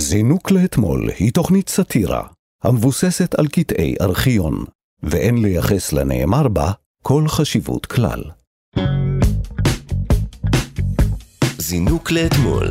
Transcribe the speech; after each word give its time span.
זינוק 0.00 0.50
לאתמול 0.50 1.10
היא 1.18 1.32
תוכנית 1.32 1.68
סאטירה 1.68 2.22
המבוססת 2.64 3.34
על 3.34 3.48
קטעי 3.48 3.94
ארכיון, 4.00 4.64
ואין 5.02 5.42
לייחס 5.42 5.92
לנאמר 5.92 6.48
בה 6.48 6.72
כל 7.02 7.28
חשיבות 7.28 7.86
כלל. 7.86 8.22
זינוק 11.58 12.10
לאתמול, 12.10 12.68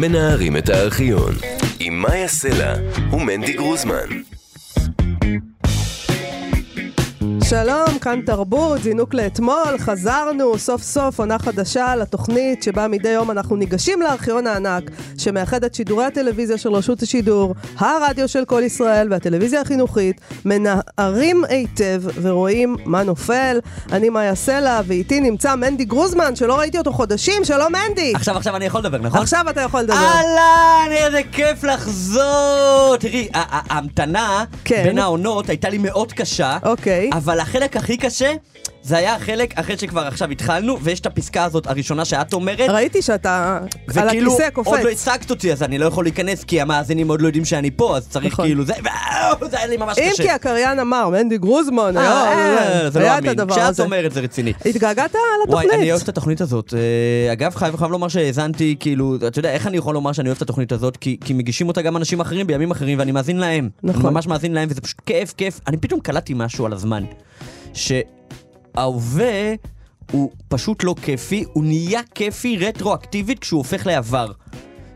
מנערים 0.00 0.56
את 0.56 0.68
הארכיון, 0.68 1.34
עם 1.80 2.02
מאיה 2.02 2.28
סלע 2.28 2.74
ומנדי 3.12 3.52
גרוזמן. 3.52 4.33
שלום, 7.50 7.98
כאן 8.00 8.20
תרבות, 8.26 8.82
זינוק 8.82 9.14
לאתמול, 9.14 9.78
חזרנו 9.78 10.58
סוף 10.58 10.82
סוף 10.82 11.18
עונה 11.18 11.38
חדשה 11.38 11.96
לתוכנית 11.96 12.62
שבה 12.62 12.88
מדי 12.88 13.08
יום 13.08 13.30
אנחנו 13.30 13.56
ניגשים 13.56 14.02
לארכיון 14.02 14.46
הענק 14.46 14.90
שמאחד 15.18 15.64
את 15.64 15.74
שידורי 15.74 16.04
הטלוויזיה 16.04 16.58
של 16.58 16.72
רשות 16.72 17.02
השידור, 17.02 17.54
הרדיו 17.78 18.28
של 18.28 18.44
כל 18.44 18.62
ישראל 18.62 19.08
והטלוויזיה 19.10 19.60
החינוכית, 19.60 20.20
מנערים 20.44 21.44
היטב 21.48 22.02
ורואים 22.22 22.76
מה 22.84 23.02
נופל. 23.02 23.58
אני 23.92 24.08
מאיה 24.08 24.34
סלע 24.34 24.80
ואיתי 24.86 25.20
נמצא 25.20 25.54
מנדי 25.54 25.84
גרוזמן 25.84 26.36
שלא 26.36 26.58
ראיתי 26.58 26.78
אותו 26.78 26.92
חודשים, 26.92 27.44
שלום 27.44 27.72
מנדי! 27.72 28.12
עכשיו, 28.14 28.36
עכשיו 28.36 28.56
אני 28.56 28.64
יכול 28.64 28.80
לדבר, 28.80 28.98
נכון? 28.98 29.20
עכשיו 29.20 29.44
אתה 29.50 29.60
יכול 29.60 29.80
לדבר. 29.80 29.96
אהלן, 29.96 30.92
איזה 30.92 31.20
כיף 31.32 31.64
לחזור! 31.64 32.96
תראי, 33.00 33.28
ההמתנה 33.34 34.44
כן. 34.64 34.82
בין 34.84 34.98
העונות 34.98 35.48
הייתה 35.48 35.68
לי 35.68 35.78
מאוד 35.78 36.12
קשה, 36.12 36.58
אוקיי. 36.62 37.10
אבל 37.34 37.42
החלק 37.42 37.76
הכי 37.76 37.96
קשה 37.96 38.32
זה 38.84 38.96
היה 38.96 39.14
החלק 39.14 39.58
אחרי 39.58 39.78
שכבר 39.78 40.00
עכשיו 40.00 40.30
התחלנו, 40.30 40.80
ויש 40.80 41.00
את 41.00 41.06
הפסקה 41.06 41.44
הזאת 41.44 41.66
הראשונה 41.66 42.04
שאת 42.04 42.32
אומרת, 42.32 42.70
ראיתי 42.70 43.02
שאתה 43.02 43.58
על 43.96 44.06
וכאילו 44.06 44.32
הכיסא 44.32 44.50
קופץ. 44.50 44.68
עוד 44.68 44.80
לא 44.80 44.88
הצגת 44.88 45.30
אותי, 45.30 45.52
אז 45.52 45.62
אני 45.62 45.78
לא 45.78 45.86
יכול 45.86 46.04
להיכנס 46.04 46.44
כי 46.44 46.60
המאזינים 46.60 47.08
עוד 47.08 47.22
לא 47.22 47.26
יודעים 47.26 47.44
שאני 47.44 47.70
פה, 47.70 47.96
אז 47.96 48.08
צריך 48.08 48.32
נכון. 48.32 48.46
כאילו 48.46 48.64
זה, 48.64 48.72
זה 49.50 49.58
היה 49.58 49.66
לי 49.66 49.76
ממש 49.76 49.98
אם 49.98 50.10
קשה. 50.12 50.22
כי 50.22 50.30
הקריין 50.30 50.78
אמר, 50.78 51.08
מנדי 51.08 51.38
גרוזמן, 51.38 51.96
אה, 51.96 52.02
היה 52.02 52.84
אה, 52.84 52.88
לא 52.94 53.00
היה 53.00 53.18
את 53.18 53.28
הדבר 53.28 53.54
כשאת 53.54 53.68
הזה. 53.68 53.82
אומרת 53.82 54.12
זה 54.12 54.20
רציני. 54.20 54.52
התגעגעת 54.66 55.14
וואי, 55.14 55.24
לתוכנית. 55.48 55.72
אני 55.72 55.90
אוהב 55.90 56.02
את 56.02 56.08
התוכנית 56.08 56.40
הזאת. 56.40 56.74
אה, 56.74 57.32
אגב, 57.32 57.54
חייב 57.54 57.82
לומר 57.82 58.08
שהאזנתי, 58.08 58.76
כאילו, 58.80 59.16
אתה 59.16 59.38
יודע, 59.38 59.50
איך 59.50 59.66
אני 59.66 59.76
יכול 59.76 59.94
לומר 59.94 60.12
שאני 60.12 60.28
אוהב 60.28 60.36
את 60.36 60.42
התוכנית 60.42 60.72
הזאת? 60.72 60.96
כי, 60.96 61.16
כי 61.24 61.32
מגישים 61.32 61.68
אותה 61.68 61.82
גם 61.82 61.96
אנשים 61.96 62.20
אחרים 62.20 62.46
בימים 62.46 62.70
אחרים, 62.70 62.98
ואני 62.98 63.12
מאזין 63.12 63.36
להם. 63.36 63.68
נכון. 63.82 64.12
ממש 64.12 64.26
מאזין 64.26 64.54
להם, 64.54 64.68
וזה 64.70 64.80
פשוט 64.80 65.00
כיף, 65.06 65.34
כיף. 65.36 65.60
אני 65.66 65.76
פתאום 65.76 66.00
קלטתי 66.00 66.32
משהו 66.36 66.66
על 66.66 66.72
הזמן. 66.72 67.04
שההווה 68.74 69.54
הוא 70.12 70.30
פשוט 70.48 70.84
לא 70.84 70.94
כיפי, 71.02 71.44
הוא 71.52 71.64
נהיה 71.64 72.00
כיפי 72.14 72.56
רטרואקטיבית 72.56 73.38
כשהוא 73.38 73.58
הופך 73.58 73.86
לעבר. 73.86 74.32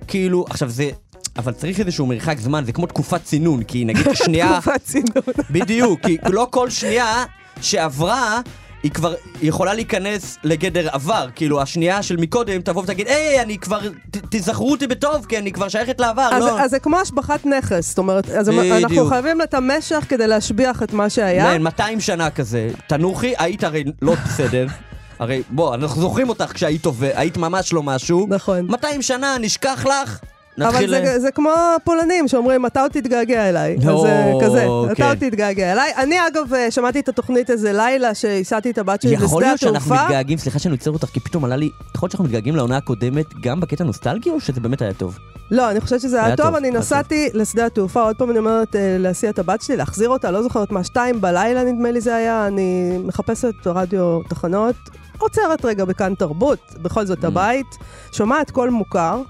כאילו, 0.08 0.44
עכשיו 0.50 0.68
זה... 0.68 0.90
אבל 1.36 1.52
צריך 1.52 1.80
איזשהו 1.80 2.06
מרחק 2.06 2.38
זמן, 2.38 2.64
זה 2.64 2.72
כמו 2.72 2.86
תקופת 2.86 3.24
צינון, 3.24 3.62
כי 3.62 3.84
נגיד 3.84 4.06
שנייה... 4.24 4.60
תקופת 4.60 4.82
צינון. 4.84 5.22
בדיוק, 5.50 6.00
כי 6.06 6.16
לא 6.28 6.46
כל 6.50 6.70
שנייה 6.70 7.24
שעברה, 7.60 8.40
היא 8.82 8.90
כבר 8.90 9.14
יכולה 9.42 9.74
להיכנס 9.74 10.38
לגדר 10.44 10.88
עבר. 10.92 11.28
כאילו, 11.34 11.62
השנייה 11.62 12.02
של 12.02 12.16
מקודם 12.16 12.60
תבוא 12.60 12.82
ותגיד, 12.82 13.06
היי, 13.06 13.42
אני 13.42 13.58
כבר, 13.58 13.80
ת, 14.10 14.16
תזכרו 14.30 14.70
אותי 14.70 14.86
בטוב, 14.86 15.26
כי 15.28 15.38
אני 15.38 15.52
כבר 15.52 15.68
שייכת 15.68 16.00
לעבר, 16.00 16.28
אז, 16.32 16.42
לא. 16.44 16.60
אז 16.60 16.70
זה 16.70 16.78
כמו 16.78 16.98
השבחת 16.98 17.46
נכס, 17.46 17.88
זאת 17.88 17.98
אומרת, 17.98 18.30
אז 18.30 18.48
בדיוק. 18.48 18.72
אנחנו 18.72 19.06
חייבים 19.06 19.42
את 19.42 19.54
המשך 19.54 20.04
כדי 20.08 20.26
להשביח 20.26 20.82
את 20.82 20.92
מה 20.92 21.10
שהיה. 21.10 21.44
כן, 21.44 21.62
200 21.62 22.00
שנה 22.00 22.30
כזה. 22.30 22.70
תנוחי, 22.86 23.34
היית 23.38 23.64
הרי 23.64 23.84
לא 24.02 24.14
בסדר. 24.14 24.66
הרי, 25.18 25.42
בוא, 25.50 25.74
אנחנו 25.74 26.00
זוכרים 26.00 26.28
אותך 26.28 26.52
כשהיית 26.54 26.86
עובד, 26.86 27.10
היית 27.14 27.36
ממש 27.36 27.72
לא 27.72 27.82
משהו. 27.82 28.26
נכון. 28.30 28.66
200 28.66 29.02
שנה, 29.02 29.36
נשכח 29.40 29.86
לך, 29.86 30.18
אבל 30.60 30.68
נתחיל... 30.70 30.90
זה, 30.90 31.18
זה 31.18 31.30
כמו 31.30 31.50
הפולנים 31.76 32.28
שאומרים, 32.28 32.66
אתה 32.66 32.82
עוד 32.82 32.90
תתגעגע 32.90 33.48
אליי. 33.48 33.76
נו, 33.82 33.96
אז 33.96 34.02
זה 34.02 34.46
כזה, 34.46 34.66
אתה 34.86 34.94
כן. 34.94 35.02
עוד 35.08 35.18
תתגעגע 35.18 35.72
אליי. 35.72 35.92
אני 35.96 36.16
אגב 36.26 36.54
אה, 36.54 36.70
שמעתי 36.70 37.00
את 37.00 37.08
התוכנית 37.08 37.50
איזה 37.50 37.72
לילה 37.72 38.14
שהסעתי 38.14 38.70
את 38.70 38.78
הבת 38.78 39.02
שלי 39.02 39.10
לשדה 39.12 39.24
יכול 39.24 39.44
התעופה. 39.44 39.46
להיות 39.46 39.60
שאנחנו 39.60 39.94
מתגעגעים, 40.04 40.38
סליחה 40.38 40.58
שאני 40.58 40.72
עוצר 40.74 40.90
אותך, 40.90 41.08
כי 41.08 41.20
פתאום 41.20 41.44
עלה 41.44 41.56
לי, 41.56 41.70
יכול 41.94 42.06
להיות 42.06 42.10
שאנחנו 42.12 42.24
מתגעגעים 42.24 42.56
לעונה 42.56 42.76
הקודמת 42.76 43.26
גם 43.40 43.60
בקטע 43.60 43.84
נוסטלגי, 43.84 44.30
או 44.30 44.40
שזה 44.40 44.60
באמת 44.60 44.82
היה 44.82 44.92
טוב? 44.92 45.18
לא, 45.50 45.70
אני 45.70 45.80
חושבת 45.80 46.00
שזה 46.00 46.16
היה 46.16 46.26
היה 46.26 46.36
טוב, 46.36 46.46
טוב, 46.46 46.54
אני 46.54 46.70
נסעתי 46.70 47.28
לשדה 47.34 47.66
התעופה, 47.66 48.02
עוד 48.02 48.16
פעם 48.16 48.30
אני 48.30 48.38
אומרת 48.38 48.76
אה, 48.76 48.96
להסיע 48.98 49.30
את 49.30 49.38
הבת 49.38 49.62
שלי, 49.62 49.76
להחזיר 49.76 50.08
אותה, 50.08 50.30
לא 50.30 50.42
זוכרת 50.42 50.70
מה, 50.70 50.84
שתיים 50.84 51.20
בלילה 51.20 51.64
נדמה 51.64 51.90
לי 51.90 52.00
זה 52.00 52.16
היה, 52.16 52.46
אני 52.46 52.98
מחפשת 53.04 53.66
רדיו 53.66 54.20
תחנות, 54.28 54.74
עוצרת 55.18 55.64
רגע 55.64 55.84
בכאן 55.84 56.14
תרבות, 56.14 56.58
בכל 56.82 57.06
זאת 57.06 57.24
Mm. 57.24 57.26
הבית, 57.26 57.66
שומעת 58.12 58.50
קול 58.50 58.70
מוכר, 58.70 59.22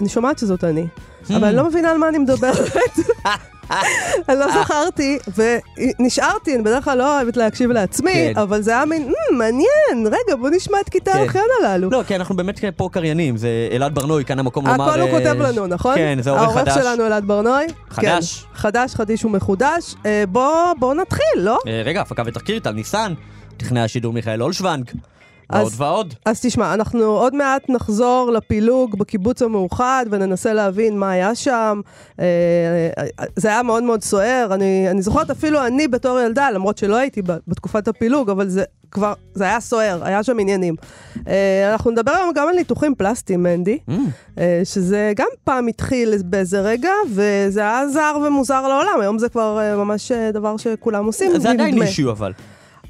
אני 0.00 0.08
שומעת 0.08 0.38
שזאת 0.38 0.64
אני, 0.64 0.86
Hmm. 1.28 1.36
אבל 1.36 1.44
אני 1.44 1.56
לא 1.56 1.68
מבינה 1.68 1.90
על 1.90 1.98
מה 1.98 2.08
אני 2.08 2.18
מדברת. 2.18 2.56
אני 4.28 4.38
לא 4.38 4.46
זכרתי, 4.62 5.18
ונשארתי, 5.98 6.54
אני 6.54 6.62
בדרך 6.62 6.84
כלל 6.84 6.98
לא 6.98 7.16
אוהבת 7.16 7.36
להקשיב 7.36 7.70
לעצמי, 7.70 8.12
כן. 8.12 8.40
אבל 8.40 8.62
זה 8.62 8.70
היה 8.70 8.84
מין, 8.84 9.08
"מ, 9.08 9.38
מעניין, 9.38 10.06
רגע, 10.06 10.36
בוא 10.40 10.50
נשמע 10.50 10.80
את 10.80 10.88
קטעי 10.88 11.12
כן. 11.12 11.18
הארכיון 11.18 11.44
הללו. 11.60 11.90
לא, 11.90 12.02
כי 12.06 12.16
אנחנו 12.16 12.36
באמת 12.36 12.60
פה 12.76 12.88
קריינים, 12.92 13.36
זה 13.36 13.48
אלעד 13.72 13.94
ברנועי, 13.94 14.24
כאן 14.24 14.38
המקום 14.38 14.66
לומר... 14.66 14.90
הכל 14.90 15.00
הוא 15.00 15.08
אה, 15.08 15.18
כותב 15.18 15.40
לנו, 15.42 15.66
נכון? 15.66 15.94
כן, 15.94 16.18
זה 16.22 16.30
עורך 16.30 16.42
חדש. 16.54 16.68
העורך 16.68 16.84
שלנו 16.84 17.06
אלעד 17.06 17.24
ברנועי. 17.26 17.66
חדש. 17.90 18.42
כן, 18.52 18.58
חדש, 18.58 18.94
חדיש 18.94 19.24
ומחודש. 19.24 19.94
אה, 20.06 20.24
בוא, 20.28 20.72
בוא 20.78 20.94
נתחיל, 20.94 21.24
לא? 21.36 21.58
אה, 21.66 21.82
רגע, 21.84 22.00
הפקה 22.00 22.22
ותחקיר, 22.26 22.58
טל 22.58 22.70
ניסן, 22.72 23.14
טכנאי 23.56 23.82
השידור 23.82 24.12
מיכאל 24.12 24.42
אולשוונג, 24.42 24.90
ועוד 25.52 25.66
אז- 25.66 25.80
ועוד. 25.80 26.14
אז 26.26 26.40
תשמע, 26.40 26.74
אנחנו 26.74 27.04
עוד 27.04 27.34
מעט 27.34 27.68
נחזור 27.70 28.30
לפילוג 28.32 28.98
בקיבוץ 28.98 29.42
המאוחד 29.42 30.06
וננסה 30.10 30.52
להבין 30.52 30.98
מה 30.98 31.10
היה 31.10 31.34
שם. 31.34 31.80
אה, 32.20 32.24
אה, 32.98 33.04
זה 33.36 33.48
היה 33.48 33.62
מאוד 33.62 33.82
מאוד 33.82 34.02
סוער. 34.02 34.48
אני, 34.54 34.90
אני 34.90 35.02
זוכרת 35.02 35.30
אפילו 35.30 35.66
אני 35.66 35.88
בתור 35.88 36.20
ילדה, 36.20 36.50
למרות 36.50 36.78
שלא 36.78 36.96
הייתי 36.96 37.22
בתקופת 37.48 37.88
הפילוג, 37.88 38.30
אבל 38.30 38.48
זה 38.48 38.64
כבר, 38.90 39.12
זה 39.34 39.44
היה 39.44 39.60
סוער, 39.60 40.04
היה 40.04 40.22
שם 40.22 40.38
עניינים. 40.38 40.74
אה, 41.28 41.72
אנחנו 41.72 41.90
נדבר 41.90 42.12
היום 42.12 42.30
גם 42.34 42.48
על 42.48 42.54
ניתוחים 42.54 42.94
פלסטיים, 42.94 43.42
מנדי. 43.42 43.78
Mm, 43.90 43.92
אה, 44.38 44.60
שזה 44.64 45.12
גם 45.16 45.26
פעם 45.44 45.66
התחיל 45.68 46.14
באיזה 46.24 46.60
רגע, 46.60 46.90
וזה 47.10 47.60
היה 47.60 47.88
זר 47.88 48.16
ומוזר 48.26 48.68
לעולם, 48.68 49.00
היום 49.00 49.18
זה 49.18 49.28
כבר 49.28 49.74
ממש 49.76 50.12
דבר 50.12 50.56
שכולם 50.56 51.04
עושים, 51.04 51.40
זה 51.40 51.50
עדיין. 51.50 51.82
אישיו 51.82 52.10
אבל. 52.10 52.32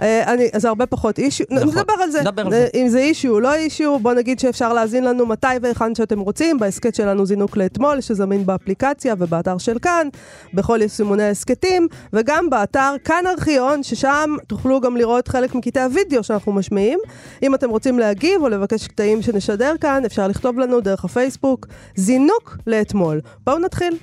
אה, 0.00 0.32
אני, 0.32 0.48
אז 0.52 0.62
זה 0.62 0.68
הרבה 0.68 0.86
פחות 0.86 1.18
אישיו, 1.18 1.46
נכון. 1.50 1.68
נדבר 1.68 1.92
על 2.02 2.10
זה. 2.10 2.20
נדבר 2.20 2.46
על 2.46 2.52
אה, 2.52 2.58
זה. 2.58 2.68
אם 2.74 2.88
זה 2.88 2.98
אישיו 2.98 3.32
או 3.32 3.40
לא 3.40 3.54
אישיו, 3.54 3.98
בוא 3.98 4.12
נגיד 4.12 4.38
שאפשר 4.38 4.72
להאזין 4.72 5.04
לנו 5.04 5.26
מתי 5.26 5.46
והיכן 5.62 5.94
שאתם 5.94 6.20
רוצים, 6.20 6.58
בהסכת 6.58 6.94
שלנו 6.94 7.26
זינוק 7.26 7.56
לאתמול, 7.56 8.00
שזמין 8.00 8.46
באפליקציה 8.46 9.14
ובאתר 9.18 9.58
של 9.58 9.78
כאן, 9.78 10.08
בכל 10.54 10.78
יישומוני 10.82 11.22
ההסכתים, 11.22 11.88
וגם 12.12 12.50
באתר 12.50 12.94
כאן 13.04 13.24
ארכיון, 13.26 13.82
ששם 13.82 14.36
תוכלו 14.46 14.80
גם 14.80 14.96
לראות 14.96 15.28
חלק 15.28 15.54
מקטעי 15.54 15.84
הוידאו 15.84 16.22
שאנחנו 16.22 16.52
משמיעים. 16.52 16.98
אם 17.42 17.54
אתם 17.54 17.70
רוצים 17.70 17.98
להגיב 17.98 18.42
או 18.42 18.48
לבקש 18.48 18.86
קטעים 18.86 19.22
שנשדר 19.22 19.74
כאן, 19.80 20.04
אפשר 20.04 20.28
לכתוב 20.28 20.58
לנו 20.58 20.80
דרך 20.80 21.04
הפייסבוק, 21.04 21.66
זינוק 21.96 22.56
לאתמול. 22.66 23.20
בואו 23.46 23.58
נתחיל. 23.58 23.96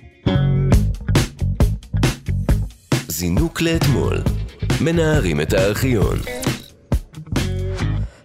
זינוק 3.07 3.61
לאתמול, 3.61 4.17
מנערים 4.83 5.41
את 5.41 5.53
הארכיון. 5.53 6.17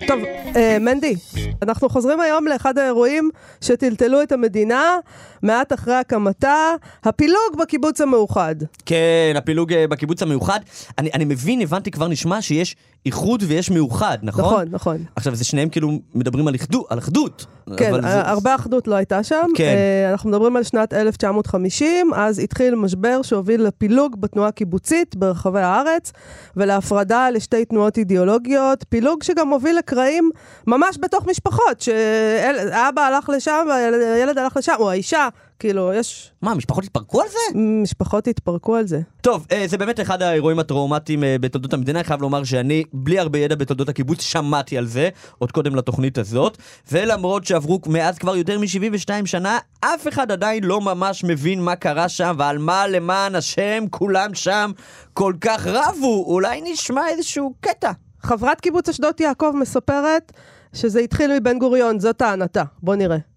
טוב, 0.06 0.20
אה, 0.56 0.78
מנדי, 0.80 1.14
אנחנו 1.62 1.88
חוזרים 1.88 2.20
היום 2.20 2.48
לאחד 2.48 2.78
האירועים 2.78 3.30
שטלטלו 3.60 4.22
את 4.22 4.32
המדינה 4.32 4.98
מעט 5.42 5.72
אחרי 5.72 5.94
הקמתה, 5.94 6.56
הפילוג 7.04 7.56
בקיבוץ 7.60 8.00
המאוחד. 8.00 8.56
כן, 8.86 9.34
הפילוג 9.36 9.72
אה, 9.72 9.86
בקיבוץ 9.88 10.22
המאוחד. 10.22 10.60
אני 10.98 11.10
אני 11.14 11.24
מבין, 11.24 11.60
הבנתי, 11.60 11.90
כבר 11.90 12.08
נשמע 12.08 12.42
שיש 12.42 12.76
איחוד 13.06 13.42
ויש 13.46 13.70
מאוחד, 13.70 14.18
נכון? 14.22 14.44
נכון, 14.44 14.64
נכון. 14.70 14.96
עכשיו, 15.16 15.34
זה 15.34 15.44
שניהם 15.44 15.68
כאילו 15.68 15.90
מדברים 16.14 16.48
על 16.48 16.54
אחדות. 16.54 16.86
על 16.90 16.98
אחדות. 16.98 17.46
כן, 17.76 17.92
זה- 18.02 18.20
הרבה 18.28 18.54
אחדות 18.54 18.88
לא 18.88 18.94
הייתה 18.94 19.22
שם. 19.22 19.46
כן. 19.56 19.64
אה, 19.76 20.10
אנחנו 20.10 20.30
מדברים 20.30 20.56
על 20.56 20.62
שנת 20.62 20.92
1950, 20.94 22.14
אז 22.14 22.38
התחיל 22.38 22.74
משבר 22.74 23.22
שהוביל 23.22 23.62
לפילוג 23.62 24.20
בתנועה 24.20 24.48
הקיבוצית 24.48 25.16
ברחבי 25.16 25.60
הארץ, 25.60 26.12
ולהפרדה 26.56 27.30
לשתי 27.30 27.64
תנועות 27.64 27.98
אידיאולוגיות, 27.98 28.84
פילוג 28.88 29.22
שגם 29.22 29.48
הוביל 29.48 29.76
לקרעים 29.78 30.30
ממש 30.66 30.98
בתוך 31.00 31.26
משפחות, 31.26 31.80
שאבא 31.80 33.00
הלך 33.02 33.28
לשם 33.28 33.66
והילד 33.70 34.38
הלך 34.38 34.56
לשם, 34.56 34.72
או 34.78 34.90
האישה, 34.90 35.28
כאילו, 35.58 35.92
יש... 35.94 36.32
מה, 36.42 36.50
המשפחות 36.50 36.84
התפרקו 36.84 37.20
על 37.20 37.28
זה? 37.28 37.58
משפחות 37.58 38.26
התפרקו 38.28 38.76
על 38.76 38.86
זה. 38.86 39.00
טוב, 39.20 39.46
אה, 39.52 39.64
זה 39.66 39.78
באמת 39.78 40.00
אחד 40.00 40.22
האירועים 40.22 40.58
הטראומטיים 40.58 41.24
אה, 41.24 41.36
בתולדות 41.40 41.72
המדינה, 41.72 41.98
אני 41.98 42.08
חייב 42.08 42.22
לומר 42.22 42.44
שאני, 42.44 42.84
בלי 42.92 43.18
הרבה 43.18 43.38
ידע 43.38 43.54
בתולדות 43.54 43.88
הקיבוץ, 43.88 44.20
שמעתי 44.20 44.78
על 44.78 44.86
זה, 44.86 45.08
עוד 45.38 45.52
קודם 45.52 45.76
לתוכנית 45.76 46.18
הזאת, 46.18 46.58
ולמרות 46.92 47.44
שעברו 47.44 47.80
מאז 47.86 48.18
כבר 48.18 48.36
יותר 48.36 48.58
מ-72 48.58 49.26
שנה, 49.26 49.58
אף 49.80 50.08
אחד 50.08 50.32
עדיין 50.32 50.64
לא 50.64 50.80
ממש 50.80 51.24
מבין 51.24 51.62
מה 51.62 51.76
קרה 51.76 52.08
שם, 52.08 52.34
ועל 52.38 52.58
מה 52.58 52.86
למען 52.86 53.34
השם 53.34 53.84
כולם 53.90 54.34
שם 54.34 54.70
כל 55.12 55.34
כך 55.40 55.66
רבו. 55.66 56.24
אולי 56.26 56.60
נשמע 56.64 57.08
איזשהו 57.08 57.54
קטע. 57.60 57.92
חברת 58.22 58.60
קיבוץ 58.60 58.88
אשדות 58.88 59.20
יעקב 59.20 59.50
מספרת 59.54 60.32
שזה 60.72 61.00
התחיל 61.00 61.38
מבן 61.40 61.58
גוריון, 61.58 62.00
זאת 62.00 62.16
טענתה. 62.16 62.62
בוא 62.82 62.94
נראה. 62.96 63.35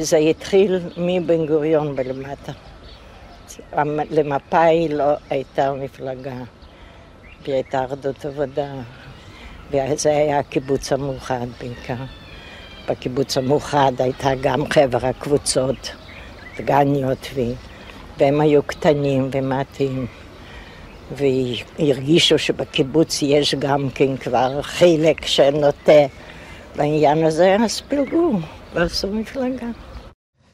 זה 0.00 0.16
התחיל 0.16 0.78
מבן 0.96 1.46
גוריון 1.46 1.94
ולמטה. 1.96 2.52
למפא"י 4.10 4.88
לא 4.88 5.04
הייתה 5.30 5.72
מפלגה, 5.72 6.36
והיא 7.42 7.54
הייתה 7.54 7.84
אחדות 7.84 8.24
עבודה, 8.24 8.72
וזה 9.70 10.10
היה 10.10 10.38
הקיבוץ 10.38 10.92
המאוחד 10.92 11.46
בעיקר. 11.60 12.04
בקיבוץ 12.88 13.36
המאוחד 13.36 13.92
הייתה 13.98 14.30
גם 14.40 14.70
חבר 14.70 15.06
הקבוצות, 15.06 15.90
דגניות, 16.58 17.26
והם 18.18 18.40
היו 18.40 18.62
קטנים 18.62 19.30
ומעטים. 19.32 20.06
והרגישו 21.12 22.38
שבקיבוץ 22.38 23.22
יש 23.22 23.54
גם 23.54 23.88
כן 23.94 24.16
כבר 24.16 24.62
חלק 24.62 25.26
שנוטה 25.26 26.06
לעניין 26.76 27.24
הזה, 27.24 27.56
אז 27.64 27.80
פילגו 27.80 28.32
ועשו 28.74 29.12
מפלגה. 29.12 29.66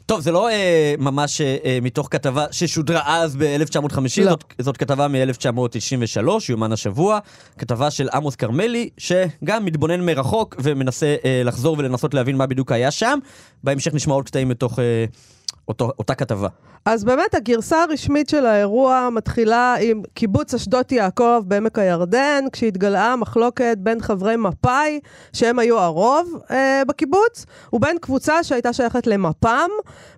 טוב, 0.06 0.20
זה 0.20 0.32
לא 0.32 0.48
אה, 0.48 0.94
ממש 0.98 1.40
אה, 1.40 1.56
אה 1.64 1.78
מתוך 1.82 2.08
כתבה 2.10 2.46
ששודרה 2.50 3.22
אז 3.22 3.36
ב-1950, 3.36 3.96
לא. 3.96 4.30
זאת, 4.30 4.44
זאת 4.58 4.76
כתבה 4.76 5.08
מ-1993, 5.08 6.28
יומן 6.48 6.72
השבוע, 6.72 7.18
כתבה 7.58 7.90
של 7.90 8.08
עמוס 8.12 8.36
כרמלי, 8.36 8.90
שגם 8.98 9.64
מתבונן 9.64 10.00
מרחוק 10.00 10.56
ומנסה 10.62 11.16
אה, 11.24 11.42
לחזור 11.44 11.76
ולנסות 11.78 12.14
להבין 12.14 12.36
מה 12.36 12.46
בדיוק 12.46 12.72
היה 12.72 12.90
שם. 12.90 13.18
בהמשך 13.64 13.94
נשמע 13.94 14.14
עוד 14.14 14.26
קטעים 14.26 14.48
מתוך 14.48 14.78
אה, 14.78 15.04
אותו, 15.68 15.92
אותה 15.98 16.14
כתבה. 16.14 16.48
אז 16.84 17.04
באמת 17.04 17.34
הגרסה 17.34 17.82
הרשמית 17.82 18.28
של 18.28 18.46
האירוע 18.46 19.08
מתחילה 19.12 19.74
עם 19.80 20.02
קיבוץ 20.14 20.54
אשדות 20.54 20.92
יעקב 20.92 21.42
בעמק 21.46 21.78
הירדן, 21.78 22.44
כשהתגלעה 22.52 23.16
מחלוקת 23.16 23.76
בין 23.80 24.00
חברי 24.00 24.36
מפא"י, 24.36 25.00
שהם 25.32 25.58
היו 25.58 25.78
הרוב 25.78 26.40
אה, 26.50 26.82
בקיבוץ, 26.88 27.46
ובין 27.72 27.98
קבוצה 27.98 28.42
שהייתה 28.42 28.72
שייכת 28.72 29.06
למפ"ם, 29.06 29.70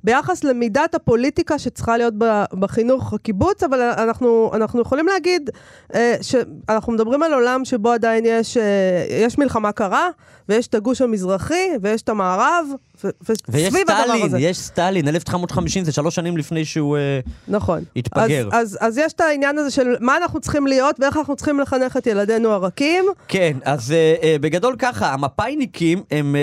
ביחס 0.04 0.44
למידת 0.44 0.94
הפוליטיקה 0.94 1.58
שצריכה 1.58 1.96
להיות 1.96 2.14
בחינוך 2.52 3.12
הקיבוץ, 3.12 3.62
אבל 3.62 3.80
אנחנו, 3.80 4.50
אנחנו 4.54 4.80
יכולים 4.80 5.06
להגיד 5.06 5.50
אה, 5.94 6.16
שאנחנו 6.22 6.92
מדברים 6.92 7.22
על 7.22 7.34
עולם 7.34 7.64
שבו 7.64 7.90
עדיין 7.92 8.24
יש, 8.26 8.56
אה, 8.56 9.04
יש 9.24 9.38
מלחמה 9.38 9.72
קרה, 9.72 10.08
ויש 10.48 10.66
את 10.66 10.74
הגוש 10.74 11.02
המזרחי, 11.02 11.68
ויש 11.82 12.02
את 12.02 12.08
המערב, 12.08 12.66
ויש 13.48 13.74
סטלין, 13.74 14.34
יש 14.38 14.58
סטלין, 14.58 15.08
1950 15.08 15.84
זה 15.84 15.92
שלוש 15.92 16.14
שנים 16.14 16.36
לפני 16.36 16.55
שהוא 16.64 16.96
uh, 16.96 17.30
נכון. 17.48 17.82
התפגר. 17.96 18.48
אז, 18.52 18.62
אז, 18.62 18.78
אז 18.80 18.98
יש 18.98 19.12
את 19.12 19.20
העניין 19.20 19.58
הזה 19.58 19.70
של 19.70 19.94
מה 20.00 20.16
אנחנו 20.16 20.40
צריכים 20.40 20.66
להיות 20.66 21.00
ואיך 21.00 21.16
אנחנו 21.16 21.36
צריכים 21.36 21.60
לחנך 21.60 21.96
את 21.96 22.06
ילדינו 22.06 22.50
הרכים. 22.50 23.04
כן, 23.28 23.56
אז 23.64 23.90
uh, 23.90 24.22
uh, 24.22 24.26
בגדול 24.40 24.76
ככה, 24.78 25.12
המפאיניקים 25.12 26.02
הם, 26.10 26.36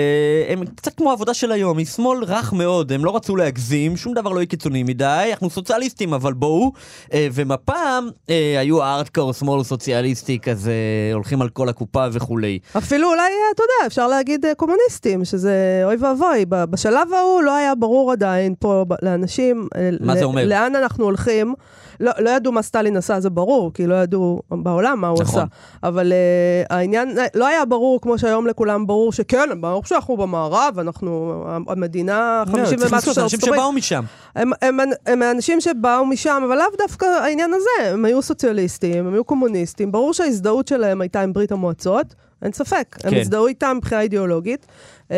uh, 0.48 0.52
הם 0.52 0.64
קצת 0.66 0.94
כמו 0.94 1.10
העבודה 1.10 1.34
של 1.34 1.52
היום, 1.52 1.78
היא 1.78 1.86
שמאל 1.86 2.24
רך 2.24 2.52
מאוד, 2.52 2.92
הם 2.92 3.04
לא 3.04 3.16
רצו 3.16 3.36
להגזים, 3.36 3.96
שום 3.96 4.14
דבר 4.14 4.30
לא 4.30 4.38
יהיה 4.38 4.46
קיצוני 4.46 4.82
מדי, 4.82 5.28
אנחנו 5.30 5.50
סוציאליסטים, 5.50 6.14
אבל 6.14 6.32
בואו. 6.32 6.72
Uh, 7.06 7.12
ומפ"ם 7.32 8.08
uh, 8.26 8.30
היו 8.58 8.82
הארדקור 8.82 9.32
שמאל 9.32 9.62
סוציאליסטי 9.64 10.38
כזה, 10.38 10.74
הולכים 11.14 11.42
על 11.42 11.48
כל 11.48 11.68
הקופה 11.68 12.06
וכולי. 12.12 12.58
אפילו 12.78 13.08
אולי, 13.08 13.22
אתה 13.54 13.62
יודע, 13.62 13.86
אפשר 13.86 14.06
להגיד 14.06 14.44
קומוניסטים, 14.56 15.24
שזה 15.24 15.82
אוי 15.84 15.96
ואבוי. 15.96 16.44
בשלב 16.48 17.12
ההוא 17.12 17.42
לא 17.42 17.56
היה 17.56 17.74
ברור 17.74 18.12
עדיין 18.12 18.54
פה 18.58 18.84
לאנשים... 19.02 19.68
אה, 20.08 20.14
מה 20.14 20.18
זה 20.18 20.24
אומר? 20.24 20.44
לאן 20.46 20.76
אנחנו 20.76 21.04
הולכים. 21.04 21.54
לא, 22.00 22.12
לא 22.18 22.30
ידעו 22.30 22.52
מה 22.52 22.62
סטלין 22.62 22.96
עשה, 22.96 23.20
זה 23.20 23.30
ברור, 23.30 23.72
כי 23.74 23.86
לא 23.86 23.94
ידעו 23.94 24.42
בעולם 24.50 25.00
מה 25.00 25.08
הוא 25.08 25.22
נכון. 25.22 25.40
עשה. 25.40 25.44
אבל 25.82 26.12
uh, 26.12 26.66
העניין, 26.74 27.18
לא 27.34 27.46
היה 27.46 27.64
ברור, 27.64 28.00
כמו 28.00 28.18
שהיום 28.18 28.46
לכולם 28.46 28.86
ברור, 28.86 29.12
שכן, 29.12 29.60
ברור 29.60 29.84
שאנחנו 29.84 30.16
במערב, 30.16 30.78
אנחנו 30.78 31.44
המדינה 31.68 32.42
50 32.46 32.78
לא, 32.78 32.86
ומשהו 32.86 33.14
של 33.14 33.20
ארצות 33.20 33.34
הברית. 33.34 33.34
אנשים 33.34 33.54
שבאו 33.54 33.72
משם. 33.72 34.04
הם, 34.34 34.50
הם, 34.62 34.80
הם, 34.80 34.88
הם 35.06 35.22
האנשים 35.22 35.60
שבאו 35.60 36.06
משם, 36.06 36.42
אבל 36.46 36.56
לאו 36.56 36.66
דווקא 36.78 37.06
העניין 37.06 37.50
הזה, 37.54 37.90
הם 37.90 38.04
היו 38.04 38.22
סוציאליסטים, 38.22 39.06
הם 39.06 39.14
היו 39.14 39.24
קומוניסטים, 39.24 39.92
ברור 39.92 40.12
שההזדהות 40.12 40.68
שלהם 40.68 41.00
הייתה 41.00 41.20
עם 41.20 41.32
ברית 41.32 41.52
המועצות. 41.52 42.14
אין 42.42 42.52
ספק, 42.52 42.96
כן. 42.98 43.08
הם 43.08 43.14
הזדהו 43.20 43.46
איתם 43.46 43.74
מבחינה 43.76 44.00
אידיאולוגית. 44.00 44.66
Uh, 45.14 45.16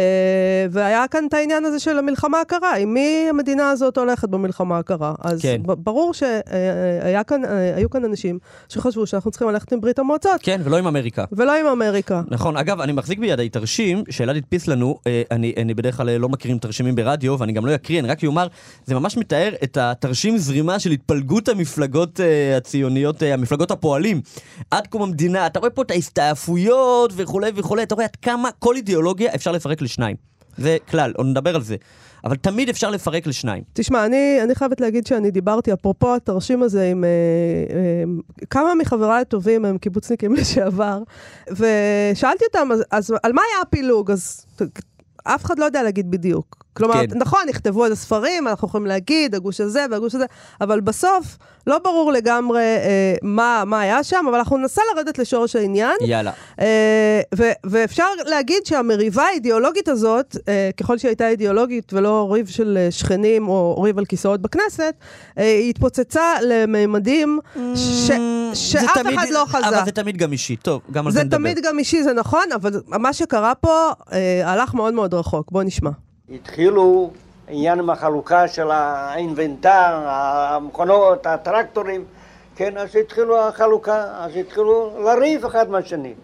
והיה 0.71 1.09
כאן 1.09 1.25
את 1.29 1.35
העניין 1.35 1.65
הזה 1.65 1.81
של 1.81 1.99
המלחמה 1.99 2.41
הקרה, 2.41 2.77
עם 2.77 2.95
מי 2.95 3.27
המדינה 3.31 3.71
הזאת 3.71 3.99
הולכת 3.99 4.29
במלחמה 4.29 4.79
הקרה. 4.79 5.15
אז 5.21 5.43
כן. 5.43 5.61
ברור 5.65 6.15
שהיו 6.15 7.21
uh, 7.21 7.25
כאן, 7.25 7.43
uh, 7.45 7.89
כאן 7.89 8.05
אנשים 8.05 8.39
שחשבו 8.69 9.07
שאנחנו 9.07 9.31
צריכים 9.31 9.49
ללכת 9.49 9.73
עם 9.73 9.81
ברית 9.81 9.99
המועצות. 9.99 10.41
כן, 10.43 10.61
ולא 10.65 10.77
עם 10.77 10.87
אמריקה. 10.87 11.25
ולא 11.33 11.61
עם 11.61 11.67
אמריקה. 11.67 12.23
נכון, 12.29 12.57
אגב, 12.57 12.81
אני 12.81 12.93
מחזיק 12.93 13.19
בידי 13.19 13.49
תרשים 13.49 14.05
שאלעד 14.11 14.37
הדפיס 14.37 14.69
לנו, 14.69 14.99
אני, 15.31 15.55
אני 15.57 15.75
בדרך 15.75 15.97
כלל 15.97 16.17
לא 16.17 16.29
מכירים 16.29 16.59
תרשימים 16.59 16.95
ברדיו, 16.95 17.39
ואני 17.39 17.53
גם 17.53 17.67
לא 17.67 17.75
אקריא, 17.75 18.01
אני 18.01 18.09
רק 18.09 18.25
אומר, 18.25 18.47
זה 18.85 18.95
ממש 18.95 19.17
מתאר 19.17 19.55
את 19.65 19.77
התרשים 19.77 20.39
זרימה 20.39 20.79
של 20.79 20.91
התפלגות 20.91 21.49
המפלגות 21.49 22.21
הציוניות, 22.57 23.23
המפלגות 23.23 23.71
הפועלים. 23.71 24.21
עד 24.71 24.87
קום 24.87 25.03
המדינה, 25.03 25.47
אתה 25.47 25.59
רואה 25.59 25.71
פה 25.71 25.83
את 25.83 25.91
ההסתעפויות 25.91 27.13
וכולי 27.17 27.51
וכולי, 27.55 27.83
אתה 27.83 27.95
רואה 27.95 28.05
עד 28.05 28.17
כמה 28.23 28.49
כל 28.59 28.77
אידיאולוגיה 28.77 29.35
אפשר 29.35 29.53
לפרק 29.53 29.83
לשניים. 29.87 30.17
זה 30.57 30.77
כלל, 30.91 31.13
עוד 31.17 31.27
נדבר 31.27 31.55
על 31.55 31.63
זה. 31.63 31.77
אבל 32.25 32.37
תמיד 32.37 32.69
אפשר 32.69 32.91
לפרק 32.91 33.27
לשניים. 33.27 33.63
תשמע, 33.73 34.07
אני, 34.07 34.39
אני 34.43 34.55
חייבת 34.55 34.81
להגיד 34.81 35.07
שאני 35.07 35.31
דיברתי, 35.31 35.73
אפרופו 35.73 36.15
התרשים 36.15 36.63
הזה, 36.63 36.91
עם 36.91 37.05
אה, 37.05 37.09
אה, 37.77 38.05
כמה 38.51 38.75
מחבריי 38.75 39.21
הטובים 39.21 39.65
הם 39.65 39.79
קיבוצניקים 39.79 40.35
לשעבר, 40.41 41.03
ושאלתי 41.51 42.45
אותם, 42.45 42.69
אז, 42.73 42.85
אז 42.91 43.15
על 43.23 43.33
מה 43.33 43.43
היה 43.53 43.63
הפילוג? 43.63 44.11
אז 44.11 44.47
אף 45.25 45.45
אחד 45.45 45.59
לא 45.59 45.65
יודע 45.65 45.83
להגיד 45.83 46.11
בדיוק. 46.11 46.66
כלומר, 46.77 46.95
כן. 46.95 47.19
נכון, 47.19 47.41
נכתבו 47.49 47.85
איזה 47.85 47.97
ספרים, 47.97 48.49
אנחנו 48.49 48.69
יכולים 48.69 48.87
להגיד, 48.87 49.35
הגוש 49.35 49.61
הזה 49.61 49.87
והגוש 49.91 50.15
הזה, 50.15 50.25
אבל 50.61 50.81
בסוף 50.81 51.37
לא 51.67 51.79
ברור 51.79 52.13
לגמרי 52.13 52.61
אה, 52.63 53.15
מה, 53.23 53.63
מה 53.67 53.81
היה 53.81 54.05
שם, 54.05 54.25
אבל 54.29 54.39
אנחנו 54.39 54.57
ננסה 54.57 54.83
לרדת 54.95 55.19
לשורש 55.19 55.57
העניין. 55.57 55.97
יאללה. 56.01 56.33
אה, 56.61 57.21
ו- 57.37 57.53
ואפשר 57.67 58.05
להגיד 58.27 58.67
שהמריבה 58.67 59.23
האידיאולוגית 59.23 59.89
הזאת, 59.89 60.37
אה, 60.49 60.71
ככל 60.77 60.99
שהיא 60.99 61.09
הייתה 61.09 61.29
אידיאולוגית 61.29 61.93
ולא 61.93 62.29
ריב 62.33 62.47
של 62.47 62.79
אה, 62.81 62.91
שכנים 62.91 63.49
או 63.49 63.83
ריב 63.83 63.99
על 63.99 64.05
כיסאות 64.05 64.41
בכנסת, 64.41 64.95
אה, 65.39 65.45
היא 65.45 65.71
התפוצצה 65.71 66.23
לממדים 66.43 67.39
ש- 67.75 68.11
שאף 68.55 68.99
תמיד, 68.99 69.19
אחד 69.19 69.27
לא 69.31 69.45
חזה. 69.49 69.69
אבל 69.69 69.85
זה 69.85 69.93
תמיד 69.93 70.17
גם 70.17 70.33
אישי, 70.33 70.57
טוב, 70.57 70.81
גם 70.93 71.07
על 71.07 71.13
זה 71.13 71.25
נדבר. 71.25 71.37
זה 71.37 71.43
תמיד 71.43 71.65
גם 71.65 71.79
אישי, 71.79 72.03
זה 72.03 72.13
נכון, 72.13 72.45
אבל 72.55 72.71
מה 72.87 73.13
שקרה 73.13 73.55
פה 73.55 73.91
אה, 74.13 74.53
הלך 74.53 74.75
מאוד 74.75 74.95
מאוד 74.95 75.15
רחוק. 75.15 75.51
בואו 75.53 75.63
נשמע. 75.65 75.91
התחילו 76.31 77.11
עניין 77.49 77.79
עם 77.79 77.91
החלוקה 77.91 78.49
של 78.49 78.71
האינבנטר, 78.71 80.03
המכונות, 80.07 81.27
הטרקטורים, 81.27 82.05
כן, 82.57 82.79
אז 82.79 82.97
התחילו 82.97 83.49
החלוקה, 83.49 84.05
אז 84.19 84.37
התחילו 84.37 84.91
לריב 85.05 85.45
אחד 85.45 85.71
מהשני. 85.71 86.15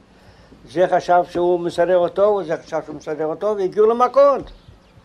זה 0.71 0.87
חשב 0.97 1.23
שהוא 1.31 1.61
מסדר 1.61 1.97
אותו, 1.97 2.23
וזה 2.23 2.57
חשב 2.67 2.79
שהוא 2.87 2.97
מסדר 2.97 3.27
אותו, 3.27 3.55
והגיעו 3.59 3.87
למכות. 3.87 4.51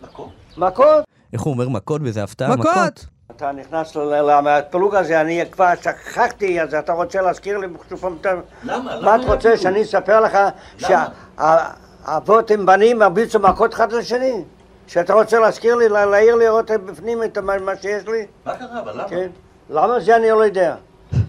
מכות? 0.01 0.29
מכות. 0.57 1.03
איך 1.33 1.41
הוא 1.41 1.53
אומר 1.53 1.69
מכות 1.69 2.01
וזה 2.03 2.23
הפתעה? 2.23 2.55
מכות. 2.55 3.05
אתה 3.31 3.51
נכנס 3.51 3.95
לפלוג 3.95 4.95
הזה, 4.95 5.21
אני 5.21 5.43
כבר 5.51 5.75
שכחתי, 5.81 6.61
אז 6.61 6.73
אתה 6.73 6.93
רוצה 6.93 7.21
להזכיר 7.21 7.57
לי 7.57 7.67
שוב 7.89 8.17
פעם... 8.21 8.41
למה? 8.63 9.01
מה 9.01 9.15
אתה 9.15 9.33
רוצה 9.33 9.57
שאני 9.57 9.81
אספר 9.81 10.19
לך 10.21 10.37
שהאבות 10.77 12.51
הם 12.51 12.65
בנים 12.65 13.01
הרביצו 13.01 13.39
מכות 13.39 13.73
אחד 13.73 13.91
לשני? 13.91 14.43
שאתה 14.87 15.13
רוצה 15.13 15.39
להזכיר 15.39 15.75
לי, 15.75 15.89
להעיר 15.89 16.35
לי 16.35 16.45
לראות 16.45 16.71
בפנים 16.71 17.23
את 17.23 17.37
מה 17.37 17.75
שיש 17.81 18.07
לי? 18.07 18.25
מה 18.45 18.57
קרה, 18.57 18.79
אבל 18.79 18.93
למה? 18.93 19.09
כן. 19.09 19.29
למה 19.69 19.99
זה 19.99 20.15
אני 20.15 20.29
לא 20.29 20.45
יודע. 20.45 20.75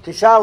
תשאל, 0.02 0.42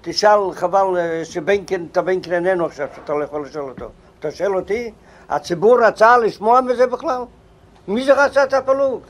תשאל, 0.00 0.52
חבל 0.52 0.98
אה, 0.98 1.24
שבנקין, 1.24 1.86
את 1.92 1.96
הבנקין 1.96 2.32
איננו 2.32 2.66
עכשיו, 2.66 2.88
שאתה 2.96 3.12
לא 3.12 3.24
יכול 3.24 3.46
לשאול 3.46 3.70
אותו. 3.70 3.88
אתה 4.18 4.30
שואל 4.30 4.56
אותי? 4.56 4.92
הציבור 5.28 5.84
רצה 5.84 6.18
לשמוע 6.18 6.60
מזה 6.60 6.86
בכלל? 6.86 7.22
מי 7.88 8.04
זה 8.04 8.24
רצה 8.24 8.44
את 8.44 8.54
הפלוג? 8.54 9.00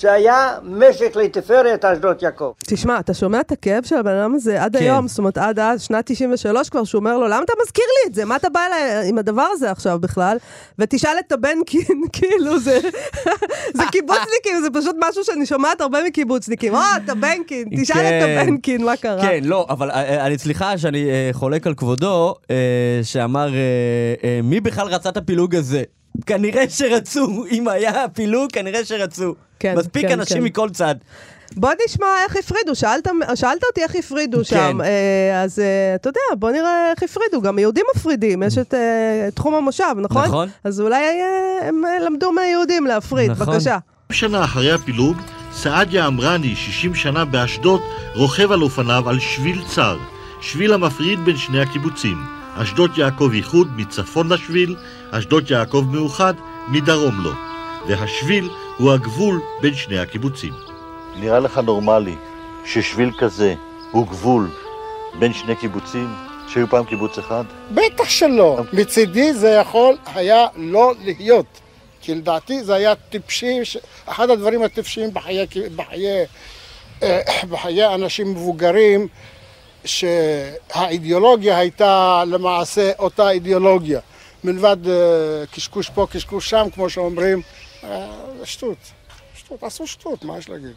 זה 0.00 0.12
היה 0.12 0.58
משק 0.62 1.16
לתפארת 1.16 1.84
אשדות 1.84 2.22
יעקב. 2.22 2.52
תשמע, 2.58 3.00
אתה 3.00 3.14
שומע 3.14 3.40
את 3.40 3.52
הכאב 3.52 3.84
של 3.84 3.96
הבן 3.96 4.14
אדם 4.14 4.34
הזה 4.34 4.62
עד 4.62 4.76
כן. 4.76 4.82
היום, 4.82 5.08
זאת 5.08 5.18
אומרת 5.18 5.38
עד 5.38 5.58
אז, 5.58 5.82
שנת 5.82 6.06
93 6.06 6.68
כבר, 6.68 6.84
שהוא 6.84 6.98
אומר 6.98 7.18
לו, 7.18 7.28
למה 7.28 7.42
אתה 7.44 7.52
מזכיר 7.62 7.84
לי 7.84 8.10
את 8.10 8.14
זה? 8.14 8.24
מה 8.24 8.36
אתה 8.36 8.48
בא 8.48 8.60
אליי 8.66 9.08
עם 9.08 9.18
הדבר 9.18 9.46
הזה 9.52 9.70
עכשיו 9.70 9.98
בכלל? 9.98 10.36
ותשאל 10.78 11.16
את 11.26 11.32
הבנקין, 11.32 12.02
כאילו 12.16 12.58
זה, 12.58 12.78
זה 13.74 13.82
קיבוצניקים, 13.92 14.62
זה 14.62 14.68
פשוט 14.72 14.96
משהו 15.08 15.24
שאני 15.24 15.46
שומעת 15.46 15.80
הרבה 15.80 15.98
מקיבוצניקים. 16.04 16.74
או, 16.74 16.80
את 17.04 17.08
הבנקין, 17.08 17.68
תשאל 17.80 17.96
כן. 17.96 18.20
את 18.22 18.42
הבנקין, 18.42 18.84
מה 18.84 18.96
קרה? 18.96 19.22
כן, 19.22 19.40
לא, 19.44 19.66
אבל 19.70 19.90
אה, 19.90 20.04
אה, 20.04 20.26
אני 20.26 20.38
סליחה 20.38 20.78
שאני 20.78 21.10
אה, 21.10 21.30
חולק 21.32 21.66
על 21.66 21.74
כבודו, 21.74 22.34
שאמר, 23.02 23.48
מי 24.42 24.60
בכלל 24.60 24.86
רצה 24.86 25.08
את 25.08 25.16
הפילוג 25.16 25.54
הזה? 25.54 25.82
כנראה 26.26 26.64
שרצו, 26.68 27.44
אם 27.50 27.68
היה 27.68 28.08
פילוג, 28.08 28.50
כנראה 28.52 28.84
שרצו. 28.84 29.34
כן, 29.60 29.74
מספיק 29.78 30.06
כן, 30.06 30.20
אנשים 30.20 30.36
כן. 30.36 30.44
מכל 30.44 30.70
צד. 30.70 30.94
בוא 31.56 31.70
נשמע 31.86 32.06
איך 32.24 32.36
הפרידו, 32.36 32.74
שאלת, 32.74 33.08
שאלת 33.34 33.64
אותי 33.64 33.82
איך 33.82 33.94
הפרידו 33.94 34.38
כן. 34.38 34.44
שם, 34.44 34.80
אה, 34.80 35.42
אז 35.42 35.58
אה, 35.58 35.94
אתה 35.94 36.08
יודע, 36.08 36.20
בוא 36.38 36.50
נראה 36.50 36.90
איך 36.90 37.02
הפרידו, 37.02 37.40
גם 37.42 37.58
יהודים 37.58 37.84
מפרידים, 37.96 38.42
יש 38.42 38.58
את 38.58 38.74
אה, 38.74 39.28
תחום 39.34 39.54
המושב, 39.54 39.94
נכון? 39.96 40.24
נכון. 40.24 40.48
אז 40.64 40.80
אולי 40.80 41.04
אה, 41.04 41.68
הם 41.68 41.82
למדו 42.06 42.32
מהיהודים 42.32 42.86
להפריד, 42.86 43.30
נכון. 43.30 43.46
בבקשה. 43.46 43.78
שנה 44.12 44.44
אחרי 44.44 44.72
הפילוג, 44.72 45.16
סעדיה 45.52 46.06
עמרני, 46.06 46.56
60 46.56 46.94
שנה 46.94 47.24
באשדוד, 47.24 47.80
רוכב 48.14 48.52
על 48.52 48.62
אופניו 48.62 49.08
על 49.08 49.18
שביל 49.20 49.62
צר, 49.74 49.98
שביל 50.40 50.72
המפריד 50.72 51.24
בין 51.24 51.36
שני 51.36 51.60
הקיבוצים. 51.60 52.16
אשדוד 52.62 52.98
יעקב 52.98 53.30
איחוד 53.34 53.68
מצפון 53.76 54.32
לשביל, 54.32 54.76
אשדוד 55.10 55.50
יעקב 55.50 55.84
מאוחד 55.90 56.34
מדרום 56.68 57.20
לו. 57.20 57.32
והשביל 57.88 58.50
הוא 58.78 58.92
הגבול 58.92 59.40
בין 59.60 59.74
שני 59.74 59.98
הקיבוצים. 59.98 60.52
נראה 61.16 61.38
לך 61.38 61.58
נורמלי 61.58 62.14
ששביל 62.64 63.10
כזה 63.18 63.54
הוא 63.92 64.06
גבול 64.06 64.50
בין 65.18 65.32
שני 65.32 65.56
קיבוצים 65.56 66.14
שהיו 66.48 66.68
פעם 66.68 66.84
קיבוץ 66.84 67.18
אחד? 67.18 67.44
בטח 67.70 68.08
שלא. 68.08 68.60
מצידי 68.72 69.32
זה 69.32 69.50
יכול 69.50 69.96
היה 70.14 70.46
לא 70.56 70.94
להיות. 71.04 71.60
כי 72.00 72.14
לדעתי 72.14 72.64
זה 72.64 72.74
היה 72.74 72.94
טיפשי, 72.94 73.60
אחד 74.06 74.30
הדברים 74.30 74.62
הטיפשיים 74.62 75.14
בחיי, 75.14 75.46
בחיי, 75.76 76.24
אה, 77.02 77.20
בחיי 77.50 77.94
אנשים 77.94 78.30
מבוגרים, 78.30 79.08
שהאידיאולוגיה 79.84 81.58
הייתה 81.58 82.22
למעשה 82.26 82.90
אותה 82.98 83.30
אידיאולוגיה. 83.30 84.00
מלבד 84.44 84.88
אה, 84.88 85.46
קשקוש 85.52 85.90
פה, 85.90 86.06
קשקוש 86.10 86.50
שם, 86.50 86.66
כמו 86.74 86.90
שאומרים, 86.90 87.42
אה, 87.84 88.36
זה 88.38 88.46
שטות. 88.46 88.78
שטות, 89.34 89.62
עשו 89.62 89.86
שטות, 89.86 90.24
מה 90.24 90.38
יש 90.38 90.48
להגיד? 90.48 90.76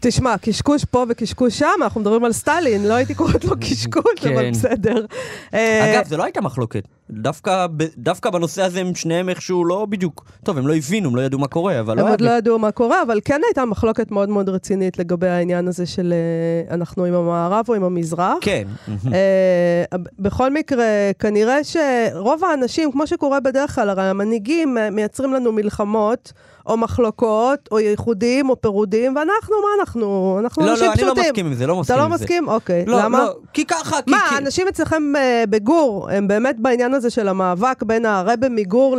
תשמע, 0.00 0.38
קשקוש 0.38 0.84
פה 0.84 1.04
וקשקוש 1.08 1.58
שם, 1.58 1.66
אנחנו 1.82 2.00
מדברים 2.00 2.24
על 2.24 2.32
סטלין, 2.32 2.84
לא 2.88 2.94
הייתי 2.94 3.14
קוראת 3.14 3.44
לו 3.44 3.54
קשקוש, 3.60 4.26
אבל 4.26 4.42
כן. 4.42 4.50
בסדר. 4.52 5.06
אה, 5.54 5.94
אגב, 5.94 6.08
זה 6.08 6.16
לא 6.16 6.24
הייתה 6.24 6.40
מחלוקת. 6.40 6.82
דווקא, 7.10 7.66
דווקא 7.96 8.30
בנושא 8.30 8.62
הזה 8.62 8.80
הם 8.80 8.94
שניהם 8.94 9.28
איכשהו 9.28 9.64
לא 9.64 9.86
בדיוק... 9.90 10.24
טוב, 10.44 10.58
הם 10.58 10.66
לא 10.66 10.74
הבינו, 10.74 11.08
הם 11.08 11.16
לא 11.16 11.20
ידעו 11.20 11.38
מה 11.38 11.48
קורה, 11.48 11.80
אבל 11.80 11.96
לא 11.96 12.00
הם 12.00 12.06
היה... 12.06 12.14
עוד 12.14 12.20
לא 12.20 12.30
ידעו 12.30 12.58
מה 12.58 12.70
קורה, 12.70 13.02
אבל 13.02 13.20
כן 13.24 13.40
הייתה 13.48 13.64
מחלוקת 13.64 14.10
מאוד 14.10 14.28
מאוד 14.28 14.48
רצינית 14.48 14.98
לגבי 14.98 15.28
העניין 15.28 15.68
הזה 15.68 15.86
של 15.86 16.12
אה, 16.12 16.74
אנחנו 16.74 17.04
עם 17.04 17.14
המערב 17.14 17.64
או 17.68 17.74
עם 17.74 17.84
המזרח. 17.84 18.38
כן. 18.40 18.68
אה, 19.12 19.98
בכל 20.18 20.52
מקרה, 20.52 20.86
כנראה 21.18 21.58
שרוב 21.64 22.44
האנשים, 22.44 22.92
כמו 22.92 23.06
שקורה 23.06 23.40
בדרך 23.40 23.74
כלל, 23.74 23.90
הרי 23.90 24.04
המנהיגים 24.04 24.76
מייצרים 24.92 25.32
לנו 25.32 25.52
מלחמות, 25.52 26.32
או 26.66 26.76
מחלוקות, 26.76 27.68
או 27.70 27.78
ייחודים, 27.80 28.50
או 28.50 28.60
פירודים, 28.60 29.16
ואנחנו, 29.16 29.54
מה 29.62 29.80
אנחנו? 29.80 30.38
אנחנו 30.42 30.66
לא, 30.66 30.70
אנשים 30.70 30.84
לא, 30.86 30.90
אני 30.92 30.96
פשוטים. 30.96 31.16
לא 31.16 31.22
מסכים 31.30 31.46
עם 31.46 31.54
זה, 31.54 31.66
לא 31.66 31.80
מסכים 31.80 31.94
אתה 31.96 32.04
עם 32.04 32.10
לא 32.10 32.16
זה. 32.16 32.24
מסכים? 32.24 32.48
אוקיי. 32.48 32.84
לא, 32.86 32.98
למה? 33.02 33.18
לא, 33.18 33.34
כי 33.52 33.64
ככה, 33.64 34.02
כי... 34.02 34.10
מה, 34.10 34.18
כי- 34.28 34.34
האנשים 34.34 34.68
אצלכם 34.68 35.02
אה, 35.16 35.44
בגור, 35.50 36.08
הם 36.10 36.28
באמת 36.28 36.56
בעניין 36.60 36.94
הזה 36.94 37.10
של 37.10 37.28
המאבק 37.28 37.82
בין 37.82 38.06
הרבי 38.06 38.46
מגור 38.50 38.96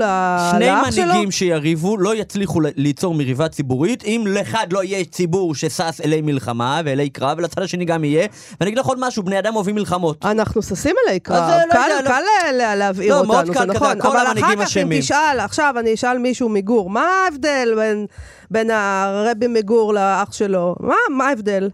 שני 0.52 0.66
לאח 0.66 0.92
שלו? 0.92 1.06
מנהיגים 1.06 1.32
שיריבו 1.32 1.98
לא 1.98 2.16
יצליחו 2.16 2.60
ליצור 2.76 3.14
מריבה 3.14 3.50
ציבורית 3.50 4.04
אם 4.06 4.24
לאחד 4.28 4.68
לא 4.72 4.84
יהיה 4.84 5.06
ציבור 5.06 5.56
ששש 5.56 6.02
אלי 6.06 6.22
מלחמה 6.22 6.82
ואלי 6.86 7.10
קרב 7.10 7.38
ולצד 7.38 7.62
השני 7.62 7.86
גם 7.86 8.04
יהיה 8.04 8.28
ואני 8.60 8.70
אגיד 8.70 8.80
לך 8.80 8.86
עוד 8.86 8.98
משהו 9.02 9.24
בני 9.24 9.40
אדם 9.40 9.56
אוהבים 9.56 9.76
מלחמות 9.76 10.26
אנחנו 10.26 10.62
ששים 10.62 10.96
אליי 11.08 11.20
קרב, 11.20 11.38
אה, 11.50 11.66
לא 11.68 11.74
קל, 11.74 11.80
לא- 12.04 12.10
קל 12.10 12.22
לה- 12.54 12.76
להבעיר 12.76 13.14
לא, 13.16 13.20
אותנו, 13.20 13.46
זה 13.46 13.54
קל 13.54 13.66
נכון, 13.66 14.02
אבל 14.02 14.18
אחר 14.40 14.56
כך 14.66 14.78
אם. 14.78 14.90
תשאל, 15.00 15.40
עכשיו 15.40 15.76
אני 15.80 15.94
אשאל 15.94 16.18
מישהו 16.18 16.50
מגור, 16.50 16.90
מה 16.90 17.06
ההבדל 17.26 17.57
בין, 17.76 18.06
בין 18.52 18.72
הרבי 18.72 19.48
מגור 19.48 19.94
לאח 19.94 20.34
שלו? 20.34 20.76
מה, 20.80 20.96
מה 21.10 21.28
ההבדל? 21.28 21.70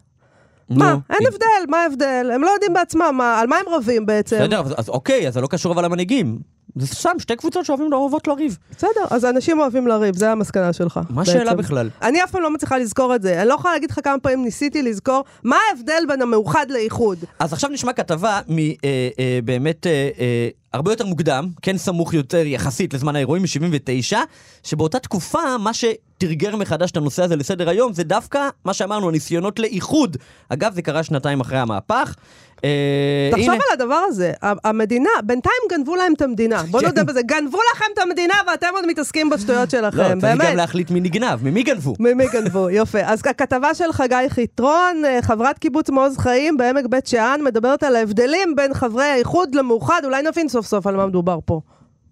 מה, 0.69 0.93
נו, 0.93 0.99
אין 1.09 1.27
הבדל, 1.27 1.69
מה 1.69 1.77
ההבדל? 1.77 2.31
הם 2.35 2.41
לא 2.41 2.49
יודעים 2.49 2.73
בעצמם, 2.73 3.15
מה, 3.17 3.39
על 3.39 3.47
מה 3.47 3.55
הם 3.55 3.65
רבים 3.69 4.05
בעצם? 4.05 4.35
בסדר 4.35 4.59
אז, 4.59 4.73
אז 4.77 4.89
אוקיי 4.89 5.27
אז 5.27 5.33
זה 5.33 5.41
לא 5.41 5.47
קשור 5.47 5.73
אבל 5.73 5.85
למנהיגים 5.85 6.39
זה 6.75 6.87
סתם 6.87 7.19
שתי 7.19 7.35
קבוצות 7.35 7.65
שאוהבים 7.65 7.91
לא 7.91 7.97
אוהבות 7.97 8.27
לריב 8.27 8.57
בסדר, 8.77 9.05
אז 9.09 9.25
אנשים 9.25 9.59
אוהבים 9.59 9.87
לריב, 9.87 10.15
זה 10.15 10.31
המסקנה 10.31 10.73
שלך. 10.73 10.99
מה. 11.09 11.21
השאלה 11.21 11.53
בכלל? 11.53 11.89
אני 12.01 12.23
אף 12.23 12.31
פעם 12.31 12.41
לא 12.41 12.53
מצליחה 12.53 12.77
לזכור 12.77 13.15
את 13.15 13.21
זה. 13.21 13.41
אני 13.41 13.49
לא 13.49 13.53
יכולה 13.53 13.73
להגיד 13.73 13.91
לך 13.91 13.99
כמה 14.03 14.19
פעמים 14.19 14.43
ניסיתי 14.43 14.81
לזכור 14.81 15.23
מה 15.43 15.57
ההבדל 15.69 16.03
בין 16.07 16.21
המאוחד 16.21 16.65
לאיחוד. 16.69 17.17
אז 17.39 17.53
עכשיו 17.53 17.69
נשמע 17.69 17.93
כתבה 17.93 18.39
מבאמת 18.47 19.87
אה, 19.87 20.09
אה, 20.19 20.49
הרבה 20.73 20.91
יותר 20.91 21.05
מוקדם, 21.05 21.49
כן 21.61 21.77
סמוך 21.77 22.13
יותר 22.13 22.45
יחסית 22.45 22.93
לזמן 22.93 23.15
האירועים, 23.15 23.43
מ-79, 23.43 24.15
שבאותה 24.63 24.99
תקופה 24.99 25.57
מה 25.57 25.71
שתרגר 25.73 26.55
מחדש 26.55 26.91
את 26.91 26.97
הנושא 26.97 27.23
הזה 27.23 27.35
לסדר 27.35 27.69
היום 27.69 27.93
זה 27.93 28.03
דווקא 28.03 28.49
מה 28.65 28.73
שאמרנו, 28.73 29.09
הניסיונות 29.09 29.59
לאיחוד. 29.59 30.17
אגב, 30.49 30.73
זה 30.73 30.81
קרה 30.81 31.03
שנתיים 31.03 31.39
אחרי 31.39 31.57
המהפך. 31.57 32.15
אה, 32.63 33.29
תחשוב 33.31 33.49
הנה, 33.49 33.63
על 33.69 33.81
הדבר 33.81 34.01
הזה, 34.07 34.31
המדינה, 34.41 35.09
בינתיים 35.23 35.61
גנבו 35.71 35.95
להם 35.95 36.13
את 36.13 36.21
המדינה. 36.21 36.63
בוא 36.71 36.79
כן. 36.79 36.85
נודה 36.85 37.03
בזה, 37.03 37.21
גנבו 37.21 37.57
לכם 37.73 37.85
את 37.93 37.99
המדינה 37.99 38.33
ואתם 38.47 38.67
עוד 38.73 38.85
מתעסקים 38.87 39.29
בשטויות 39.29 39.73
לא, 39.73 39.79
שלכם, 39.79 39.97
צריך 39.97 40.31
גם 40.33 40.37
באמת. 40.37 40.55
להחליט 40.55 40.91
מי 40.91 40.99
נגנב, 40.99 41.43
ממי 41.43 41.63
גנבו. 41.63 41.93
ממי 41.99 42.25
גנבו? 42.27 42.69
יפה. 42.79 42.99
אז 43.03 43.21
הכתבה 43.25 43.73
של 43.73 43.91
חגי 43.91 44.15
חיטרון, 44.29 45.05
אה, 45.05 45.19
חברת 45.21 45.59
קיבוץ 45.59 45.89
מעוז 45.89 46.17
חיים 46.17 46.57
בעמק 46.57 46.85
בית 46.89 47.07
שאן, 47.07 47.39
מדברת 47.43 47.83
על 47.83 47.95
ההבדלים 47.95 48.55
בין 48.55 48.73
חברי 48.73 49.05
האיחוד 49.05 49.55
למאוחד. 49.55 50.01
אולי 50.03 50.21
נבין 50.21 50.49
סוף 50.49 50.62
סוף 50.63 50.87
על 50.87 50.95
מה 50.95 51.05
מדובר 51.05 51.39
פה. 51.45 51.61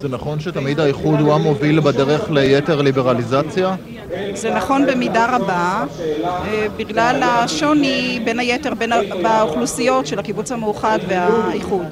זה 0.02 0.08
נכון 0.10 0.40
שתמיד 0.40 0.80
האיחוד 0.80 1.20
הוא 1.20 1.34
המוביל 1.34 1.80
בדרך 1.80 2.32
ליתר 2.32 2.82
ליברליזציה? 2.82 3.76
זה 4.34 4.54
נכון 4.54 4.86
במידה 4.86 5.36
רבה, 5.36 5.84
אה, 6.22 6.68
בגלל 6.78 7.24
השוני 7.24 8.22
בין 8.26 8.40
היתר 8.40 8.74
בין 8.74 8.92
באוכלוסיות 9.24 10.08
של 10.08 10.20
הקיבוץ 10.20 10.52
המאוחד 10.52 11.00
והאיחוד. 11.08 11.86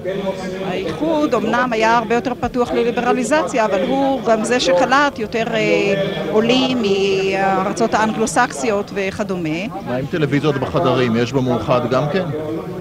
האיחוד 0.65 1.33
אמנם 1.33 1.69
היה 1.73 1.97
הרבה 1.97 2.15
יותר 2.15 2.33
פתוח 2.39 2.71
לליברליזציה, 2.71 3.65
אבל 3.65 3.81
הוא 3.87 4.21
גם 4.25 4.43
זה 4.43 4.59
שקלט 4.59 5.19
יותר 5.19 5.45
אה, 5.53 6.11
עולים 6.31 6.81
מהארצות 6.81 7.93
האנגלוסקסיות 7.93 8.91
וכדומה. 8.93 9.67
מה 9.85 9.95
עם 9.95 10.05
טלוויזיות 10.05 10.55
בחדרים? 10.55 11.15
יש 11.15 11.33
במאוחד 11.33 11.81
גם 11.91 12.03
כן? 12.13 12.25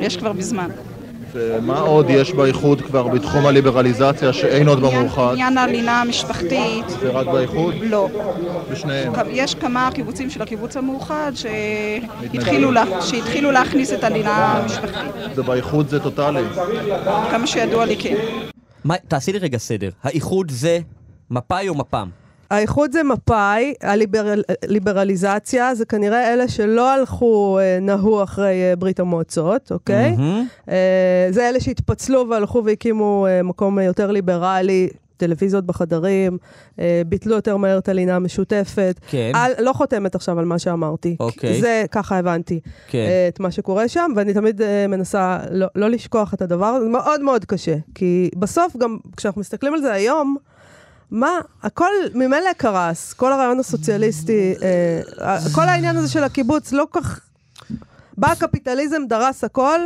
יש 0.00 0.16
כבר 0.16 0.32
מזמן. 0.32 0.68
ומה 1.38 1.78
עוד 1.78 2.06
יש 2.10 2.32
באיחוד 2.32 2.80
כבר 2.80 3.08
בתחום 3.08 3.46
הליברליזציה 3.46 4.32
שאין 4.32 4.68
עוד 4.68 4.80
במאוחד? 4.80 5.32
עניין 5.32 5.58
הלינה 5.58 6.00
המשפחתית, 6.00 6.88
זה 6.88 7.08
רק 7.10 7.26
באיחוד? 7.26 7.74
לא. 7.82 8.08
בשניהם. 8.72 9.12
יש 9.30 9.54
כמה 9.54 9.90
קיבוצים 9.94 10.30
של 10.30 10.42
הקיבוץ 10.42 10.76
המאוחד 10.76 11.32
שהתחילו, 11.34 12.72
לה, 12.72 12.84
שהתחילו 13.02 13.50
להכניס 13.50 13.92
את 13.92 14.04
הלינה 14.04 14.52
המשפחתית. 14.52 15.12
ובאיחוד 15.34 15.88
זה 15.88 16.00
טוטאלי. 16.00 16.42
כמה 17.30 17.46
שידוע 17.46 17.84
לי 17.84 17.96
כן. 17.96 18.16
מה, 18.84 18.94
תעשי 19.08 19.32
לי 19.32 19.38
רגע 19.38 19.58
סדר, 19.58 19.90
האיחוד 20.04 20.50
זה 20.50 20.78
מפאי 21.30 21.68
או 21.68 21.74
מפ"ם? 21.74 22.08
האיחוד 22.50 22.92
זה 22.92 23.02
מפא"י, 23.02 23.74
הליברליזציה 24.62 25.74
זה 25.74 25.84
כנראה 25.84 26.34
אלה 26.34 26.48
שלא 26.48 26.90
הלכו, 26.90 27.58
אה, 27.58 27.78
נהו 27.80 28.22
אחרי 28.22 28.70
אה, 28.70 28.76
ברית 28.76 29.00
המועצות, 29.00 29.72
אוקיי? 29.72 30.16
אה, 30.68 31.28
זה 31.30 31.48
אלה 31.48 31.60
שהתפצלו 31.60 32.28
והלכו 32.30 32.62
והקימו 32.64 33.26
מקום 33.44 33.78
יותר 33.78 34.10
ליברלי. 34.10 34.88
טלוויזיות 35.16 35.66
בחדרים, 35.66 36.38
ביטלו 37.06 37.34
יותר 37.34 37.56
מהר 37.56 37.78
את 37.78 37.88
הלינה 37.88 38.16
המשותפת. 38.16 39.00
כן. 39.08 39.32
על, 39.34 39.52
לא 39.58 39.72
חותמת 39.72 40.14
עכשיו 40.14 40.38
על 40.38 40.44
מה 40.44 40.58
שאמרתי. 40.58 41.16
אוקיי. 41.20 41.60
זה, 41.60 41.84
ככה 41.90 42.18
הבנתי. 42.18 42.60
כן. 42.88 43.06
את 43.28 43.40
מה 43.40 43.50
שקורה 43.50 43.88
שם, 43.88 44.10
ואני 44.16 44.34
תמיד 44.34 44.60
מנסה 44.88 45.38
לא, 45.50 45.66
לא 45.74 45.90
לשכוח 45.90 46.34
את 46.34 46.42
הדבר 46.42 46.66
הזה, 46.66 46.84
זה 46.84 46.90
מאוד 46.90 47.20
מאוד 47.20 47.44
קשה. 47.44 47.76
כי 47.94 48.30
בסוף, 48.36 48.76
גם 48.76 48.98
כשאנחנו 49.16 49.40
מסתכלים 49.40 49.74
על 49.74 49.80
זה 49.80 49.92
היום, 49.92 50.36
מה, 51.10 51.40
הכל 51.62 51.90
ממילא 52.14 52.52
קרס, 52.56 53.12
כל 53.12 53.32
הרעיון 53.32 53.60
הסוציאליסטי, 53.60 54.54
אה, 54.62 55.38
כל 55.54 55.68
העניין 55.68 55.96
הזה 55.96 56.08
של 56.08 56.24
הקיבוץ 56.24 56.72
לא 56.72 56.86
כך... 56.92 57.20
בא 58.18 58.32
הקפיטליזם, 58.32 59.02
דרס 59.08 59.44
הכל, 59.44 59.80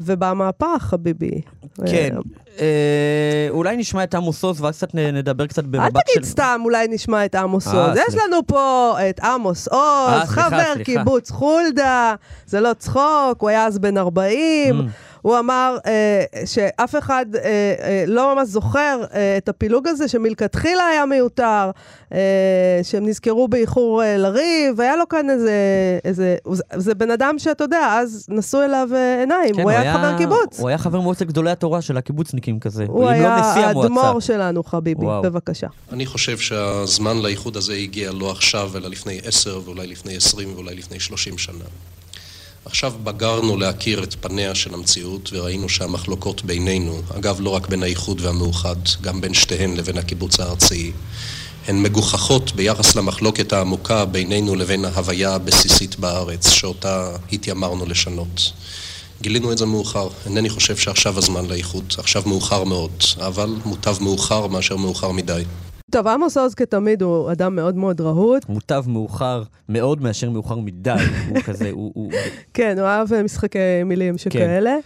ובא 0.00 0.30
המהפך, 0.30 0.78
חביבי. 0.78 1.40
כן. 1.86 2.16
אה, 2.16 2.20
אה, 2.60 3.46
אולי 3.50 3.76
נשמע 3.76 4.04
את 4.04 4.14
עמוס 4.14 4.44
עוז 4.44 4.60
ואז 4.60 4.76
קצת 4.76 4.94
נדבר 4.94 5.46
קצת 5.46 5.58
אל 5.58 5.68
במבט 5.70 5.92
של... 6.06 6.12
תגיד 6.14 6.24
סתם, 6.24 6.60
אולי 6.64 6.86
נשמע 6.90 7.24
את 7.24 7.34
עמוס 7.34 7.66
עוז. 7.66 7.98
יש. 8.08 8.14
לנו 8.14 8.46
פה 8.46 8.94
את 9.10 9.20
עמוס 9.20 9.68
עוז, 9.68 10.28
חבר. 10.28 10.74
קיבוץ 10.84 11.30
חולדה, 11.30 12.14
זה 12.46 12.60
לא 12.60 12.72
צחוק, 12.78 13.40
הוא 13.40 13.48
היה 13.48 13.66
אז 13.66 13.78
בן 13.78 13.98
40. 13.98 14.88
הוא 15.22 15.38
אמר 15.38 15.76
אה, 15.86 16.24
שאף 16.46 16.96
אחד 16.96 17.26
אה, 17.34 17.40
אה, 17.82 18.04
לא 18.06 18.34
ממש 18.34 18.48
זוכר 18.48 19.04
אה, 19.14 19.36
את 19.36 19.48
הפילוג 19.48 19.88
הזה, 19.88 20.08
שמלכתחילה 20.08 20.86
היה 20.86 21.06
מיותר, 21.06 21.70
אה, 22.14 22.18
שהם 22.82 23.06
נזכרו 23.06 23.48
באיחור 23.48 24.02
אה, 24.02 24.16
לריב, 24.16 24.80
היה 24.80 24.96
לו 24.96 25.08
כאן 25.08 25.30
איזה... 25.30 25.52
איזה 26.04 26.36
זה, 26.52 26.62
זה 26.76 26.94
בן 26.94 27.10
אדם 27.10 27.34
שאתה 27.38 27.64
יודע, 27.64 27.98
אז 28.00 28.26
נשאו 28.28 28.62
אליו 28.62 28.88
אה, 28.94 29.20
עיניים, 29.20 29.54
כן, 29.54 29.62
הוא 29.62 29.70
היה 29.70 29.94
חבר 29.94 30.18
קיבוץ. 30.18 30.60
הוא 30.60 30.68
היה 30.68 30.78
חבר 30.78 31.00
מועצת 31.00 31.26
גדולי 31.26 31.50
התורה 31.50 31.82
של 31.82 31.96
הקיבוצניקים 31.96 32.60
כזה. 32.60 32.84
הוא 32.88 33.04
לא 33.04 33.08
היה 33.08 33.36
המועצה. 33.36 33.66
האדמו"ר 33.66 34.20
שלנו, 34.20 34.64
חביבי, 34.64 35.04
וואו. 35.04 35.22
בבקשה. 35.22 35.66
אני 35.92 36.06
חושב 36.06 36.38
שהזמן 36.38 37.18
לאיחוד 37.22 37.56
הזה 37.56 37.72
הגיע 37.72 38.12
לא 38.12 38.30
עכשיו, 38.30 38.70
אלא 38.76 38.88
לפני 38.88 39.20
עשר, 39.24 39.60
ואולי 39.64 39.86
לפני 39.86 40.16
עשרים, 40.16 40.54
ואולי 40.54 40.74
לפני 40.74 41.00
שלושים 41.00 41.38
שנה. 41.38 41.64
עכשיו 42.68 42.92
בגרנו 43.04 43.56
להכיר 43.56 44.02
את 44.02 44.14
פניה 44.20 44.54
של 44.54 44.74
המציאות, 44.74 45.30
וראינו 45.32 45.68
שהמחלוקות 45.68 46.44
בינינו, 46.44 47.02
אגב 47.16 47.40
לא 47.40 47.50
רק 47.50 47.68
בין 47.68 47.82
האיחוד 47.82 48.20
והמאוחד, 48.20 48.76
גם 49.00 49.20
בין 49.20 49.34
שתיהן 49.34 49.76
לבין 49.76 49.98
הקיבוץ 49.98 50.40
הארצי, 50.40 50.92
הן 51.68 51.82
מגוחכות 51.82 52.52
ביחס 52.52 52.96
למחלוקת 52.96 53.52
העמוקה 53.52 54.04
בינינו 54.04 54.54
לבין 54.54 54.84
ההוויה 54.84 55.34
הבסיסית 55.34 55.98
בארץ, 55.98 56.50
שאותה 56.50 57.16
התיימרנו 57.32 57.86
לשנות. 57.86 58.52
גילינו 59.20 59.52
את 59.52 59.58
זה 59.58 59.66
מאוחר. 59.66 60.08
אינני 60.26 60.48
חושב 60.48 60.76
שעכשיו 60.76 61.18
הזמן 61.18 61.46
לאיחוד. 61.46 61.94
עכשיו 61.98 62.22
מאוחר 62.26 62.64
מאוד, 62.64 63.02
אבל 63.20 63.56
מוטב 63.64 63.96
מאוחר 64.00 64.46
מאשר 64.46 64.76
מאוחר 64.76 65.10
מדי. 65.12 65.42
טוב, 65.90 66.08
עמוס 66.08 66.36
עוז 66.36 66.54
כתמיד 66.54 67.02
הוא 67.02 67.32
אדם 67.32 67.56
מאוד 67.56 67.76
מאוד 67.76 68.00
רהוט. 68.00 68.48
מוטב 68.48 68.84
מאוחר 68.86 69.42
מאוד 69.68 70.02
מאשר 70.02 70.30
מאוחר 70.30 70.58
מדי. 70.58 70.94
הוא 71.28 71.40
כזה, 71.40 71.70
הוא... 71.70 71.92
הוא... 71.94 72.12
כן, 72.54 72.78
הוא 72.78 72.86
אהב 72.86 73.12
אה, 73.12 73.22
משחקי 73.22 73.58
מילים 73.84 74.18
שכאלה. 74.18 74.76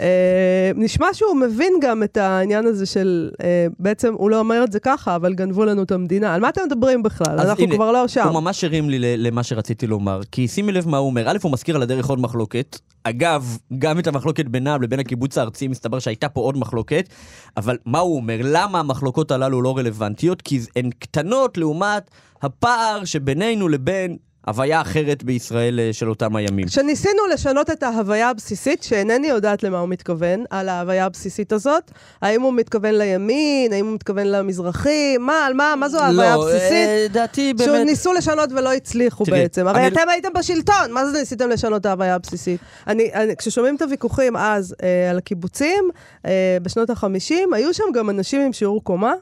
אה, 0.00 0.70
נשמע 0.74 1.06
שהוא 1.12 1.36
מבין 1.36 1.72
גם 1.80 2.02
את 2.02 2.16
העניין 2.16 2.66
הזה 2.66 2.86
של, 2.86 3.30
אה, 3.42 3.66
בעצם 3.78 4.14
הוא 4.14 4.30
לא 4.30 4.38
אומר 4.38 4.64
את 4.64 4.72
זה 4.72 4.80
ככה, 4.80 5.16
אבל 5.16 5.34
גנבו 5.34 5.64
לנו 5.64 5.82
את 5.82 5.92
המדינה. 5.92 6.34
על 6.34 6.40
מה 6.40 6.48
אתם 6.48 6.60
מדברים 6.66 7.02
בכלל? 7.02 7.40
אנחנו 7.40 7.64
הנה, 7.64 7.74
כבר 7.74 7.92
לא 7.92 8.08
שם. 8.08 8.28
הוא 8.28 8.40
ממש 8.40 8.64
הרים 8.64 8.90
לי 8.90 9.16
למה 9.16 9.42
שרציתי 9.42 9.86
לומר, 9.86 10.20
כי 10.32 10.48
שימי 10.48 10.72
לב 10.72 10.88
מה 10.88 10.96
הוא 10.96 11.06
אומר. 11.06 11.30
א', 11.30 11.36
הוא 11.42 11.52
מזכיר 11.52 11.76
על 11.76 11.82
הדרך 11.82 12.06
עוד 12.06 12.20
מחלוקת. 12.20 12.78
אגב, 13.04 13.58
גם 13.78 13.98
את 13.98 14.06
המחלוקת 14.06 14.46
בינם 14.46 14.82
לבין 14.82 15.00
הקיבוץ 15.00 15.38
הארצי, 15.38 15.68
מסתבר 15.68 15.98
שהייתה 15.98 16.28
פה 16.28 16.40
עוד 16.40 16.56
מחלוקת. 16.56 17.08
אבל 17.56 17.78
מה 17.86 17.98
הוא 17.98 18.16
אומר? 18.16 18.40
למה 18.44 18.80
המחלוקות 18.80 19.30
הללו 19.30 19.62
לא 19.62 19.78
רלוונטיות? 19.78 20.42
כי 20.42 20.60
הן 20.76 20.90
קטנות 20.98 21.58
לעומת 21.58 22.10
הפער 22.42 23.04
שבינינו 23.04 23.68
לבין 23.68 24.16
הוויה 24.46 24.80
אחרת 24.80 25.22
בישראל 25.24 25.80
אה, 25.80 25.92
של 25.92 26.08
אותם 26.08 26.36
הימים. 26.36 26.66
כשניסינו 26.66 27.26
לשנות 27.32 27.70
את 27.70 27.82
ההוויה 27.82 28.30
הבסיסית, 28.30 28.82
שאינני 28.82 29.26
יודעת 29.28 29.62
למה 29.62 29.78
הוא 29.78 29.88
מתכוון, 29.88 30.44
על 30.50 30.68
ההוויה 30.68 31.04
הבסיסית 31.04 31.52
הזאת, 31.52 31.90
האם 32.22 32.42
הוא 32.42 32.52
מתכוון 32.52 32.94
לימין, 32.94 33.72
האם 33.72 33.86
הוא 33.86 33.94
מתכוון 33.94 34.26
למזרחי, 34.26 35.16
מה, 35.18 35.46
על 35.46 35.54
מה, 35.54 35.74
מה 35.76 35.88
זו 35.88 35.98
ההוויה 35.98 36.36
לא, 36.36 36.42
הבסיסית? 36.48 36.72
אה, 36.88 37.06
דעתי 37.12 37.54
באמת... 37.54 37.70
שניסו 37.70 38.12
לשנות 38.12 38.52
ולא 38.52 38.72
הצליחו 38.72 39.24
תראי, 39.24 39.40
בעצם. 39.40 39.66
הרי 39.66 39.80
אני- 39.80 39.88
אתם 39.88 40.08
הייתם 40.08 40.28
בשלטון, 40.38 40.90
מה 40.92 41.06
זה 41.06 41.18
ניסיתם 41.18 41.48
לשנות 41.48 41.80
את 41.80 41.86
ההוויה 41.86 42.14
הבסיסית? 42.14 42.60
אני, 42.86 43.10
אני, 43.14 43.36
כששומעים 43.36 43.76
את 43.76 43.82
הוויכוחים 43.82 44.36
אז 44.36 44.74
אה, 44.82 45.10
על 45.10 45.18
הקיבוצים, 45.18 45.84
אה, 46.26 46.30
בשנות 46.62 46.90
ה-50, 46.90 47.34
היו 47.54 47.74
שם 47.74 47.84
גם 47.94 48.10
אנשים 48.10 48.40
עם 48.40 48.52
שיעור 48.52 48.84
קומה. 48.84 49.12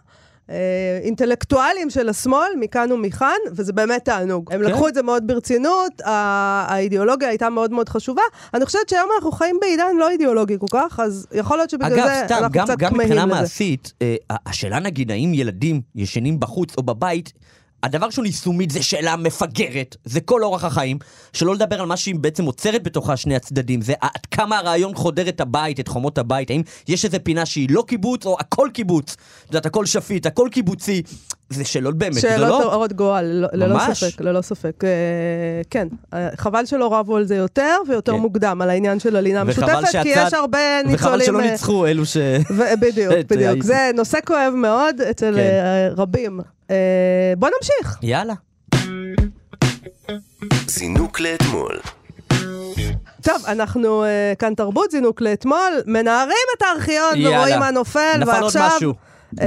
אה, 0.51 0.57
אינטלקטואלים 1.03 1.91
של 1.91 2.09
השמאל, 2.09 2.49
מכאן 2.61 2.93
ומכאן, 2.93 3.37
וזה 3.53 3.73
באמת 3.73 4.05
תענוג. 4.05 4.53
הם 4.53 4.61
כן. 4.61 4.67
לקחו 4.67 4.89
את 4.89 4.95
זה 4.95 5.03
מאוד 5.03 5.27
ברצינות, 5.27 5.93
האידיאולוגיה 6.05 7.29
הייתה 7.29 7.51
מאוד 7.51 7.73
מאוד 7.73 7.89
חשובה. 7.89 8.23
אני 8.55 8.67
חושבת 8.67 8.89
שהיום 8.89 9.09
אנחנו 9.15 9.33
חיים 9.33 9.59
בעידן 9.61 9.97
לא 9.99 10.11
אידיאולוגי 10.11 10.57
כל 10.61 10.67
כך, 10.71 11.01
אז 11.01 11.27
יכול 11.33 11.57
להיות 11.57 11.71
שבגלל 11.71 11.93
אגב, 11.93 12.07
זה 12.07 12.23
סתם, 12.25 12.35
אנחנו 12.35 12.51
גם, 12.53 12.65
קצת 12.65 12.79
גם 12.79 12.91
כמהים 12.91 13.09
מבחינה 13.09 13.27
לזה. 13.27 13.41
מעשית, 13.41 13.93
אה, 14.03 14.17
השאלה 14.47 14.81
נגיד, 14.81 15.11
האם 15.11 15.33
ילדים 15.35 15.81
ישנים 15.95 16.41
בחוץ 16.41 16.77
או 16.77 16.83
בבית, 16.83 17.33
הדבר 17.83 18.11
שהוא 18.11 18.25
יישומית 18.25 18.71
זה 18.71 18.83
שאלה 18.83 19.17
מפגרת, 19.17 19.97
זה 20.05 20.21
כל 20.21 20.45
אורח 20.45 20.65
החיים, 20.65 20.99
שלא 21.33 21.55
לדבר 21.55 21.81
על 21.81 21.87
מה 21.87 21.97
שהיא 21.97 22.15
בעצם 22.15 22.45
עוצרת 22.45 22.83
בתוכה 22.83 23.17
שני 23.17 23.37
הצדדים, 23.37 23.83
זה 23.83 23.95
עד 24.01 24.27
כמה 24.31 24.59
הרעיון 24.59 24.95
חודר 24.95 25.29
את 25.29 25.41
הבית, 25.41 25.81
את 25.81 25.89
חומות 25.89 26.19
הבית, 26.19 26.51
האם 26.51 26.63
יש 26.89 27.05
איזה 27.05 27.19
פינה 27.19 27.47
שהיא 27.47 27.69
לא 27.71 27.85
קיבוץ 27.87 28.27
או 28.27 28.37
הכל 28.41 28.69
קיבוץ, 28.75 29.13
את 29.13 29.47
יודעת, 29.47 29.67
הכל 29.67 29.87
שפיט, 29.87 30.27
הכל 30.27 30.49
קיבוצי, 30.53 31.03
זה 31.51 31.65
שאלות 31.65 31.97
באמת 31.99 32.21
שאלות 32.21 32.47
גדולות. 32.49 32.73
הרות 32.73 32.93
גורל, 32.93 33.25
ללא- 33.25 33.49
ללא 33.53 33.75
ממש. 33.75 34.05
ספק, 34.05 34.21
ללא 34.21 34.41
ספק. 34.43 34.85
אה, 34.85 34.89
כן, 35.71 35.89
אה, 36.15 36.29
חבל 36.37 36.67
שלא 36.67 36.95
רבו 36.95 37.17
על 37.17 37.25
זה 37.25 37.37
יותר 37.37 37.77
ויותר 37.89 38.13
כן. 38.13 38.19
מוקדם, 38.19 38.63
על 38.63 38.71
העניין 38.71 39.01
של 39.01 39.17
הלינה 39.17 39.43
וחבל 39.47 39.65
משותפת, 39.65 39.85
כי 39.87 39.93
שהצד- 39.93 40.25
יש 40.27 40.35
הרבה 40.35 40.59
ניצולים... 40.85 40.95
וחבל 40.95 41.23
שלא 41.25 41.41
אה, 41.41 41.51
ניצחו 41.51 41.87
אלו 41.87 42.07
ש... 42.07 42.17
ו- 42.51 42.63
בדיוק, 42.81 43.13
את, 43.21 43.27
בדיוק. 43.33 43.57
אה, 43.57 43.63
זה 43.63 43.91
נושא 43.95 44.19
כואב 44.27 44.53
מאוד 44.57 45.01
אצל 45.01 45.33
כן. 45.35 45.41
אה, 45.41 45.89
רבים. 45.97 46.41
אה, 46.71 46.77
בוא 47.39 47.49
נמשיך. 47.57 47.99
יאללה. 48.03 48.35
זינוק 50.67 51.21
לאתמול. 51.21 51.79
טוב, 53.23 53.43
אנחנו 53.49 54.05
אה, 54.05 54.09
כאן 54.39 54.55
תרבות, 54.55 54.91
זינוק 54.91 55.21
לאתמול, 55.21 55.73
מנערים 55.87 56.35
את 56.59 56.63
הארכיון 56.63 57.17
יאללה. 57.17 57.37
ורואים 57.39 57.59
מה 57.59 57.71
נופל, 57.71 58.01
נפל 58.19 58.31
עוד 58.31 58.43
ועכשיו 58.43 58.69
משהו. 58.77 58.95
אה, 59.41 59.47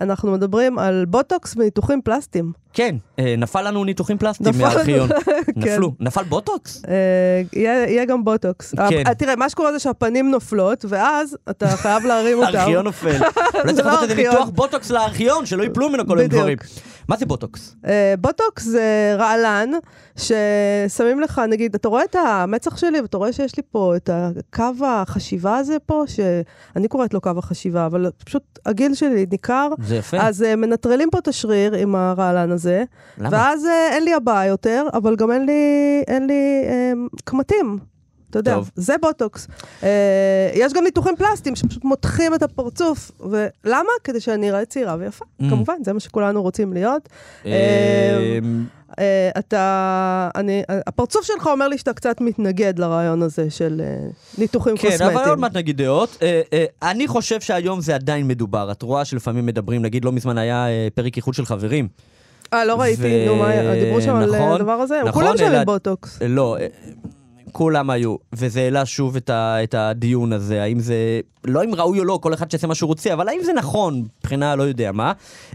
אנחנו 0.00 0.32
מדברים 0.32 0.78
על 0.78 1.04
בוטוקס 1.08 1.54
וניתוחים 1.56 2.02
פלסטיים. 2.02 2.52
כן, 2.72 2.96
אה, 3.18 3.34
נפל 3.38 3.68
לנו 3.68 3.84
ניתוחים 3.84 4.18
פלסטיים 4.18 4.54
מהארכיון. 4.58 5.08
כן. 5.46 5.52
נפלו. 5.56 5.92
נפל 6.00 6.24
בוטוקס? 6.24 6.82
אה, 6.88 7.42
יהיה 7.60 8.04
גם 8.04 8.24
בוטוקס. 8.24 8.74
כן. 8.88 9.02
אה, 9.06 9.14
תראה, 9.14 9.36
מה 9.36 9.48
שקורה 9.50 9.72
זה 9.72 9.78
שהפנים 9.78 10.30
נופלות, 10.30 10.84
ואז 10.88 11.36
אתה 11.50 11.68
חייב 11.68 12.04
להרים 12.06 12.38
אותם. 12.42 12.58
הארכיון 12.58 12.84
נופל. 12.84 13.08
אולי 13.62 13.74
צריך 13.74 13.86
לעשות 13.86 14.02
איזה. 14.10 14.14
ניתוח 14.14 14.48
בוטוקס 14.48 14.90
לארכיון, 14.90 15.46
שלא 15.46 15.62
ייפלו 15.62 15.88
ממנו 15.88 16.06
כל 16.06 16.16
מיני 16.16 16.28
בדיוק. 16.28 16.62
מה 17.08 17.16
זה 17.16 17.26
בוטוקס? 17.26 17.76
אה, 17.86 18.14
בוטוקס 18.20 18.64
זה 18.64 19.14
רעלן, 19.18 19.70
ששמים 20.16 21.20
לך, 21.20 21.42
נגיד, 21.48 21.74
אתה 21.74 21.88
רואה 21.88 22.04
את 22.04 22.16
המצח 22.16 22.76
שלי, 22.76 23.00
ואתה 23.00 23.16
רואה 23.16 23.32
שיש 23.32 23.56
לי 23.56 23.62
פה 23.70 23.96
את 23.96 24.10
הקו 24.12 24.86
החשיבה 24.86 25.56
הזה 25.56 25.76
פה, 25.86 26.04
שאני 26.06 26.88
קוראת 26.88 27.14
לו 27.14 27.20
קו 27.20 27.30
החשיבה, 27.36 27.86
אבל 27.86 28.10
פשוט 28.24 28.58
הגיל 28.66 28.94
שלי 28.94 29.26
ניכר. 29.30 29.68
זה 29.82 29.96
יפה. 29.96 30.16
אז 30.20 30.42
uh, 30.42 30.56
מנטרלים 30.56 31.10
פה 31.10 31.18
את 31.18 31.28
השריר 31.28 31.74
עם 31.74 31.94
הרעלן 31.94 32.50
הזה, 32.50 32.84
למה? 33.18 33.28
ואז 33.32 33.64
uh, 33.64 33.92
אין 33.92 34.04
לי 34.04 34.14
הבעה 34.14 34.46
יותר, 34.46 34.86
אבל 34.92 35.16
גם 35.16 35.30
אין 35.30 35.46
לי, 35.46 36.02
אין 36.08 36.26
לי 36.26 36.64
קמטים. 37.24 37.78
אתה 38.30 38.38
יודע, 38.38 38.54
טוב. 38.54 38.70
זה 38.74 38.94
בוטוקס. 39.02 39.46
Uh, 39.80 39.84
יש 40.54 40.72
גם 40.72 40.84
ניתוחים 40.84 41.16
פלסטיים 41.16 41.56
שפשוט 41.56 41.84
מותחים 41.84 42.34
את 42.34 42.42
הפרצוף. 42.42 43.10
ולמה? 43.20 43.90
כדי 44.04 44.20
שאני 44.20 44.50
אראה 44.50 44.64
צעירה 44.64 44.96
ויפה. 44.98 45.24
Mm. 45.24 45.44
כמובן, 45.50 45.74
זה 45.84 45.92
מה 45.92 46.00
שכולנו 46.00 46.42
רוצים 46.42 46.72
להיות. 46.72 47.08
אה, 47.46 48.38
אה, 48.98 49.30
אתה, 49.38 50.30
אני, 50.34 50.62
הפרצוף 50.86 51.24
שלך 51.24 51.46
אומר 51.46 51.68
לי 51.68 51.78
שאתה 51.78 51.92
קצת 51.92 52.20
מתנגד 52.20 52.78
לרעיון 52.78 53.22
הזה 53.22 53.50
של 53.50 53.80
אה, 53.84 54.08
ניתוחים 54.38 54.76
כן, 54.76 54.90
קוסמטיים. 54.90 55.18
אבל 55.18 55.28
עוד 55.28 55.38
מעט 55.38 55.56
נגיד 55.56 55.76
דעות. 55.76 56.18
אה, 56.22 56.40
אה, 56.52 56.64
אני 56.82 57.08
חושב 57.08 57.40
שהיום 57.40 57.80
זה 57.80 57.94
עדיין 57.94 58.28
מדובר. 58.28 58.72
את 58.72 58.82
רואה 58.82 59.04
שלפעמים 59.04 59.46
מדברים, 59.46 59.82
נגיד 59.82 60.04
לא 60.04 60.12
מזמן 60.12 60.38
היה 60.38 60.68
אה, 60.68 60.88
פרק 60.94 61.16
איחוד 61.16 61.34
של 61.34 61.46
חברים. 61.46 61.88
אה, 62.52 62.64
לא 62.64 62.80
ראיתי, 62.80 63.02
ו- 63.02 63.26
נו, 63.26 63.36
מה? 63.36 63.74
דיברו 63.74 64.00
שם 64.00 64.16
על 64.16 64.34
אה, 64.34 64.40
נכון, 64.40 64.60
הדבר 64.60 64.72
הזה? 64.72 65.00
נכון, 65.04 65.22
כולם 65.22 65.36
שם 65.36 65.64
בוטוקס. 65.64 66.22
אה, 66.22 66.28
לא, 66.28 66.56
אה, 66.60 66.66
כולם 67.58 67.90
היו, 67.90 68.16
וזה 68.32 68.60
העלה 68.60 68.86
שוב 68.86 69.16
את, 69.16 69.30
ה, 69.30 69.64
את 69.64 69.74
הדיון 69.74 70.32
הזה, 70.32 70.62
האם 70.62 70.80
זה, 70.80 71.20
לא 71.44 71.64
אם 71.64 71.74
ראוי 71.74 71.98
או 71.98 72.04
לא, 72.04 72.18
כל 72.22 72.34
אחד 72.34 72.50
שיעשה 72.50 72.66
מה 72.66 72.74
שהוא 72.74 72.88
רוצה, 72.88 73.12
אבל 73.12 73.28
האם 73.28 73.40
זה 73.44 73.52
נכון, 73.52 74.04
מבחינה 74.20 74.56
לא 74.56 74.62
יודע 74.62 74.92
מה. 74.92 75.12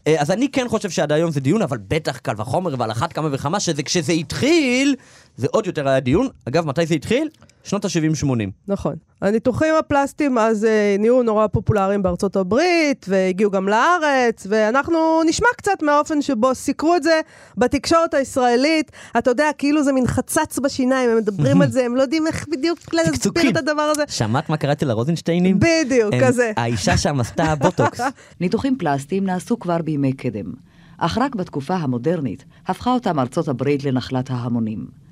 אה, 0.07 0.21
אז 0.21 0.31
אני 0.31 0.49
כן 0.49 0.65
חושב 0.67 0.89
שעד 0.89 1.11
היום 1.11 1.31
זה 1.31 1.39
דיון, 1.39 1.61
אבל 1.61 1.77
בטח 1.87 2.17
קל 2.17 2.33
וחומר, 2.37 2.75
ועל 2.77 2.91
אחת 2.91 3.13
כמה 3.13 3.29
וכמה, 3.31 3.59
שזה 3.59 3.83
כשזה 3.83 4.11
התחיל, 4.13 4.95
זה 5.37 5.47
עוד 5.51 5.67
יותר 5.67 5.87
היה 5.87 5.99
דיון. 5.99 6.27
אגב, 6.45 6.65
מתי 6.67 6.85
זה 6.85 6.95
התחיל? 6.95 7.29
שנות 7.63 7.85
ה-70-80. 7.85 8.27
נכון. 8.67 8.95
הניתוחים 9.21 9.73
הפלסטיים 9.79 10.37
אז 10.37 10.65
אה, 10.65 10.95
נהיו 10.99 11.23
נורא 11.23 11.47
פופולריים 11.47 12.03
בארצות 12.03 12.35
הברית, 12.35 13.05
והגיעו 13.09 13.51
גם 13.51 13.69
לארץ, 13.69 14.47
ואנחנו 14.49 15.23
נשמע 15.25 15.47
קצת 15.57 15.81
מהאופן 15.81 16.21
שבו 16.21 16.55
סיקרו 16.55 16.95
את 16.95 17.03
זה 17.03 17.21
בתקשורת 17.57 18.13
הישראלית. 18.13 18.91
אתה 19.17 19.31
יודע, 19.31 19.49
כאילו 19.57 19.83
זה 19.83 19.91
מין 19.91 20.07
חצץ 20.07 20.59
בשיניים, 20.59 21.09
הם 21.09 21.17
מדברים 21.17 21.61
על 21.61 21.71
זה, 21.71 21.85
הם 21.85 21.95
לא 21.95 22.01
יודעים 22.01 22.27
איך 22.27 22.45
בדיוק 22.51 22.93
להסביר. 22.93 23.49
את 23.49 23.57
הדבר 23.57 23.81
הזה. 23.81 24.03
שמעת 24.07 24.49
מה 24.49 24.57
קראתי 24.57 24.85
לרוזנשטיינים? 24.85 25.59
בדיוק, 25.59 26.13
הם- 26.13 26.21
כזה. 26.27 26.51
האישה 26.57 26.97
שם 26.97 27.19
עשתה 27.19 27.55
בוטוקס. 27.55 28.01
ניתוחים 28.41 28.75
פלסטיים 28.77 29.25
נעשו 29.25 29.59
כבר 29.59 29.77
בימי 29.81 30.13
קדם, 30.13 30.53
אך 30.97 31.17
רק 31.17 31.35
בתקופה 31.35 31.75
המודרנית 31.75 32.45
הפכה 32.67 32.93
אותם 32.93 33.19
ארצות 33.19 33.47
הברית 33.47 33.83
לנחלת 33.83 34.29
ההמונים. 34.29 35.02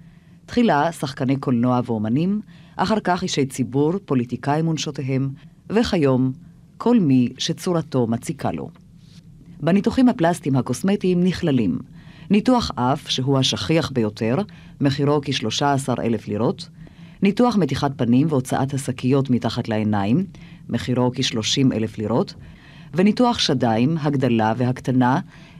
תחילה 0.51 0.91
שחקני 0.91 1.35
קולנוע 1.35 1.81
ואומנים, 1.85 2.41
אחר 2.75 2.99
כך 3.03 3.23
אישי 3.23 3.45
ציבור, 3.45 3.93
פוליטיקאים 4.05 4.67
ונשותיהם, 4.67 5.29
וכיום 5.69 6.31
כל 6.77 6.99
מי 6.99 7.29
שצורתו 7.37 8.07
מציקה 8.07 8.51
לו. 8.51 8.69
בניתוחים 9.59 10.09
הפלסטיים 10.09 10.55
הקוסמטיים 10.55 11.23
נכללים 11.23 11.79
ניתוח 12.29 12.71
אף, 12.75 13.09
שהוא 13.09 13.37
השכיח 13.37 13.91
ביותר, 13.91 14.35
מחירו 14.81 15.21
כ-13 15.23 16.01
אלף 16.01 16.27
לירות, 16.27 16.69
ניתוח 17.21 17.55
מתיחת 17.55 17.91
פנים 17.95 18.27
והוצאת 18.29 18.73
השקיות 18.73 19.29
מתחת 19.29 19.67
לעיניים, 19.67 20.25
מחירו 20.69 21.11
כ-30 21.15 21.75
אלף 21.75 21.97
לירות, 21.97 22.33
וניתוח 22.93 23.39
שדיים, 23.39 23.97
הגדלה 24.01 24.53
והקטנה, 24.57 25.19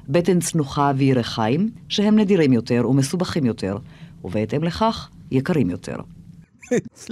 בטן 0.09 0.39
צנוחה 0.39 0.91
וירכיים, 0.95 1.69
שהם 1.89 2.19
נדירים 2.19 2.53
יותר 2.53 2.89
ומסובכים 2.89 3.45
יותר, 3.45 3.77
ובהתאם 4.23 4.63
לכך, 4.63 5.09
יקרים 5.31 5.69
יותר. 5.69 5.95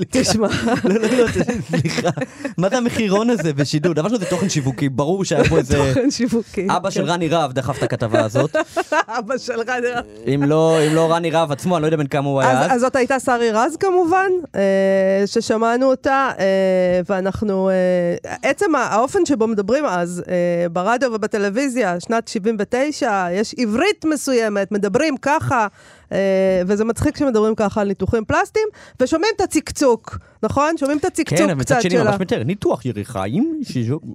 תשמע. 0.10 0.48
לא, 0.84 0.96
לא, 0.96 1.18
לא, 1.18 1.28
סליחה. 1.70 2.10
מה 2.58 2.70
זה 2.70 2.78
המחירון 2.78 3.30
הזה 3.30 3.54
בשידור? 3.54 3.94
דבר 3.94 4.10
שזה 4.10 4.26
תוכן 4.26 4.50
שיווקי, 4.50 4.90
ברור 4.90 5.26
שהיה 5.26 5.44
פה 5.50 5.58
איזה... 5.58 5.78
תוכן 5.78 6.12
שיווקי. 6.12 6.68
אבא 6.70 6.90
של 6.90 7.04
רני 7.04 7.28
רהב 7.28 7.52
דחף 7.52 7.78
את 7.78 7.84
הכתבה 7.84 8.26
הזאת. 8.26 8.56
אבא 9.18 9.38
של 9.38 9.60
רני 9.68 9.88
רהב. 9.88 10.06
אם 10.28 10.44
לא 10.44 10.78
אם 10.88 10.96
לא 10.96 11.12
רני 11.14 11.32
רהב 11.32 11.52
עצמו, 11.52 11.76
אני 11.76 11.82
לא 11.82 11.88
יודע 11.88 11.98
בן 11.98 12.08
כמה 12.08 12.30
הוא 12.30 12.42
היה 12.42 12.62
אז, 12.62 12.72
אז. 12.72 12.82
זאת 12.82 12.96
הייתה 12.96 13.20
שרי 13.20 13.52
רז 13.52 13.78
כמובן, 13.78 14.30
אה, 14.56 15.24
ששמענו 15.26 15.86
אותה, 15.86 16.32
אה, 16.40 16.46
ואנחנו, 17.10 17.70
אה, 17.70 17.76
עצם 18.44 18.76
האופן 18.76 19.26
שבו 19.26 19.48
מדברים 19.48 19.86
אז, 19.86 20.24
ברדיו 20.72 21.12
ובטלוויזיה, 21.14 22.00
שנת 22.00 22.28
79, 22.28 23.28
יש 23.32 23.56
עברית 23.58 24.06
מסוימת, 24.06 24.72
מדברים 24.72 25.18
ככה, 25.18 25.68
וזה 26.68 26.86
מצחיק 26.86 27.18
שמדברים 27.18 27.56
ככה 27.56 27.82
על 27.82 27.88
ניתוחים 27.88 28.26
פלסטיים, 28.26 28.66
ושומעים 29.02 29.32
את 29.36 29.42
הצקצוק, 29.42 30.18
נכון? 30.44 30.78
שומעים 30.78 30.98
את 30.98 31.06
הצקצוק 31.06 31.38
כן, 31.40 31.50
אבל 31.50 31.60
קצת 31.64 31.72
מצד 31.76 31.82
שני 31.82 31.92
שלה. 31.92 32.04
ממש 32.04 32.16
מתאר. 32.22 32.44
ניתוח. 32.44 32.82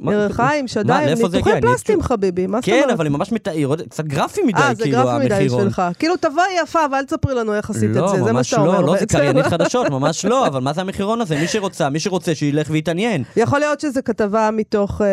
מה- 0.01 0.13
ירחיים, 0.15 0.65
מה, 0.65 0.69
שדיים, 0.69 1.17
זה 1.17 1.23
ניתוחים 1.25 1.61
פלסטיים 1.61 2.03
חושב- 2.03 2.09
חביבי, 2.15 2.47
מה 2.47 2.59
זאת 2.59 2.65
כן, 2.65 2.73
אומרת? 2.83 2.91
אבל 2.91 3.05
היא 3.07 3.13
ממש 3.13 3.33
מתאר, 3.33 3.75
קצת 3.89 4.05
גרפי 4.05 4.43
מדי, 4.43 4.61
אה, 4.61 4.75
זה 4.75 4.83
כאילו, 4.83 4.99
גרפי 4.99 5.25
מדי 5.25 5.35
המחירון. 5.35 5.59
בשבילך. 5.61 5.83
כאילו, 5.99 6.15
תבואי 6.17 6.45
יפה, 6.63 6.79
ואל 6.93 7.05
תספרי 7.05 7.35
לנו 7.35 7.55
איך 7.55 7.71
עשית 7.71 7.89
את 7.89 7.95
זה, 7.95 8.01
לא, 8.01 8.09
זה 8.17 8.23
מה 8.23 8.33
ממש 8.33 8.51
שאתה 8.51 8.61
אומר. 8.63 8.81
לא, 8.81 8.87
לא, 8.87 8.93
זה 8.95 9.01
בעצם. 9.01 9.19
קריינית 9.19 9.47
חדשות, 9.53 9.91
ממש 9.91 10.25
לא, 10.25 10.47
אבל 10.47 10.61
מה 10.61 10.73
זה 10.73 10.81
המחירון 10.81 11.21
הזה? 11.21 11.37
מי 11.41 11.47
שרוצה, 11.47 11.91
מי 11.91 12.01
שרוצה, 12.01 12.35
שילך 12.35 12.67
ויתעניין. 12.71 13.23
יכול 13.37 13.59
להיות 13.59 13.81
שזו 13.81 14.01
כתבה 14.05 14.51
מתוך 14.53 15.01
אה, 15.01 15.07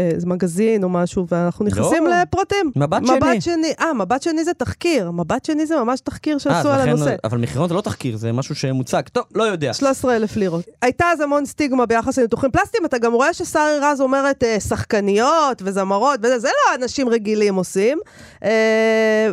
אה, 0.00 0.10
מגזין 0.26 0.84
או 0.84 0.88
משהו, 0.88 1.26
ואנחנו 1.30 1.64
נכנסים 1.64 2.04
לא. 2.06 2.10
לפרטים. 2.22 2.70
מבט. 2.76 3.02
שני. 3.40 3.72
אה, 3.80 3.94
מבט 3.94 4.22
שני 4.22 4.44
זה 4.44 4.54
תחקיר. 4.54 5.10
מבט 5.10 5.44
שני 5.44 5.66
זה 5.66 5.76
ממש 5.86 6.00
תחקיר 6.00 6.34
אה, 6.34 6.38
שעשו 6.38 6.56
אז 6.56 6.66
על 6.66 6.88
הנושא. 6.88 7.14
אבל 7.24 7.38
מחירון 7.38 7.68
זה 7.68 7.74
לא 7.74 7.80
תחקיר, 7.80 8.16
זה 8.16 8.32
משהו 8.32 8.54
שמוצג. 8.54 9.02
טוב, 9.12 9.24
לא 9.34 9.42
יודע. 9.42 9.74
13 9.74 10.16
אלף 10.16 10.36
לירות. 10.36 10.64
הייתה 10.82 11.04
אז 11.12 11.20
המון 11.20 11.46
סטיגמה 11.46 11.86
ביחס 11.86 12.18
לניתוחים 12.18 12.50
פלסטיים, 12.50 12.84
אתה 12.84 12.98
גם 12.98 13.12
רואה 13.12 13.32
ששרי 13.34 13.78
רז 13.82 14.00
אומרת 14.00 14.44
אה, 14.44 14.60
שחקניות 14.60 15.62
וזמרות 15.64 16.20
וזה, 16.22 16.38
זה 16.38 16.48
לא 16.48 16.74
אנשים 16.82 17.08
רגילים 17.08 17.54
עושים. 17.54 17.98
אה, 18.44 18.50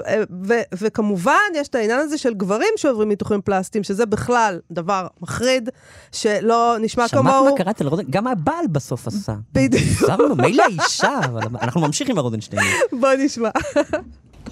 אה, 0.07 0.23
ו- 0.43 0.61
וכמובן, 0.77 1.33
יש 1.55 1.67
את 1.67 1.75
העניין 1.75 1.99
הזה 1.99 2.17
של 2.17 2.33
גברים 2.33 2.73
שעוברים 2.75 3.09
ניתוחים 3.09 3.41
פלסטיים, 3.41 3.83
שזה 3.83 4.05
בכלל 4.05 4.59
דבר 4.71 5.07
מחריד, 5.21 5.69
שלא 6.11 6.75
נשמע 6.79 7.07
שמעת 7.07 7.21
כמוהו. 7.25 7.45
מה 7.45 7.57
קרה 7.57 7.71
אצל 7.71 7.87
רוזן? 7.87 8.03
גם 8.09 8.27
הבעל 8.27 8.67
בסוף 8.71 9.07
עשה. 9.07 9.33
בדיוק. 9.53 9.83
מילא 10.37 10.63
האישה, 10.63 11.19
אבל 11.25 11.41
אנחנו 11.61 11.81
ממשיכים 11.81 12.15
עם 12.15 12.17
הרוזנשטיין. 12.17 12.61
בוא 12.99 13.09
נשמע. 13.17 13.49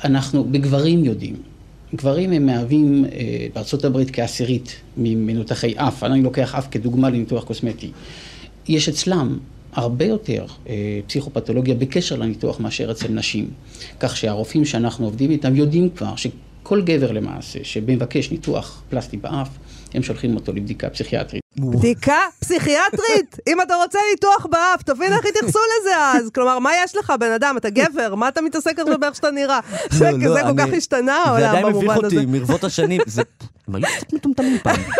אנחנו 0.03 0.43
בגברים 0.43 1.05
יודעים. 1.05 1.50
גברים 1.95 2.31
הם 2.31 2.45
מהווים 2.45 3.05
אה, 3.05 3.47
בארצות 3.53 3.85
הברית 3.85 4.11
כעשירית 4.11 4.75
ממנותחי 4.97 5.73
אף, 5.77 6.03
אני 6.03 6.21
לוקח 6.21 6.55
אף 6.55 6.67
כדוגמה 6.71 7.09
לניתוח 7.09 7.43
קוסמטי. 7.43 7.91
יש 8.67 8.89
אצלם 8.89 9.37
הרבה 9.73 10.05
יותר 10.05 10.45
אה, 10.69 10.99
פסיכופתולוגיה 11.07 11.75
בקשר 11.75 12.15
לניתוח 12.15 12.59
מאשר 12.59 12.91
אצל 12.91 13.07
נשים. 13.07 13.49
כך 13.99 14.17
שהרופאים 14.17 14.65
שאנחנו 14.65 15.05
עובדים 15.05 15.31
איתם 15.31 15.55
יודעים 15.55 15.89
כבר 15.89 16.15
שכל 16.15 16.81
גבר 16.81 17.11
למעשה 17.11 17.59
שמבקש 17.63 18.31
ניתוח 18.31 18.83
פלסטי 18.89 19.17
באף, 19.17 19.49
הם 19.93 20.03
שולחים 20.03 20.35
אותו 20.35 20.53
לבדיקה 20.53 20.89
פסיכיאטרית. 20.89 21.40
בדיקה 21.59 22.17
פסיכיאטרית. 22.39 23.37
אם 23.47 23.61
אתה 23.61 23.75
רוצה 23.75 23.99
ניתוח 24.11 24.45
באף, 24.45 24.81
תבין 24.85 25.13
איך 25.13 25.25
התייחסו 25.25 25.59
לזה 25.81 25.97
אז. 25.97 26.29
כלומר, 26.35 26.59
מה 26.59 26.71
יש 26.83 26.95
לך, 26.95 27.13
בן 27.19 27.31
אדם? 27.31 27.57
אתה 27.57 27.69
גבר, 27.69 28.15
מה 28.15 28.27
אתה 28.27 28.41
מתעסק 28.41 28.79
עכשיו 28.79 28.99
באיך 28.99 29.15
שאתה 29.15 29.31
נראה? 29.31 29.59
זה 29.91 30.05
לא, 30.11 30.17
לא, 30.17 30.33
זה 30.33 30.41
כל 30.41 30.57
כך 30.57 30.73
השתנה 30.77 31.05
זה 31.25 31.29
העולם 31.29 31.49
עדיין 31.49 31.65
מביך 31.65 31.75
במובן 31.77 32.05
הזה. 32.05 32.15
אותי, 32.15 32.25
מרבות 32.25 32.63
השנים. 32.63 33.01
זה- 33.05 33.21
הם 33.67 33.75
היו 33.75 33.85
קצת 33.97 34.13
מטומטמים 34.13 34.57
פעם. 34.63 34.75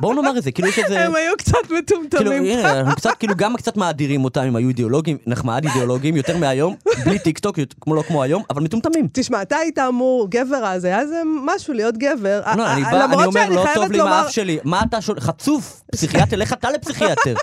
בואו 0.00 0.14
נאמר 0.14 0.38
את 0.38 0.42
זה, 0.42 0.52
כאילו 0.52 0.68
יש 0.68 0.78
איזה... 0.78 1.04
הם 1.04 1.14
היו 1.14 1.36
קצת 1.38 1.52
כאילו, 1.66 1.78
מטומטמים. 1.78 2.44
הנה, 2.44 2.80
אנחנו 2.80 2.96
קצת, 2.96 3.10
כאילו, 3.18 3.34
גם 3.36 3.56
קצת 3.56 3.76
מאדירים 3.76 4.24
אותם, 4.24 4.40
אם 4.40 4.56
היו 4.56 4.68
אידיאולוגים, 4.68 5.18
נחמד 5.26 5.64
אידיאולוגים, 5.64 6.16
יותר 6.16 6.36
מהיום, 6.36 6.76
בלי 7.04 7.18
טיק 7.18 7.38
טוק, 7.38 7.58
כמו 7.80 7.94
לא 7.94 8.02
כמו 8.02 8.22
היום, 8.22 8.42
אבל 8.50 8.62
מטומטמים. 8.62 9.08
תשמע, 9.12 9.42
אתה 9.42 9.56
היית 9.56 9.78
אמור, 9.78 10.26
גבר 10.30 10.64
אז, 10.64 10.84
היה 10.84 11.00
איזה 11.00 11.22
משהו 11.44 11.74
להיות 11.74 11.96
גבר. 11.96 12.40
לא, 12.56 12.72
אני 12.72 12.84
אה, 12.84 12.90
בא, 12.90 13.04
אני 13.04 13.24
אומר, 13.24 13.48
לא 13.48 13.64
טוב 13.74 13.92
לי 13.92 14.00
עם 14.00 14.06
האף 14.06 14.30
שלי. 14.30 14.58
מה 14.64 14.82
אתה 14.88 15.00
שואל? 15.00 15.20
חצוף, 15.20 15.82
פסיכיאטר, 15.92 16.36
לך 16.36 16.52
אתה 16.52 16.70
לפסיכיאטר. 16.70 17.34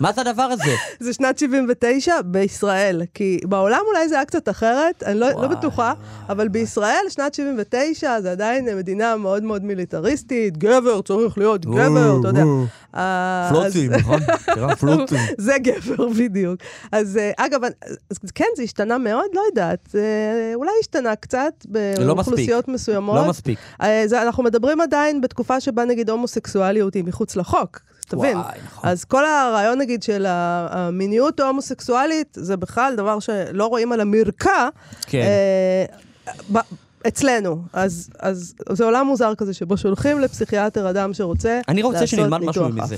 מה 0.00 0.12
זה 0.12 0.20
הדבר 0.20 0.42
הזה? 0.42 0.62
זה 1.00 1.12
שנת 1.12 1.38
79 1.38 2.22
בישראל, 2.24 3.02
כי 3.14 3.38
בעולם 3.44 3.80
אולי 3.88 4.08
זה 4.08 4.14
היה 4.14 4.24
קצת 4.24 4.48
אחרת, 4.48 5.02
אני 5.02 5.18
לא, 5.20 5.28
לא 5.30 5.48
בטוחה, 5.48 5.92
אבל 6.28 6.48
בישראל 6.48 7.04
שנת 7.08 7.34
79 7.34 8.20
זה 8.20 8.30
עדיין 8.32 8.76
מדינה 8.76 9.16
מאוד 9.16 9.42
מאוד 9.42 9.64
מיליטריסטית, 9.64 10.56
גבר 10.58 11.02
צריך 11.02 11.38
להיות 11.38 11.66
גבר, 11.66 12.16
אתה 12.20 12.28
יודע. 12.28 12.42
פלוצים, 13.50 13.92
אז- 13.92 14.00
נכון? 14.00 14.20
פלוצים. 14.80 15.18
זה 15.38 15.52
גבר 15.62 16.08
בדיוק. 16.08 16.60
אז 16.92 17.16
אה, 17.16 17.30
אגב, 17.36 17.60
כן, 18.34 18.44
זה 18.56 18.62
השתנה 18.62 18.98
מאוד, 18.98 19.26
לא 19.34 19.42
יודעת, 19.48 19.94
אולי 20.54 20.70
השתנה 20.80 21.16
קצת 21.16 21.52
לא 21.98 22.14
באוכלוסיות. 22.14 22.68
מסוימות. 22.68 23.16
לא 23.16 23.28
מספיק. 23.30 23.58
אה, 23.82 24.02
זה, 24.06 24.22
אנחנו 24.22 24.42
מדברים 24.42 24.80
עדיין 24.80 25.20
בתקופה 25.20 25.60
שבה 25.60 25.84
נגיד 25.84 26.10
הומוסקסואליות 26.10 26.94
היא 26.94 27.04
מחוץ 27.04 27.36
לחוק. 27.36 27.80
תבין. 28.08 28.36
וואי, 28.36 28.58
נכון. 28.66 28.90
אז 28.90 29.04
כל 29.04 29.24
הרעיון 29.26 29.78
נגיד 29.78 30.02
של 30.02 30.26
המיניות 30.28 31.40
ההומוסקסואלית, 31.40 32.36
זה 32.40 32.56
בכלל 32.56 32.94
דבר 32.96 33.18
שלא 33.20 33.66
רואים 33.66 33.92
על 33.92 34.00
המרקע. 34.00 34.68
כן. 35.06 35.22
אה, 35.22 35.84
ב- 36.52 36.58
אצלנו. 37.08 37.62
אז, 37.72 38.10
אז 38.18 38.54
זה 38.72 38.84
עולם 38.84 39.06
מוזר 39.06 39.34
כזה, 39.34 39.54
שבו 39.54 39.76
שולחים 39.76 40.20
לפסיכיאטר 40.20 40.90
אדם 40.90 41.14
שרוצה 41.14 41.60
אני 41.68 41.82
רוצה 41.82 42.00
לעשות 42.00 42.08
שנלמד 42.08 42.38
משהו 42.38 42.68
ניתוח 42.68 42.84
מזה. 42.84 42.96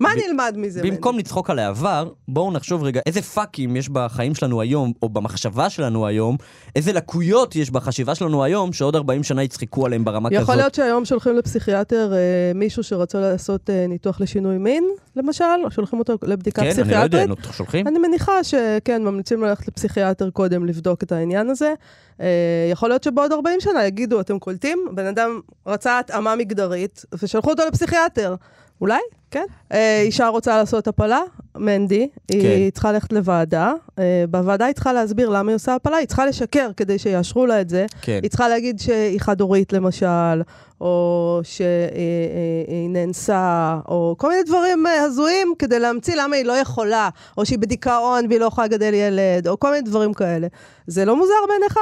מה 0.00 0.08
ב- 0.08 0.28
נלמד 0.28 0.54
מזה? 0.56 0.82
במקום 0.82 1.18
לצחוק 1.18 1.50
על 1.50 1.58
העבר, 1.58 2.08
בואו 2.28 2.52
נחשוב 2.52 2.82
רגע 2.82 3.00
איזה 3.06 3.22
פאקים 3.22 3.76
יש 3.76 3.88
בחיים 3.88 4.34
שלנו 4.34 4.60
היום, 4.60 4.92
או 5.02 5.08
במחשבה 5.08 5.70
שלנו 5.70 6.06
היום, 6.06 6.36
איזה 6.76 6.92
לקויות 6.92 7.56
יש 7.56 7.70
בחשיבה 7.70 8.14
שלנו 8.14 8.44
היום, 8.44 8.72
שעוד 8.72 8.96
40 8.96 9.22
שנה 9.22 9.42
יצחקו 9.42 9.86
עליהם 9.86 10.04
ברמה 10.04 10.30
כזאת. 10.30 10.42
יכול 10.42 10.54
להיות 10.54 10.74
שהיום 10.74 11.04
שולחים 11.04 11.36
לפסיכיאטר 11.36 12.12
אה, 12.12 12.18
מישהו 12.54 12.82
שרצה 12.82 13.20
לעשות 13.20 13.70
אה, 13.70 13.86
ניתוח 13.88 14.20
לשינוי 14.20 14.58
מין, 14.58 14.84
למשל, 15.16 15.44
או 15.64 15.70
שולחים 15.70 15.98
אותו 15.98 16.16
לבדיקה 16.22 16.62
כן, 16.62 16.68
אני 16.68 16.78
לא 16.78 16.82
פסיכיאטרית. 16.84 17.28
יודע, 17.28 17.52
שולחים? 17.52 17.88
אני 17.88 17.98
מניחה 17.98 18.44
שכן, 18.44 19.04
ממליצים 19.04 19.42
ללכת 19.42 19.68
לפסיכיאטר 19.68 20.30
קודם 20.30 20.66
לבדוק 20.66 21.02
את 21.02 21.12
העניין 21.12 21.50
הזה. 21.50 21.74
אה, 22.20 22.26
יכול 22.72 22.88
להיות 22.88 23.02
שבעוד 23.02 23.32
40 23.32 23.60
שנה 23.60 23.86
יגידו, 23.86 24.20
אתם 24.20 24.38
קולטים? 24.38 24.78
בן 24.94 25.06
אדם 25.06 25.40
רצה 25.66 25.98
התאמה 25.98 26.36
מגדרית, 26.36 27.04
ושלחו 27.22 27.50
אותו 27.50 27.62
לפסיכיאטר. 27.68 28.34
אולי, 28.80 29.00
כן. 29.30 29.44
אה, 29.72 30.00
אישה 30.00 30.28
רוצה 30.28 30.56
לעשות 30.56 30.88
הפלה, 30.88 31.20
מנדי, 31.56 32.08
היא 32.28 32.42
כן. 32.42 32.70
צריכה 32.72 32.92
ללכת 32.92 33.12
לוועדה. 33.12 33.72
אה, 33.98 34.24
בוועדה 34.30 34.64
היא 34.64 34.74
צריכה 34.74 34.92
להסביר 34.92 35.28
למה 35.28 35.50
היא 35.50 35.56
עושה 35.56 35.74
הפלה, 35.74 35.96
היא 35.96 36.06
צריכה 36.06 36.26
לשקר 36.26 36.70
כדי 36.76 36.98
שיאשרו 36.98 37.46
לה 37.46 37.60
את 37.60 37.68
זה. 37.68 37.86
כן. 38.02 38.18
היא 38.22 38.30
צריכה 38.30 38.48
להגיד 38.48 38.80
שהיא 38.80 39.20
חד-הורית 39.20 39.72
למשל, 39.72 40.42
או 40.80 41.40
שהיא 41.42 42.90
נאנסה, 42.90 43.76
או 43.88 44.14
כל 44.18 44.28
מיני 44.28 44.42
דברים 44.42 44.86
אה, 44.86 45.02
הזויים 45.02 45.52
כדי 45.58 45.78
להמציא 45.78 46.14
למה 46.16 46.36
היא 46.36 46.44
לא 46.44 46.52
יכולה, 46.52 47.08
או 47.38 47.46
שהיא 47.46 47.58
בדיכאון 47.58 48.26
והיא 48.28 48.40
לא 48.40 48.44
יכולה 48.44 48.66
לגדל 48.66 48.94
ילד, 48.94 49.48
או 49.48 49.60
כל 49.60 49.70
מיני 49.70 49.82
דברים 49.82 50.14
כאלה. 50.14 50.46
זה 50.86 51.04
לא 51.04 51.16
מוזר 51.16 51.34
בעיניך? 51.48 51.78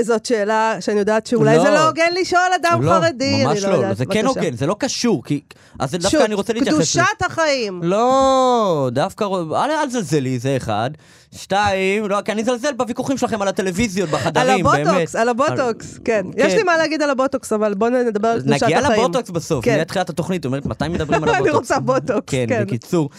זאת 0.00 0.26
שאלה 0.26 0.76
שאני 0.80 0.98
יודעת 0.98 1.26
שאולי 1.26 1.56
לא. 1.56 1.62
זה 1.62 1.70
לא 1.70 1.86
הוגן 1.88 2.12
לשאול 2.20 2.40
אדם 2.60 2.82
לא, 2.82 2.90
חרדי, 2.90 3.44
ממש 3.44 3.62
לא 3.62 3.70
לא, 3.70 3.76
יודעת. 3.76 3.96
זה 3.96 4.06
כן. 4.06 4.26
הוגן, 4.26 4.56
זה 4.56 4.66
לא 4.66 4.76
קשור, 4.78 5.24
כי... 5.24 5.40
אז 5.78 5.90
דווקא 5.94 6.24
אני 6.24 6.34
רוצה 6.34 6.52
להתייחס. 6.52 6.89
קדושת 6.92 7.32
החיים. 7.32 7.80
לא, 7.82 8.88
דווקא, 8.92 9.24
אל, 9.54 9.86
תזלזלי, 9.86 10.38
זה 10.38 10.56
אחד. 10.56 10.90
שתיים, 11.34 12.08
לא, 12.08 12.20
כי 12.24 12.32
אני 12.32 12.44
זלזל 12.44 12.72
בוויכוחים 12.72 13.18
שלכם 13.18 13.42
על 13.42 13.48
הטלוויזיות, 13.48 14.08
על 14.08 14.14
בחדרים, 14.14 14.64
באמת. 14.64 14.86
הבוטוקס, 14.86 15.16
על 15.16 15.28
הבוטוקס, 15.28 15.98
כן. 16.04 16.26
יש 16.36 16.54
לי 16.54 16.62
מה 16.62 16.76
להגיד 16.76 17.02
על 17.02 17.10
הבוטוקס, 17.10 17.52
אבל 17.52 17.74
בואו 17.74 17.90
נדבר 17.90 18.28
על 18.28 18.40
קדושת 18.40 18.62
החיים. 18.62 18.78
נגיע 18.78 18.90
לבוטוקס 18.96 19.30
בסוף, 19.30 19.64
כן. 19.64 19.70
נהיה 19.72 19.84
תחילת 19.84 20.10
התוכנית, 20.10 20.44
אומרת, 20.46 20.66
מתי 20.66 20.88
מדברים 20.88 21.24
על 21.24 21.28
הבוטוקס? 21.34 21.46
אני 21.48 21.56
רוצה 21.56 21.80
בוטוקס, 21.80 22.32
כן, 22.32 22.44
כן. 22.48 22.64
בקיצור. 22.64 23.10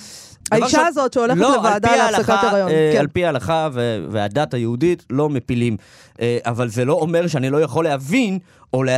האישה 0.51 0.87
הזאת 0.87 1.13
שהולכת 1.13 1.37
לא, 1.37 1.55
לוועדה 1.55 1.91
על 2.07 2.11
להפסקת 2.11 2.29
הריון, 2.41 2.69
אה, 2.71 2.91
כן. 2.93 2.99
על 2.99 3.07
פי 3.07 3.25
ההלכה 3.25 3.69
והדת 4.09 4.53
היהודית 4.53 5.03
לא 5.09 5.29
מפילים. 5.29 5.77
אה, 6.21 6.37
אבל 6.45 6.69
זה 6.69 6.85
לא 6.85 6.93
אומר 6.93 7.27
שאני 7.27 7.49
לא 7.49 7.61
יכול 7.61 7.83
להבין, 7.83 8.39
או 8.73 8.83
לה- 8.83 8.97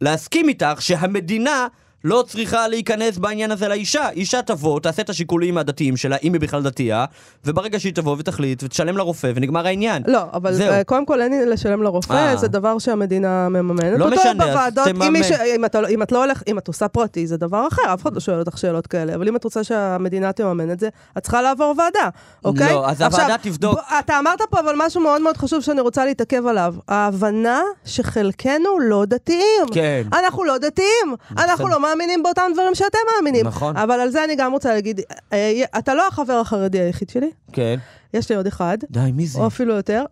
להסכים 0.00 0.48
איתך, 0.48 0.82
שהמדינה... 0.82 1.66
לא 2.04 2.24
צריכה 2.28 2.68
להיכנס 2.68 3.18
בעניין 3.18 3.50
הזה 3.50 3.68
לאישה. 3.68 4.10
אישה 4.10 4.42
תבוא, 4.42 4.80
תעשה 4.80 5.02
את 5.02 5.10
השיקולים 5.10 5.58
הדתיים 5.58 5.96
שלה, 5.96 6.16
אם 6.22 6.32
היא 6.32 6.40
בכלל 6.40 6.62
דתייה, 6.62 7.04
וברגע 7.44 7.80
שהיא 7.80 7.92
תבוא 7.94 8.16
ותחליט, 8.18 8.62
ותשלם 8.62 8.96
לרופא, 8.96 9.32
ונגמר 9.34 9.66
העניין. 9.66 10.02
לא, 10.06 10.20
אבל 10.32 10.52
זהו. 10.54 10.72
אה, 10.72 10.84
קודם 10.84 11.06
כל 11.06 11.20
אין 11.20 11.32
לי 11.32 11.46
לשלם 11.46 11.82
לרופא, 11.82 12.12
אה. 12.12 12.36
זה 12.36 12.48
דבר 12.48 12.78
שהמדינה 12.78 13.48
מממנת. 13.48 13.98
לא 13.98 14.04
אותו 14.04 14.16
משנה, 14.16 14.44
אז 14.44 14.50
בוועדות, 14.50 14.84
תממן. 14.88 15.06
אם. 15.16 15.22
אם, 15.56 15.64
אתה, 15.64 15.80
לא- 15.80 15.88
אם 15.88 16.02
את 16.02 16.12
לא 16.12 16.24
הולך, 16.24 16.42
אם 16.48 16.58
את 16.58 16.68
עושה 16.68 16.88
פרטי, 16.88 17.26
זה 17.26 17.36
דבר 17.36 17.68
אחר, 17.68 17.94
אף 17.94 18.02
אחד 18.02 18.14
לא 18.14 18.20
שואל 18.20 18.38
אותך 18.38 18.58
שאלות 18.58 18.86
כאלה, 18.86 19.14
אבל 19.14 19.28
אם 19.28 19.36
את 19.36 19.44
רוצה 19.44 19.64
שהמדינה 19.64 20.32
תממן 20.32 20.70
את 20.70 20.80
זה, 20.80 20.88
את 21.18 21.22
צריכה 21.22 21.42
לעבור 21.42 21.74
ועדה, 21.78 22.08
אוקיי? 22.44 22.72
לא, 22.72 22.88
אז 22.88 23.00
הוועדה 23.00 23.36
תבדוק. 23.42 23.78
ב... 23.78 23.82
אתה 23.98 24.18
אמרת 24.18 24.40
פה 24.50 24.60
אבל 24.60 24.74
משהו 24.78 25.00
מאוד 25.00 25.22
מאוד 25.22 25.36
חשוב 25.36 25.60
שאני 25.60 25.80
רוצה 25.80 26.04
להתעכב 26.04 26.46
עליו. 26.46 26.74
ההבנה 26.88 27.60
שחלקנו 27.84 28.80
לא 28.80 29.04
דתיים. 29.04 29.66
כן. 29.72 30.02
אנחנו 30.12 30.44
לא 30.44 30.58
דתיים, 30.58 31.14
אנחנו 31.38 31.68
לא 31.68 31.82
מאמינים 31.94 32.22
באותם 32.22 32.50
דברים 32.54 32.74
שאתם 32.74 32.98
מאמינים. 33.14 33.46
נכון. 33.46 33.76
אבל 33.76 34.00
על 34.00 34.10
זה 34.10 34.24
אני 34.24 34.36
גם 34.36 34.52
רוצה 34.52 34.74
להגיד, 34.74 35.00
אה, 35.32 35.62
אתה 35.78 35.94
לא 35.94 36.08
החבר 36.08 36.32
החרדי 36.32 36.80
היחיד 36.80 37.10
שלי, 37.10 37.30
כן. 37.52 37.78
יש 38.14 38.30
לי 38.30 38.36
עוד 38.36 38.46
אחד. 38.46 38.78
די, 38.90 39.12
מי 39.14 39.26
זה? 39.26 39.38
או 39.38 39.46
אפילו 39.46 39.74
יותר. 39.74 40.04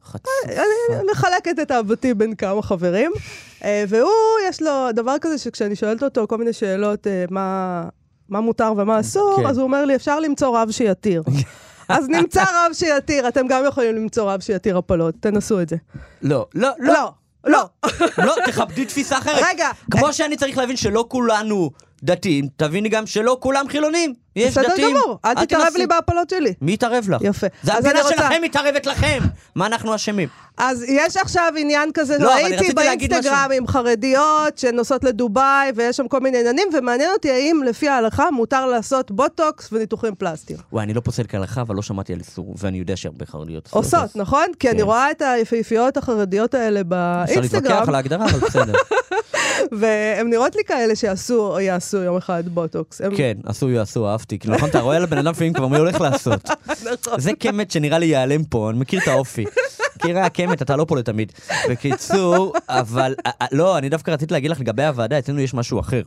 אני 0.45 1.11
מחלקת 1.12 1.61
את 1.62 1.71
אהבתי 1.71 2.14
בין 2.14 2.35
כמה 2.35 2.62
חברים. 2.62 3.12
אה, 3.64 3.85
והוא, 3.88 4.11
יש 4.49 4.62
לו 4.62 4.88
דבר 4.95 5.14
כזה 5.21 5.38
שכשאני 5.38 5.77
שואלת 5.77 6.03
אותו 6.03 6.27
כל 6.29 6.38
מיני 6.38 6.53
שאלות, 6.53 7.07
אה, 7.07 7.25
מה, 7.31 7.83
מה 8.29 8.40
מותר 8.40 8.73
ומה 8.77 9.01
אסור, 9.01 9.37
כן. 9.37 9.47
אז 9.47 9.59
הוא 9.59 9.64
אומר 9.64 9.85
לי, 9.85 9.95
אפשר 9.95 10.21
למצוא 10.21 10.59
רב 10.59 10.71
שיתיר. 10.71 11.23
אז 11.88 12.09
נמצא 12.09 12.42
רב 12.42 12.73
שיתיר, 12.73 13.29
אתם 13.29 13.47
גם 13.47 13.64
יכולים 13.68 13.97
למצוא 13.97 14.33
רב 14.33 14.40
שיתיר 14.40 14.79
הפלות, 14.79 15.14
תנסו 15.21 15.61
את 15.61 15.68
זה. 15.68 15.77
לא, 16.23 16.47
לא, 16.55 16.68
לא. 16.79 16.92
לא, 16.92 17.12
לא. 17.45 17.65
לא, 18.19 18.35
תכבדי 18.47 18.85
תפיסה 18.85 19.19
אחרת. 19.19 19.45
רגע. 19.53 19.71
כמו 19.91 20.13
שאני 20.13 20.37
צריך 20.37 20.59
להבין 20.59 20.77
שלא 20.77 21.05
כולנו 21.09 21.71
דתיים, 22.03 22.49
תביני 22.57 22.89
גם 22.89 23.07
שלא 23.07 23.37
כולם 23.41 23.69
חילונים. 23.69 24.15
יש 24.37 24.51
בסדר 24.59 24.68
דתיים. 24.73 24.97
גמור, 24.97 25.18
אל 25.25 25.35
תתערב. 25.35 25.73
לי 25.77 25.87
בהפלות 25.87 26.31
שלי. 26.31 26.55
מי 26.61 26.73
יתערב 26.73 27.07
לך? 27.11 27.23
יפה. 27.23 27.47
זה 27.62 27.75
המדינה 27.75 28.03
רוצה- 28.03 28.14
שלכם 28.16 28.42
מתערבת 28.42 28.87
לכם. 28.87 29.18
מה 29.55 29.66
אנחנו 29.66 29.95
אשמים? 29.95 30.29
אז 30.59 30.85
יש 30.88 31.16
עכשיו 31.16 31.53
עניין 31.57 31.90
כזה, 31.95 32.18
לא, 32.18 32.31
ראיתי 32.35 32.73
באינסטגרם 32.73 33.49
עם 33.57 33.66
חרדיות 33.66 34.59
שנוסעות 34.59 35.05
לדובאי, 35.05 35.71
ויש 35.75 35.97
שם 35.97 36.09
כל 36.09 36.21
מיני 36.21 36.38
עניינים, 36.38 36.68
ומעניין 36.75 37.11
אותי 37.12 37.31
האם 37.31 37.62
לפי 37.66 37.88
ההלכה 37.88 38.31
מותר 38.31 38.66
לעשות 38.66 39.11
בוטוקס 39.11 39.68
וניתוחים 39.73 40.14
פלסטיים. 40.14 40.59
וואי, 40.73 40.85
אני 40.85 40.95
לא 40.95 41.01
פוסל 41.01 41.23
כהלכה, 41.29 41.61
אבל 41.61 41.75
לא 41.77 41.83
שמעתי 41.83 42.12
על 42.12 42.18
איסור, 42.18 42.55
ואני 42.59 42.79
יודע 42.79 42.97
שהרבה 42.97 43.27
חרדיות 43.27 43.68
עושות. 43.71 43.95
עושות, 44.01 44.16
נכון? 44.16 44.47
כי 44.59 44.71
אני 44.71 44.79
כן. 44.79 44.85
רואה 44.85 45.11
את 45.11 45.23
היפהפיות 45.23 45.97
החרדיות 45.97 46.55
האלה 46.55 46.81
אפשר 46.81 46.95
להתווכח 47.40 47.59
באינסטגרם, 47.59 47.88
על 47.88 47.95
ההגדרה, 47.95 48.25
אבל 48.27 48.38
בסדר. 48.38 48.73
והן 49.72 50.31
נראות 50.31 50.57
לי 50.57 50.62
כאלה 50.66 50.96
שיעשו 50.96 51.53
או 51.53 51.61
יעשו 51.61 51.96
יום 51.96 52.16
אחד 52.16 52.48
בוטוקס. 52.48 53.01
הם- 53.01 53.16
כן, 53.16 53.33
עשו 53.44 53.70
יעשו, 53.70 54.09
אהבתי. 54.09 54.38
כאילו, 54.38 54.55
נכון, 54.55 54.68
אתה 54.68 54.81
רואה 54.81 54.96
על 54.96 55.03
הבן 55.03 55.18
אדם 55.18 55.31
לפעמים 55.33 55.53
כבר 55.53 55.66
מה 55.66 55.77
הוא 55.77 55.87
הולך 55.87 56.01
לעשות. 56.01 56.48
נכון. 56.68 57.20
זה 57.20 57.31
קמט 57.38 57.70
שנראה 57.70 57.98
לי 57.98 58.07
ייעלם 58.07 58.44
פה, 58.44 58.70
אני 58.70 58.79
מכיר 58.79 59.01
את 59.03 59.09
האופי. 59.09 59.44
מכירה 59.96 60.27
הקמט, 60.27 60.62
אתה 60.62 60.77
לא 60.77 60.85
פה 60.88 60.96
לתמיד. 60.96 61.33
בקיצור, 61.70 62.53
אבל, 62.68 63.14
אה, 63.27 63.31
אה, 63.42 63.46
לא, 63.53 63.79
אני 63.79 63.88
דווקא 63.88 64.11
רציתי 64.11 64.35
להגיד 64.35 64.51
לך 64.51 64.61
לגבי 64.61 64.85
הוועדה, 64.85 65.18
אצלנו 65.18 65.40
יש 65.40 65.55
משהו 65.55 65.81
אחר. 65.81 66.03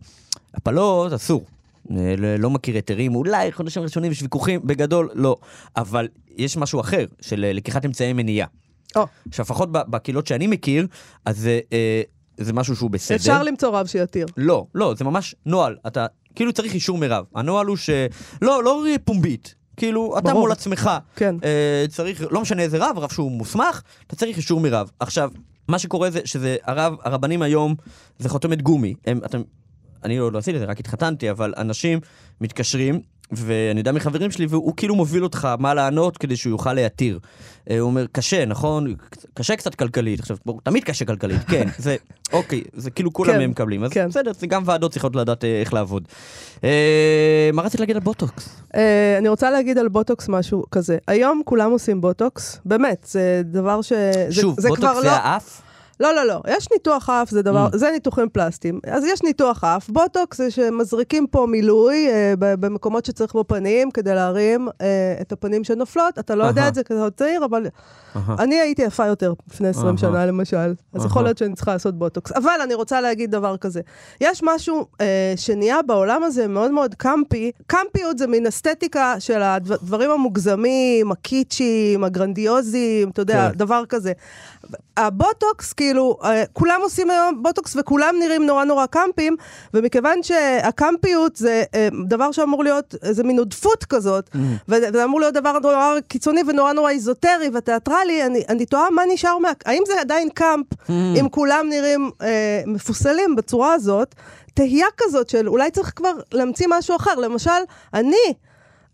הפלות, 0.54 1.14
אסור. 1.14 1.46
אה, 1.92 1.96
ל- 2.18 2.42
לא 2.42 2.50
מכיר 2.50 2.76
היתרים, 2.76 3.16
אולי 3.16 3.52
חודשים 3.52 3.82
ראשונים 3.84 4.12
יש 4.12 4.22
ויכוחים, 4.22 4.60
בגדול, 4.64 5.10
לא. 5.14 5.36
אבל 5.78 6.08
יש 6.38 6.58
משהו 6.58 6.80
אחר, 6.82 7.06
של 7.22 7.44
אה, 7.46 7.54
לקיחת 7.54 7.86
אמצעי 7.86 8.14
מניעה. 8.14 8.48
או. 8.96 9.06
עכשיו, 9.30 9.44
לפחות 9.44 9.70
בקהילות 9.72 10.28
שאני 10.28 10.48
מכיר, 10.48 10.88
אז 11.26 11.48
אה, 11.74 12.02
זה 12.38 12.54
משהו 12.54 12.76
שהוא 12.76 12.90
בסדר. 12.90 13.16
אפשר 13.16 13.44
למצוא 13.44 13.70
רב 13.70 13.86
שיתיר. 13.86 14.26
לא, 14.38 14.66
לא, 14.76 14.94
זה 14.98 15.04
ממש 15.04 15.36
נוהל. 15.46 15.76
אתה 15.88 16.06
כאילו 16.36 16.54
צריך 16.54 16.74
אישור 16.74 16.98
מרב. 16.98 17.26
הנוהל 17.36 17.66
הוא 17.66 17.78
ש... 17.78 17.90
לא, 18.42 18.64
לא 18.64 18.84
פומבית. 19.06 19.56
כאילו, 19.78 20.18
אתה 20.18 20.30
ברור. 20.30 20.42
מול 20.42 20.52
עצמך. 20.52 20.92
כן. 21.16 21.36
אה, 21.44 21.86
צריך, 21.90 22.22
לא 22.32 22.42
משנה 22.42 22.62
איזה 22.62 22.78
רב, 22.78 22.98
רב 22.98 23.12
שהוא 23.12 23.32
מוסמך, 23.32 23.82
אתה 24.08 24.16
צריך 24.16 24.38
אישור 24.38 24.60
מרב. 24.60 24.92
עכשיו, 25.00 25.32
מה 25.68 25.80
שקורה 25.80 26.12
זה 26.12 26.20
שזה 26.26 26.58
הרב, 26.64 26.96
הרבנים 27.04 27.42
היום, 27.42 27.76
זה 28.20 28.30
חותמת 28.30 28.62
גומי. 28.62 28.94
הם, 29.06 29.20
אתם, 29.26 29.42
אני 30.04 30.20
לא, 30.20 30.32
לא 30.32 30.38
עשיתי 30.38 30.58
את 30.58 30.62
זה, 30.62 30.66
רק 30.66 30.80
התחתנתי, 30.80 31.32
אבל 31.32 31.54
אנשים 31.58 32.00
מתקשרים, 32.42 33.02
ואני 33.32 33.80
יודע 33.80 33.92
מחברים 33.92 34.32
שלי, 34.32 34.46
והוא 34.50 34.74
כאילו 34.78 34.96
מוביל 34.96 35.24
אותך 35.24 35.48
מה 35.60 35.74
לענות 35.74 36.18
כדי 36.18 36.36
שהוא 36.36 36.52
יוכל 36.52 36.74
להתיר. 36.74 37.20
אה, 37.70 37.80
הוא 37.80 37.90
אומר, 37.90 38.06
קשה, 38.12 38.46
נכון? 38.46 38.94
קשה 39.34 39.56
קצת 39.56 39.76
כלכלית. 39.76 40.20
עכשיו, 40.20 40.38
בואו, 40.46 40.60
תמיד 40.64 40.84
קשה 40.84 41.06
כלכלית, 41.06 41.42
כן. 41.52 41.68
זה, 41.78 41.96
אוקיי, 42.34 42.62
זה 42.74 42.92
כאילו 42.92 43.14
כולם 43.14 43.34
כן, 43.34 43.42
הם 43.42 43.50
מקבלים. 43.50 43.84
אז 43.84 43.92
כן. 43.92 44.10
בסדר, 44.10 44.32
זה 44.40 44.48
גם 44.48 44.64
ועדות 44.66 44.92
צריכות 44.92 45.16
לדעת 45.16 45.44
אה, 45.44 45.60
איך 45.62 45.74
לעבוד. 45.74 46.08
אה, 46.64 46.70
מה 47.54 47.62
רצית 47.62 47.80
להגיד 47.80 47.96
על 47.96 48.02
בוטוקס? 48.02 48.50
אה, 48.76 49.18
אני 49.18 49.30
רוצה 49.30 49.52
להגיד 49.52 49.78
על 49.78 49.88
בוטוקס 49.88 50.30
משהו 50.30 50.64
כזה. 50.72 50.98
היום 51.08 51.42
כולם 51.46 51.72
עושים 51.72 52.02
בוטוקס, 52.02 52.60
באמת, 52.66 53.08
זה 53.12 53.42
דבר 53.46 53.82
ש... 53.82 53.90
זה- 53.94 54.28
שוב, 54.42 54.60
זה 54.60 54.70
בוטוקס 54.70 54.90
כבר 54.92 55.02
זה 55.02 55.08
לא- 55.08 55.12
האף? 55.12 55.62
לא, 56.00 56.14
לא, 56.16 56.24
לא. 56.28 56.42
יש 56.48 56.68
ניתוח 56.74 57.10
אף, 57.10 57.30
זה 57.30 57.42
דבר, 57.42 57.68
Mm. 57.74 57.78
זה 57.78 57.92
ניתוחים 57.92 58.30
פלסטיים. 58.30 58.80
אז 58.88 59.04
יש 59.06 59.24
ניתוח 59.24 59.64
אף. 59.64 59.90
בוטוקס 59.90 60.38
זה 60.38 60.52
שמזריקים 60.52 61.28
פה 61.28 61.46
מילוי 61.50 62.08
אה, 62.10 62.34
במקומות 62.38 63.06
שצריך 63.06 63.36
בפנים, 63.36 63.92
כדי 63.92 64.16
להרים 64.16 64.68
אה, 64.82 64.86
את 65.22 65.32
הפנים 65.32 65.64
שנופלות. 65.64 66.20
אתה 66.20 66.36
לא 66.36 66.44
יודע 66.44 66.62
אהה. 66.62 66.70
את 66.70 66.76
זה 66.76 66.84
כי 66.84 66.94
אתה 66.94 67.02
עוד 67.04 67.14
צעיר, 67.14 67.46
אבל 67.46 67.68
אהה. 68.16 68.36
אני 68.40 68.56
הייתי 68.56 68.82
יפה 68.82 69.06
יותר 69.08 69.34
לפני 69.52 69.68
20 69.68 69.88
אהה. 69.88 69.98
שנה, 69.98 70.26
למשל. 70.26 70.58
אז 70.58 70.74
אהה. 71.02 71.06
יכול 71.06 71.24
להיות 71.24 71.38
שאני 71.38 71.56
צריכה 71.56 71.74
לעשות 71.74 71.98
בוטוקס. 71.98 72.32
אבל 72.32 72.60
אני 72.64 72.74
רוצה 72.74 73.02
להגיד 73.02 73.32
דבר 73.32 73.58
כזה. 73.58 73.82
יש 74.22 74.42
משהו 74.44 74.86
אה, 75.02 75.34
שנהיה 75.36 75.82
בעולם 75.82 76.24
הזה 76.24 76.48
מאוד 76.48 76.72
מאוד 76.72 76.96
קמפי. 76.96 77.52
קמפיות 77.68 78.18
זה 78.18 78.28
מין 78.28 78.48
אסתטיקה 78.48 79.16
של 79.20 79.42
הדברים 79.42 80.12
המוגזמים, 80.12 81.12
הקיצ'ים, 81.12 82.04
הגרנדיוזיים, 82.04 83.10
אתה 83.10 83.22
יודע, 83.22 83.50
כן. 83.52 83.58
דבר 83.58 83.84
כזה. 83.90 84.12
הבוטוקס, 84.98 85.74
כאילו, 85.86 86.18
אה, 86.24 86.44
כולם 86.54 86.80
עושים 86.84 87.10
היום 87.10 87.44
בוטוקס 87.44 87.76
וכולם 87.76 88.16
נראים 88.20 88.46
נורא 88.46 88.64
נורא 88.64 88.86
קמפים, 88.86 89.36
ומכיוון 89.74 90.24
שהקמפיות 90.24 91.36
זה 91.36 91.64
אה, 91.76 91.88
דבר 92.08 92.32
שאמור 92.32 92.64
להיות, 92.64 92.96
איזה 93.04 93.24
מין 93.24 93.40
עודפות 93.40 93.86
כזאת, 93.86 94.30
וזה 94.68 94.90
וזה 94.90 95.04
אמור 95.04 95.20
להיות 95.20 95.34
דבר 95.34 95.60
נורא 95.60 96.00
קיצוני 96.08 96.42
ונורא 96.48 96.74
נורא 96.74 96.90
איזוטרי 96.90 97.50
ותיאטרלי, 97.54 98.26
אני, 98.26 98.44
אני 98.50 98.66
תוהה 98.66 98.90
מה 98.90 99.02
נשאר 99.14 99.38
מה... 99.38 99.50
האם 99.66 99.84
זה 99.88 100.02
עדיין 100.02 100.30
camp, 100.30 100.66
אם 100.90 101.28
כולם 101.32 101.66
נראים 101.70 102.12
אה, 102.22 102.62
מפוסלים 102.68 103.36
בצורה 103.36 103.74
הזאת? 103.74 104.16
תהייה 104.54 104.88
כזאת 104.98 105.30
של 105.30 105.48
אולי 105.50 105.72
צריך 105.72 105.94
כבר 105.96 106.12
להמציא 106.32 106.68
משהו 106.70 106.96
אחר. 106.96 107.16
למשל, 107.16 107.52
אני 107.94 108.34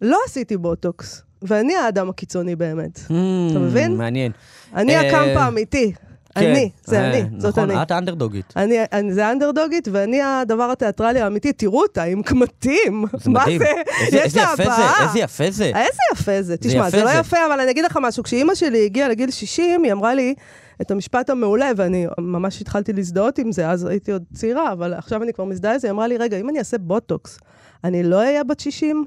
לא 0.02 0.20
עשיתי 0.26 0.58
בוטוקס, 0.58 1.22
ואני 1.42 1.76
האדם 1.76 2.10
הקיצוני 2.10 2.56
באמת. 2.56 3.00
אתה 3.00 3.60
מבין? 3.60 3.98
מעניין. 3.98 4.32
אני 4.76 4.96
אה, 4.96 5.08
הקאמפ 5.08 5.38
האמיתי. 5.38 5.94
כן, 6.36 6.50
אני, 6.50 6.70
זה 6.86 7.00
אה, 7.00 7.10
אני, 7.10 7.24
זאת 7.38 7.58
נכון, 7.58 7.72
אני. 7.72 7.82
את 7.82 7.92
האנדרדוגית. 7.92 8.54
אני, 8.56 8.78
זה 9.12 9.28
האנדרדוגית, 9.28 9.88
ואני 9.92 10.22
הדבר 10.22 10.64
התיאטרלי 10.72 11.22
האמיתי. 11.22 11.54
תראו 11.54 11.82
אותה 11.82 12.04
עם 12.04 12.24
קמטים. 12.24 13.06
מה. 13.26 13.46
זה? 13.58 14.18
יש 14.18 14.36
לה 14.36 14.44
הבעה. 14.44 15.08
איזה 15.08 15.20
יפה 15.20 15.52
זה. 15.52 15.66
איזה 15.66 16.00
יפה 16.14 16.42
זה. 16.42 16.58
תשמע, 16.58 16.90
זה 16.90 17.04
לא. 17.04 17.10
יפה, 17.10 17.38
אבל 17.46 17.60
אני 17.60 17.72
אגיד 17.72 17.86
לך 17.86 18.00
משהו. 18.02 18.24
כשאימא 18.24 18.56
שלי 18.56 18.86
הגיעה 18.86 19.10
לגיל 19.10 19.32
60, 19.32 19.84
היא 19.84 19.92
אמרה 19.92 20.14
לי 20.14 20.36
את 20.82 20.92
המשפט 20.92 21.30
המעולה, 21.30 21.72
ואני 21.78 22.08
ממש 22.18 22.62
התחלתי 22.62 22.94
להזדהות 22.94 23.38
עם 23.38 23.52
זה, 23.52 23.70
אז 23.70 23.86
הייתי 23.86 24.12
עוד 24.12 24.24
צעירה, 24.34 24.72
אבל 24.72 24.94
עכשיו 24.94 25.24
אני 25.24 25.34
כבר 25.34 25.46
מזדהה 25.46 25.74
עם 25.74 25.80
זה. 25.80 25.88
היא 25.88 25.92
אמרה 25.92 26.08
לי, 26.08 26.18
רגע, 26.18 26.38
אם 26.38 26.50
אני 26.50 26.60
אעשה 26.60 26.78
בוטוקס, 26.78 27.40
אני 27.84 28.04
לא 28.04 28.16
אהיה 28.16 28.44
בת 28.44 28.60
60? 28.60 29.06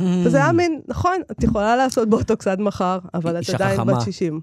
וזה 0.00 0.36
היה 0.36 0.52
מין, 0.52 0.80
נכון, 0.88 1.16
את 1.30 1.44
יכולה 1.44 1.76
לעשות 1.76 2.08
בוטוקס 2.08 2.46
עד 2.46 2.60
מחר, 2.60 2.98
אבל 3.14 3.40
את 3.40 3.50
עדיין. 3.54 3.84
בת 3.84 4.00
60. 4.00 4.40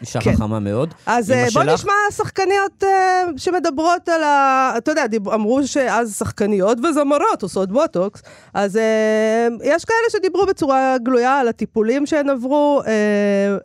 אישה 0.00 0.20
כן. 0.20 0.32
חכמה 0.32 0.58
מאוד. 0.58 0.94
אז 1.06 1.30
אה, 1.30 1.46
בוא 1.54 1.62
שלך? 1.62 1.74
נשמע 1.74 1.92
שחקניות 2.16 2.84
אה, 2.84 3.24
שמדברות 3.36 4.08
על 4.08 4.22
ה... 4.22 4.72
אתה 4.76 4.90
יודע, 4.90 5.06
דיב... 5.06 5.28
אמרו 5.28 5.66
שאז 5.66 6.16
שחקניות 6.18 6.78
וזמרות 6.80 7.42
עושות 7.42 7.72
בוטוקס, 7.72 8.22
אז 8.54 8.76
אה, 8.76 9.48
יש 9.64 9.84
כאלה 9.84 10.10
שדיברו 10.10 10.46
בצורה 10.46 10.96
גלויה 11.02 11.38
על 11.38 11.48
הטיפולים 11.48 12.06
שהן 12.06 12.28
עברו, 12.30 12.82
אה, 12.86 12.92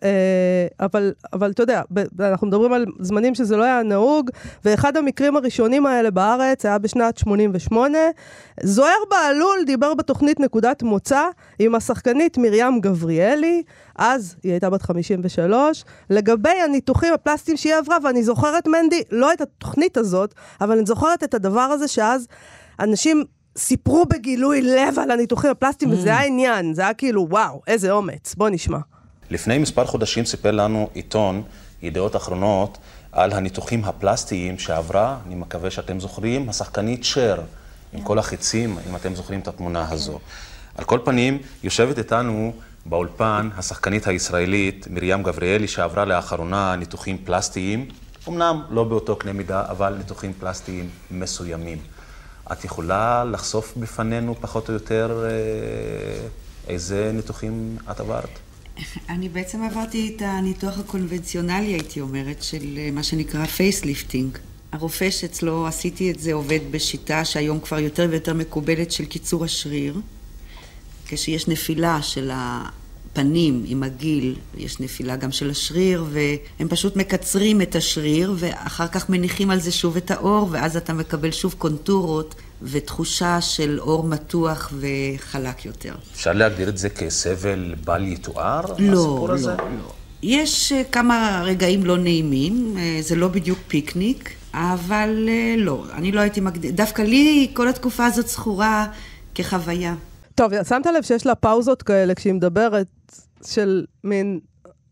אה, 0.04 0.68
אבל, 0.86 1.14
אבל 1.34 1.52
אתה 1.52 1.64
יודע, 1.64 1.82
ב- 1.94 2.22
אנחנו 2.22 2.48
מדברים 2.48 2.74
על 2.74 2.86
זמנים 3.00 3.36
שזה 3.36 3.58
לא 3.58 3.64
היה 3.64 3.84
נהוג, 3.84 4.30
ואחד 4.66 4.98
המקרים 4.98 5.36
הראשונים 5.38 5.86
האלה 5.86 6.12
בארץ 6.12 6.66
היה 6.66 6.78
בשנת 6.78 7.18
88. 7.18 7.98
זוהיר 8.64 8.98
בהלול 9.10 9.64
דיבר 9.66 9.94
בתוכנית 9.94 10.40
נקודת 10.40 10.84
מוצא 10.84 11.27
עם 11.60 11.76
השחקנית 11.76 12.38
מרים 12.38 12.82
גבריאלי, 12.82 13.64
אז 13.96 14.36
היא 14.44 14.52
הייתה 14.52 14.70
בת 14.70 14.82
53, 14.82 15.84
לגבי 16.10 16.50
הניתוחים 16.50 17.14
הפלסטיים 17.14 17.58
שהיא 17.58 17.76
עברה, 17.76 17.98
ואני 18.04 18.24
זוכרת, 18.24 18.68
מנדי, 18.68 19.02
לא 19.12 19.34
את 19.34 19.42
התוכנית 19.42 19.98
הזאת, 19.98 20.34
אבל 20.62 20.78
אני 20.78 20.86
זוכרת 20.86 21.24
את 21.24 21.34
הדבר 21.34 21.60
הזה 21.60 21.88
שאז 21.88 22.28
אנשים 22.80 23.24
סיפרו 23.58 24.06
בגילוי 24.06 24.62
לב 24.62 25.00
על 25.00 25.12
הניתוחים 25.12 25.52
הפלסטיים, 25.52 25.92
וזה 25.92 26.10
היה 26.10 26.24
עניין, 26.24 26.74
זה 26.74 26.82
היה 26.82 26.94
כאילו, 26.94 27.28
וואו, 27.30 27.62
איזה 27.68 27.92
אומץ. 27.92 28.36
בוא 28.36 28.50
נשמע. 28.50 28.78
לפני 29.30 29.58
מספר 29.58 29.86
חודשים 29.86 30.26
סיפר 30.26 30.52
לנו 30.52 30.90
עיתון 30.94 31.44
ידיעות 31.82 32.16
אחרונות 32.16 32.78
על 33.12 33.34
הניתוחים 33.34 33.84
הפלסטיים 33.84 34.60
שעברה, 34.60 35.18
אני 35.28 35.36
מקווה 35.36 35.72
שאתם 35.72 36.00
זוכרים, 36.00 36.50
השחקנית 36.50 37.04
שר, 37.04 37.42
עם 37.94 38.02
כל 38.02 38.20
החיצים, 38.20 38.78
אם 38.90 38.96
אתם 38.96 39.16
זוכרים 39.16 39.40
את 39.40 39.48
התמונה 39.48 39.92
הזו. 39.92 40.20
על 40.78 40.84
כל 40.86 41.00
פנים, 41.04 41.38
יושבת 41.64 41.98
איתנו 41.98 42.54
באולפן 42.86 43.50
השחקנית 43.58 44.08
הישראלית 44.08 44.88
מרים 44.90 45.24
גבריאלי, 45.24 45.68
שעברה 45.68 46.06
לאחרונה 46.06 46.76
ניתוחים 46.76 47.18
פלסטיים, 47.24 47.86
אמנם 48.28 48.62
לא 48.70 48.84
באותו 48.84 49.16
קנה 49.16 49.34
מידה, 49.34 49.64
אבל 49.70 49.94
ניתוחים 49.98 50.34
פלסטיים 50.40 50.90
מסוימים. 51.12 51.78
את 52.52 52.66
יכולה 52.66 53.24
לחשוף 53.24 53.74
בפנינו 53.78 54.36
פחות 54.42 54.70
או 54.70 54.74
יותר 54.74 55.26
אה, 55.26 56.28
איזה 56.68 57.12
ניתוחים 57.14 57.78
את 57.92 58.00
עברת? 58.00 58.40
אני 59.10 59.30
בעצם 59.30 59.64
עברתי 59.64 60.14
את 60.16 60.22
הניתוח 60.26 60.80
הקונבנציונלי, 60.80 61.68
הייתי 61.68 62.02
אומרת, 62.02 62.44
של 62.44 62.78
אה, 62.78 62.90
מה 62.92 63.04
שנקרא 63.04 63.46
facelifting. 63.46 64.38
הרופא 64.72 65.10
שאצלו 65.10 65.68
עשיתי 65.68 66.12
את 66.12 66.20
זה 66.20 66.34
עובד 66.34 66.60
בשיטה 66.72 67.26
שהיום 67.26 67.60
כבר 67.60 67.80
יותר 67.80 68.08
ויותר 68.10 68.34
מקובלת 68.34 68.92
של 68.92 69.06
קיצור 69.06 69.46
השריר. 69.46 70.00
כשיש 71.08 71.48
נפילה 71.48 72.02
של 72.02 72.32
הפנים 72.34 73.64
עם 73.68 73.84
הגיל, 73.84 74.36
יש 74.58 74.80
נפילה 74.80 75.16
גם 75.16 75.32
של 75.32 75.50
השריר, 75.50 76.06
והם 76.10 76.68
פשוט 76.68 76.96
מקצרים 76.96 77.62
את 77.62 77.76
השריר, 77.76 78.34
ואחר 78.38 78.88
כך 78.88 79.10
מניחים 79.10 79.52
על 79.52 79.60
זה 79.60 79.72
שוב 79.72 79.98
את 79.98 80.12
האור, 80.12 80.48
ואז 80.52 80.78
אתה 80.78 80.94
מקבל 80.94 81.32
שוב 81.32 81.56
קונטורות 81.58 82.36
ותחושה 82.62 83.42
של 83.42 83.80
אור 83.80 84.04
מתוח 84.04 84.74
וחלק 84.80 85.66
יותר. 85.66 85.94
אפשר 86.14 86.34
להגדיר 86.34 86.70
את 86.70 86.78
זה 86.78 86.90
כסבל 86.90 87.76
בל 87.86 88.08
יתואר? 88.08 88.62
לא, 88.80 89.00
הסיפור 89.00 89.28
לא, 89.28 89.34
הזה? 89.34 89.52
לא. 89.52 89.94
יש 90.24 90.72
אה, 90.72 90.84
כמה 90.84 91.42
רגעים 91.46 91.86
לא 91.86 91.98
נעימים, 91.98 92.76
אה, 92.78 92.98
זה 93.02 93.16
לא 93.16 93.28
בדיוק 93.28 93.60
פיקניק, 93.68 94.30
אבל 94.54 95.30
אה, 95.30 95.56
לא, 95.58 95.86
אני 95.94 96.12
לא 96.12 96.22
הייתי 96.22 96.42
מגדיר, 96.42 96.72
דווקא 96.72 97.02
לי 97.02 97.50
כל 97.54 97.68
התקופה 97.68 98.06
הזאת 98.06 98.28
זכורה 98.28 98.88
כחוויה. 99.36 99.96
טוב, 100.38 100.64
שמת 100.64 100.86
לב 100.86 101.04
שיש 101.04 101.26
לה 101.26 101.36
פאוזות 101.36 101.84
כאלה 101.84 102.16
כשהיא 102.16 102.34
מדברת, 102.34 102.88
של 103.46 103.86
מין, 104.04 104.40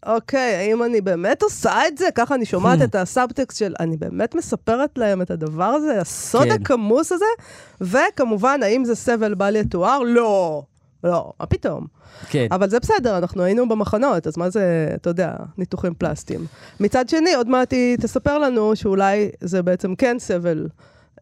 אוקיי, 0.05 0.55
האם 0.55 0.83
אני 0.83 1.01
באמת 1.01 1.43
עושה 1.43 1.87
את 1.87 1.97
זה? 1.97 2.05
ככה 2.15 2.35
אני 2.35 2.45
שומעת 2.45 2.81
את 2.81 2.95
הסאבטקסט 2.95 3.57
של, 3.57 3.73
אני 3.79 3.97
באמת 3.97 4.35
מספרת 4.35 4.97
להם 4.97 5.21
את 5.21 5.31
הדבר 5.31 5.63
הזה, 5.63 6.01
הסוד 6.01 6.43
כן. 6.43 6.51
הכמוס 6.51 7.11
הזה? 7.11 7.25
וכמובן, 7.81 8.59
האם 8.63 8.85
זה 8.85 8.95
סבל 8.95 9.33
בל 9.33 9.55
יתואר? 9.55 9.99
לא. 9.99 10.63
לא, 11.03 11.33
מה 11.39 11.45
פתאום? 11.45 11.87
כן. 12.29 12.47
אבל 12.51 12.69
זה 12.69 12.79
בסדר, 12.79 13.17
אנחנו 13.17 13.43
היינו 13.43 13.69
במחנות, 13.69 14.27
אז 14.27 14.37
מה 14.37 14.49
זה, 14.49 14.91
אתה 14.95 15.09
יודע, 15.09 15.33
ניתוחים 15.57 15.93
פלסטיים. 15.93 16.45
מצד 16.79 17.09
שני, 17.09 17.35
עוד 17.35 17.49
מעט 17.49 17.71
היא 17.73 17.97
תספר 17.97 18.37
לנו 18.37 18.75
שאולי 18.75 19.29
זה 19.41 19.63
בעצם 19.63 19.95
כן 19.95 20.19
סבל 20.19 20.67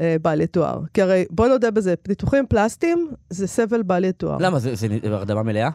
אה, 0.01 0.15
בל 0.21 0.41
יתואר. 0.41 0.79
כי 0.93 1.01
הרי, 1.01 1.25
בוא 1.29 1.47
נודה 1.47 1.71
בזה, 1.71 1.93
ניתוחים 2.07 2.45
פלסטיים 2.47 3.09
זה 3.29 3.47
סבל 3.47 3.81
בל 3.83 4.03
יתואר. 4.03 4.37
למה, 4.39 4.59
זה 4.59 4.75
זה 4.75 4.87
הרדמה 5.03 5.43
מלאה? 5.43 5.69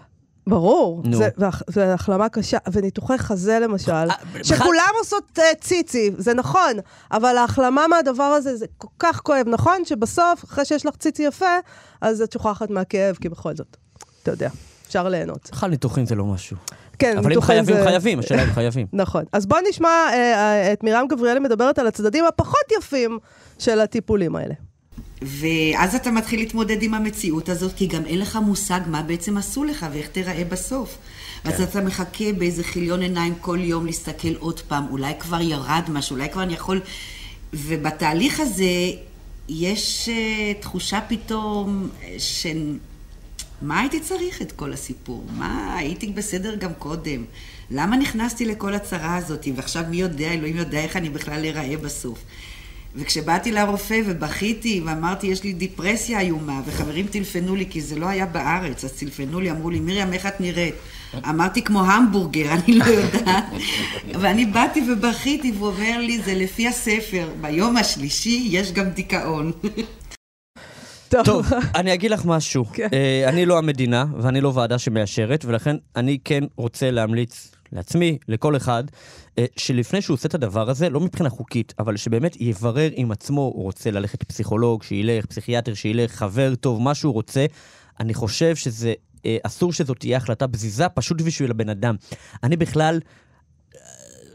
ברור, 0.46 1.02
נו. 1.04 1.16
זה, 1.16 1.28
והח- 1.36 1.62
זה 1.70 1.94
החלמה 1.94 2.28
קשה, 2.28 2.58
וניתוחי 2.72 3.18
חזה 3.18 3.58
למשל, 3.58 3.92
אה, 3.92 4.14
שכולם 4.42 4.90
עושות 4.98 5.38
uh, 5.38 5.42
ציצי, 5.60 6.10
זה 6.18 6.34
נכון, 6.34 6.72
אבל 7.12 7.36
ההחלמה 7.36 7.86
מהדבר 7.88 8.22
הזה 8.22 8.56
זה 8.56 8.66
כל 8.78 8.88
כך 8.98 9.20
כואב, 9.20 9.46
נכון 9.48 9.84
שבסוף, 9.84 10.44
אחרי 10.44 10.64
שיש 10.64 10.86
לך 10.86 10.96
ציצי 10.96 11.22
יפה, 11.22 11.56
אז 12.00 12.22
את 12.22 12.32
שוכחת 12.32 12.70
מהכאב, 12.70 13.16
כי 13.20 13.28
בכל 13.28 13.56
זאת, 13.56 13.76
אתה 14.22 14.30
יודע, 14.30 14.48
אפשר 14.88 15.08
ליהנות. 15.08 15.48
בכלל 15.52 15.70
ניתוחים 15.70 16.06
זה 16.06 16.14
לא 16.14 16.24
משהו. 16.24 16.56
כן, 16.98 17.18
אבל 17.18 17.32
אם 17.32 17.40
חייבים, 17.40 17.76
זה- 17.76 17.84
חייבים, 17.84 18.18
השאלה 18.18 18.44
אם 18.44 18.52
חייבים. 18.52 18.86
נכון. 19.02 19.24
אז 19.32 19.46
בוא 19.46 19.58
נשמע 19.70 19.88
אה, 19.88 20.14
אה, 20.14 20.72
את 20.72 20.84
מרים 20.84 21.08
גבריאלי 21.08 21.40
מדברת 21.40 21.78
על 21.78 21.86
הצדדים 21.86 22.24
הפחות 22.24 22.72
יפים 22.78 23.18
של 23.58 23.80
הטיפולים 23.80 24.36
האלה. 24.36 24.54
ואז 25.22 25.94
אתה 25.94 26.10
מתחיל 26.10 26.40
להתמודד 26.40 26.82
עם 26.82 26.94
המציאות 26.94 27.48
הזאת, 27.48 27.72
כי 27.76 27.86
גם 27.86 28.04
אין 28.06 28.18
לך 28.18 28.36
מושג 28.36 28.80
מה 28.86 29.02
בעצם 29.02 29.36
עשו 29.36 29.64
לך 29.64 29.86
ואיך 29.92 30.08
תיראה 30.08 30.42
בסוף. 30.48 30.98
כן. 31.42 31.50
אז 31.50 31.60
אתה 31.60 31.80
מחכה 31.80 32.32
באיזה 32.38 32.64
חיליון 32.64 33.00
עיניים 33.02 33.34
כל 33.40 33.58
יום 33.60 33.86
להסתכל 33.86 34.34
עוד 34.38 34.60
פעם, 34.60 34.86
אולי 34.90 35.12
כבר 35.20 35.40
ירד 35.40 35.82
משהו, 35.88 36.16
אולי 36.16 36.28
כבר 36.28 36.42
אני 36.42 36.52
יכול... 36.52 36.80
ובתהליך 37.54 38.40
הזה 38.40 38.64
יש 39.48 40.08
uh, 40.08 40.62
תחושה 40.62 41.00
פתאום 41.08 41.88
אה, 42.02 42.14
של... 42.18 42.76
מה 43.62 43.80
הייתי 43.80 44.00
צריך 44.00 44.42
את 44.42 44.52
כל 44.52 44.72
הסיפור? 44.72 45.24
מה, 45.36 45.76
הייתי 45.76 46.06
בסדר 46.06 46.54
גם 46.54 46.74
קודם. 46.78 47.24
למה 47.70 47.96
נכנסתי 47.96 48.44
לכל 48.44 48.74
הצרה 48.74 49.16
הזאת? 49.16 49.46
ועכשיו 49.56 49.84
מי 49.90 49.96
יודע, 49.96 50.32
אלוהים 50.32 50.56
יודע 50.56 50.80
איך 50.80 50.96
אני 50.96 51.10
בכלל 51.10 51.44
אראה 51.44 51.76
בסוף. 51.76 52.18
וכשבאתי 52.96 53.52
לרופא 53.52 54.00
ובכיתי 54.06 54.82
ואמרתי, 54.86 55.26
יש 55.26 55.44
לי 55.44 55.52
דיפרסיה 55.52 56.20
איומה, 56.20 56.60
וחברים 56.66 57.06
טלפנו 57.06 57.56
לי, 57.56 57.66
כי 57.70 57.80
זה 57.80 57.98
לא 57.98 58.06
היה 58.06 58.26
בארץ, 58.26 58.84
אז 58.84 58.92
טלפנו 58.92 59.40
לי, 59.40 59.50
אמרו 59.50 59.70
לי, 59.70 59.80
מרים, 59.80 60.12
איך 60.12 60.26
את 60.26 60.40
נראית? 60.40 60.74
אמרתי, 61.28 61.62
כמו 61.62 61.84
המבורגר, 61.84 62.52
אני 62.52 62.78
לא 62.78 62.84
יודעת. 62.84 63.44
ואני 64.20 64.46
באתי 64.46 64.82
ובכיתי, 64.92 65.52
והוא 65.52 65.68
אומר 65.68 65.98
לי, 65.98 66.22
זה 66.22 66.34
לפי 66.34 66.68
הספר, 66.68 67.28
ביום 67.40 67.76
השלישי 67.76 68.48
יש 68.50 68.72
גם 68.72 68.88
דיכאון. 68.88 69.52
טוב, 71.08 71.46
אני 71.74 71.94
אגיד 71.94 72.10
לך 72.10 72.24
משהו. 72.24 72.64
כן. 72.64 72.88
אה, 72.92 73.28
אני 73.28 73.46
לא 73.46 73.58
המדינה, 73.58 74.04
ואני 74.20 74.40
לא 74.40 74.52
ועדה 74.54 74.78
שמאשרת, 74.78 75.44
ולכן 75.44 75.76
אני 75.96 76.18
כן 76.24 76.44
רוצה 76.56 76.90
להמליץ 76.90 77.50
לעצמי, 77.72 78.18
לכל 78.28 78.56
אחד, 78.56 78.84
אה, 79.38 79.44
שלפני 79.56 80.02
שהוא 80.02 80.14
עושה 80.14 80.28
את 80.28 80.34
הדבר 80.34 80.70
הזה, 80.70 80.90
לא 80.90 81.00
מבחינה 81.00 81.30
חוקית, 81.30 81.74
אבל 81.78 81.96
שבאמת 81.96 82.40
יברר 82.40 82.90
עם 82.92 83.10
עצמו, 83.10 83.40
הוא 83.40 83.62
רוצה 83.62 83.90
ללכת 83.90 84.22
לפסיכולוג, 84.22 84.82
שילך, 84.82 85.26
פסיכיאטר, 85.26 85.74
שילך, 85.74 86.14
חבר 86.14 86.54
טוב, 86.54 86.82
מה 86.82 86.94
שהוא 86.94 87.12
רוצה. 87.12 87.46
אני 88.00 88.14
חושב 88.14 88.56
שזה, 88.56 88.94
אה, 89.26 89.36
אסור 89.42 89.72
שזאת 89.72 89.98
תהיה 89.98 90.16
החלטה 90.16 90.46
בזיזה, 90.46 90.88
פשוט 90.88 91.22
בשביל 91.22 91.50
הבן 91.50 91.68
אדם. 91.68 91.94
אני 92.42 92.56
בכלל 92.56 93.00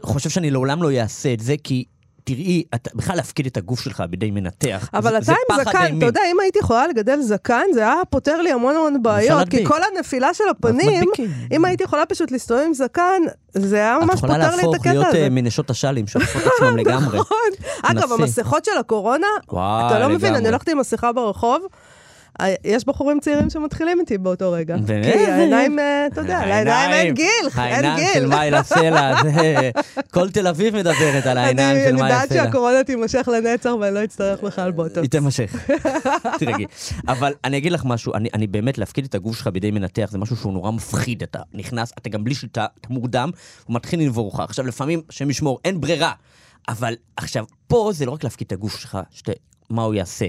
חושב 0.02 0.30
שאני 0.30 0.50
לעולם 0.50 0.82
לא 0.82 0.90
אעשה 1.00 1.32
את 1.32 1.40
זה, 1.40 1.54
כי... 1.64 1.84
תראי, 2.24 2.64
אתה 2.74 2.90
בכלל 2.94 3.16
להפקיד 3.16 3.46
את 3.46 3.56
הגוף 3.56 3.80
שלך 3.80 4.02
בידי 4.10 4.30
מנתח. 4.30 4.88
אבל 4.94 5.10
זה- 5.10 5.16
אתה 5.18 5.24
זה 5.24 5.32
עם 5.50 5.64
זקן, 5.64 5.78
אימים. 5.84 5.98
אתה 5.98 6.06
יודע, 6.06 6.20
אם 6.32 6.40
הייתי 6.40 6.58
יכולה 6.58 6.86
לגדל 6.86 7.20
זקן, 7.20 7.62
זה 7.74 7.80
היה 7.80 7.94
פותר 8.10 8.42
לי 8.42 8.52
המון 8.52 8.76
המון 8.76 9.02
בעיות, 9.02 9.48
כי. 9.48 9.66
כל 9.66 9.80
הנפילה 9.82 10.34
של 10.34 10.44
הפנים, 10.50 11.00
מדביקים. 11.02 11.30
אם 11.52 11.64
הייתי 11.64 11.84
יכולה 11.84 12.06
פשוט 12.06 12.30
להסתובב 12.30 12.60
עם 12.66 12.74
זקן, 12.74 13.22
זה 13.54 13.76
היה 13.76 13.98
ממש 14.02 14.10
את 14.10 14.18
יכולה 14.18 14.34
פותר 14.34 14.48
לי 14.50 14.54
את 14.54 14.56
להפוך 14.56 14.74
הקטע 14.74 14.90
להיות 14.92 15.06
הזה. 15.06 15.18
אה, 15.18 15.28
מנשות 15.30 15.70
השאלים 15.70 16.06
שעושות 16.10 16.42
עצמם 16.56 16.76
לגמרי. 16.76 17.18
אגב, 17.82 18.02
נסי. 18.12 18.22
המסכות 18.22 18.64
של 18.64 18.78
הקורונה, 18.80 19.26
אתה 19.46 19.98
לא 19.98 20.08
מבין. 20.08 20.34
אני 20.34 20.48
הולכת 20.48 20.68
עם 20.68 20.78
מסכה 20.78 21.12
ברחוב, 21.12 21.62
אה, 21.62 21.68
יש 22.64 22.84
בחורים 22.84 23.20
צעירים 23.20 23.50
שמתחילים 23.50 24.00
איתי 24.00 24.18
באותו 24.18 24.52
רגע. 24.52 24.76
באמת? 24.76 25.12
כי 25.12 25.18
העיניים, 25.18 25.78
אה, 25.78 26.06
אתה 26.06 26.20
יודע, 26.20 26.46
לעיניים 26.46 26.90
אין 26.90 27.14
גיל, 27.14 27.26
אין 27.42 27.50
העיניים 27.54 28.06
של 28.14 28.20
גיל. 28.20 28.26
מאי 28.26 28.50
לסלע, 28.50 29.14
זה... 29.22 29.70
כל 30.10 30.30
תל 30.30 30.46
אביב 30.46 30.76
מדברת 30.76 31.26
על 31.26 31.38
העיניים 31.38 31.76
של 31.76 31.88
אני 31.88 31.92
מאי 31.92 32.10
יודעת 32.10 32.30
לסלע. 32.30 32.44
שהקורונה 32.44 32.84
תימשך 32.84 33.28
לנצח 33.32 33.70
ואני 33.80 33.94
לא 33.94 34.04
אצטרך 34.04 34.42
בכלל 34.42 34.70
בוטוקס. 34.70 34.98
היא 34.98 35.10
תימשך, 35.10 35.54
תרגי. 36.40 36.66
אבל 37.08 37.32
אני 37.44 37.56
אגיד 37.56 37.72
לך 37.72 37.84
משהו, 37.84 38.14
אני, 38.14 38.28
אני 38.34 38.46
באמת, 38.46 38.78
להפקיד 38.78 39.04
את 39.04 39.14
הגוף 39.14 39.36
שלך 39.36 39.46
בידי 39.46 39.70
מנתח 39.70 40.08
זה 40.10 40.18
משהו 40.18 40.36
שהוא 40.36 40.52
נורא 40.52 40.70
מפחיד. 40.70 41.22
אתה 41.22 41.38
נכנס, 41.54 41.92
אתה 41.98 42.08
גם 42.08 42.24
בלי 42.24 42.34
שליטה, 42.34 42.66
אתה 42.80 42.88
מורדם, 42.90 43.30
הוא 43.64 43.74
מתחיל 43.76 44.00
לנבור 44.00 44.30
לך. 44.34 44.40
עכשיו, 44.40 44.66
לפעמים, 44.66 45.02
השם 45.10 45.30
ישמור, 45.30 45.58
אין 45.64 45.80
ברירה. 45.80 46.12
אבל 46.68 46.94
עכשיו, 47.16 47.44
פה 47.66 47.90
זה 47.94 48.06
לא 48.06 48.10
רק 48.10 48.24
להפקיד 48.24 48.46
את 48.46 48.52
הגוף 48.52 48.76
שלך. 48.76 48.98
מה 49.70 49.82
הוא 49.82 49.94
יעשה, 49.94 50.26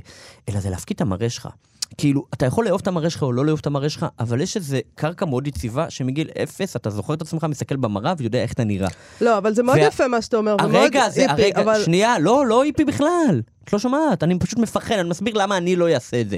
אלא 0.50 0.60
זה 0.60 0.70
להפקיד 0.70 0.96
את 0.96 1.02
המראה 1.02 1.30
שלך. 1.30 1.50
כאילו, 1.98 2.26
אתה 2.34 2.46
יכול 2.46 2.66
לאהוב 2.66 2.82
את 2.82 2.88
המראה 2.88 3.10
שלך 3.10 3.24
או 3.24 3.32
לא 3.32 3.46
לאהוב 3.46 3.60
את 3.60 3.68
המראה 3.68 3.90
שלך, 3.90 4.06
אבל 4.20 4.42
יש 4.42 4.56
איזה 4.58 4.80
קרקע 4.96 5.26
מאוד 5.26 5.48
יציבה 5.48 5.90
שמגיל 5.90 6.30
אפס 6.44 6.76
אתה 6.76 6.90
זוכר 6.90 7.14
את 7.14 7.22
עצמך 7.22 7.44
מסתכל 7.44 7.76
במראה 7.76 8.14
ויודע 8.18 8.42
איך 8.42 8.54
אתה 8.54 8.64
נראה. 8.64 8.88
לא, 9.22 9.38
אבל 9.38 9.54
זה 9.54 9.64
מאוד 9.64 9.78
וה- 9.78 9.84
יפה 9.88 10.08
מה 10.08 10.22
שאתה 10.22 10.38
אומר, 10.38 10.56
הרגע 10.60 11.04
הזה, 11.04 11.22
היפי, 11.22 11.32
הרגע, 11.44 11.62
אבל- 11.62 11.84
שנייה, 11.84 12.20
לא, 12.20 12.46
לא 12.48 12.64
היפי 12.64 12.86
בכלל. 12.86 13.42
את 13.64 13.74
לא 13.74 13.80
שומעת, 13.80 14.24
אני 14.24 14.40
פשוט 14.40 14.60
מפחד, 14.60 14.96
אני 14.96 15.10
מסביר 15.10 15.34
למה 15.34 15.58
אני 15.58 15.76
לא 15.76 15.90
אעשה 15.94 16.22
את 16.22 16.30
זה. 16.30 16.38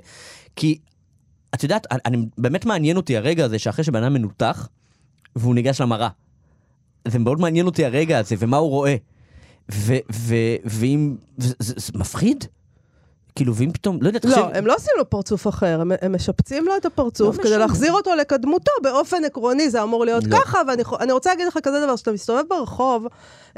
כי, 0.56 0.78
את 1.56 1.64
יודעת, 1.64 1.88
אני, 1.92 2.00
אני, 2.06 2.26
באמת 2.38 2.66
מעניין 2.66 2.98
אותי 2.98 3.18
הרגע 3.18 3.46
הזה 3.46 3.60
שאחרי 3.60 3.84
שבן 3.84 4.04
אדם 4.04 4.14
מנותח, 4.14 4.70
והוא 5.36 5.56
ניגש 5.56 5.82
למראה. 5.82 6.10
זה 7.08 7.20
מאוד 7.20 7.40
מעניין 7.40 7.66
אותי 7.66 7.86
הרגע 7.86 8.20
הזה, 8.20 8.36
ומה 8.40 8.58
הוא 8.58 8.70
רואה. 8.70 8.96
ואם, 10.66 11.16
זה, 11.38 11.54
זה, 11.60 11.74
זה 11.78 11.92
מפחיד. 11.96 12.46
כאילו, 13.38 13.56
ואם 13.56 13.72
פתאום, 13.72 13.98
לא 14.02 14.08
יודע, 14.08 14.20
תחשב... 14.20 14.38
לא, 14.38 14.50
הם 14.54 14.66
לא 14.68 14.76
עושים 14.76 14.94
לו 14.98 15.10
פרצוף 15.10 15.48
אחר, 15.48 15.82
הם, 15.82 15.92
הם 16.02 16.16
משפצים 16.16 16.66
לו 16.66 16.78
את 16.78 16.86
הפרצוף 16.86 17.38
לא 17.38 17.42
כדי 17.44 17.52
משנה. 17.52 17.66
להחזיר 17.66 17.94
אותו 17.94 18.16
לקדמותו. 18.16 18.72
באופן 18.84 19.26
עקרוני 19.26 19.70
זה 19.70 19.84
אמור 19.84 20.06
להיות 20.06 20.24
לא. 20.28 20.38
ככה, 20.38 20.62
ואני 20.68 21.12
רוצה 21.12 21.30
להגיד 21.30 21.48
לך 21.48 21.60
כזה 21.64 21.82
דבר, 21.82 21.96
שאתה 21.96 22.12
מסתובב 22.12 22.44
ברחוב, 22.50 23.08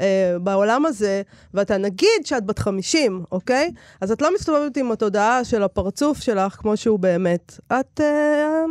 אה, 0.00 0.36
בעולם 0.40 0.86
הזה, 0.86 1.22
ואתה 1.54 1.76
נגיד 1.76 2.24
שאת 2.24 2.44
בת 2.44 2.58
50, 2.58 3.24
אוקיי? 3.32 3.70
אז 4.00 4.12
את 4.12 4.22
לא 4.22 4.34
מסתובבת 4.34 4.76
עם 4.76 4.92
התודעה 4.92 5.44
של 5.44 5.62
הפרצוף 5.62 6.20
שלך 6.20 6.52
כמו 6.52 6.76
שהוא 6.76 6.98
באמת. 6.98 7.60
את... 7.66 8.00
אה, 8.00 8.64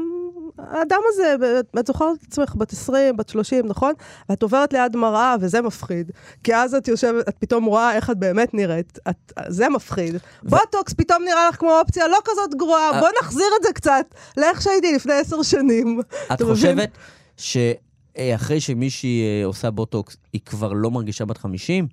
האדם 0.57 0.99
הזה, 1.07 1.35
את 1.79 1.87
זוכרת 1.87 2.17
את 2.17 2.23
עצמך 2.27 2.55
בת 2.55 2.73
20, 2.73 3.17
בת 3.17 3.29
30, 3.29 3.67
נכון? 3.67 3.93
ואת 4.29 4.43
עוברת 4.43 4.73
ליד 4.73 4.95
מראה, 4.95 5.35
וזה 5.41 5.61
מפחיד. 5.61 6.11
כי 6.43 6.55
אז 6.55 6.75
את 6.75 6.87
יושבת, 6.87 7.29
את 7.29 7.35
פתאום 7.39 7.65
רואה 7.65 7.95
איך 7.95 8.09
את 8.09 8.17
באמת 8.17 8.53
נראית. 8.53 8.99
את, 9.09 9.33
זה 9.47 9.69
מפחיד. 9.69 10.15
בוטוקס 10.43 10.93
פתאום 10.93 11.23
נראה 11.23 11.49
לך 11.49 11.55
כמו 11.55 11.79
אופציה 11.79 12.07
לא 12.07 12.17
כזאת 12.25 12.55
גרועה, 12.55 12.99
בוא 12.99 13.09
נחזיר 13.21 13.47
את 13.59 13.63
זה 13.63 13.73
קצת 13.73 14.05
לאיך 14.37 14.61
שהייתי 14.61 14.95
לפני 14.95 15.13
עשר 15.13 15.43
שנים. 15.43 16.01
את? 16.33 16.41
חושבת 16.41 16.97
שאחרי 17.37 18.61
שמישהי 18.61 19.21
אה, 19.21 19.45
עושה 19.45 19.71
בוטוקס, 19.71 20.17
היא 20.33 20.41
כבר 20.45 20.73
לא 20.73 20.91
מרגישה 20.91 21.25
בת 21.25 21.37
50? 21.37 21.87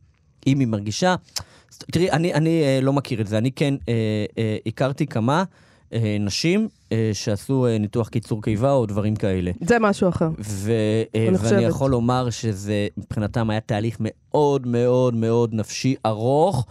אם 0.46 0.58
היא 0.58 0.68
מרגישה... 0.68 1.14
תראי, 1.92 2.10
אני, 2.10 2.34
אני 2.34 2.62
אה, 2.62 2.78
לא 2.82 2.92
מכיר 2.92 3.20
את 3.20 3.26
זה. 3.26 3.38
אני 3.38 3.52
כן 3.52 3.74
אה, 3.88 4.24
אה, 4.38 4.56
הכרתי 4.66 5.06
כמה 5.06 5.38
אה, 5.38 5.44
נשים 6.20 6.68
אה, 6.92 7.10
שעשו 7.12 7.66
אה, 7.66 7.78
ניתוח 7.78 8.08
קיצור 8.08 8.42
קיבה 8.42 8.72
או 8.72 8.86
דברים 8.86 9.16
כאלה. 9.16 9.50
זה 9.60 9.78
משהו 9.78 10.08
אחר. 10.08 10.28
ו, 10.38 10.70
אה, 10.70 11.20
אני 11.20 11.26
ואני 11.26 11.38
חושבת. 11.38 11.62
יכול 11.68 11.90
לומר 11.90 12.30
שזה 12.30 12.86
מבחינתם 12.96 13.50
היה 13.50 13.60
תהליך 13.60 13.96
מאוד 14.00 14.66
מאוד 14.66 15.14
מאוד 15.14 15.54
נפשי 15.54 15.94
ארוך, 16.06 16.66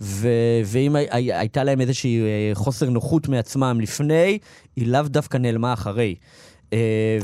ו- 0.00 0.28
ואם 0.64 0.96
הי- 0.96 1.06
הי- 1.10 1.32
הייתה 1.32 1.64
להם 1.64 1.80
איזושהי 1.80 2.20
אה, 2.20 2.50
חוסר 2.54 2.90
נוחות 2.90 3.28
מעצמם 3.28 3.78
לפני, 3.82 4.38
היא 4.76 4.86
לאו 4.86 5.02
דווקא 5.02 5.36
נעלמה 5.36 5.72
אחרי. 5.72 6.14
אה, 6.72 6.78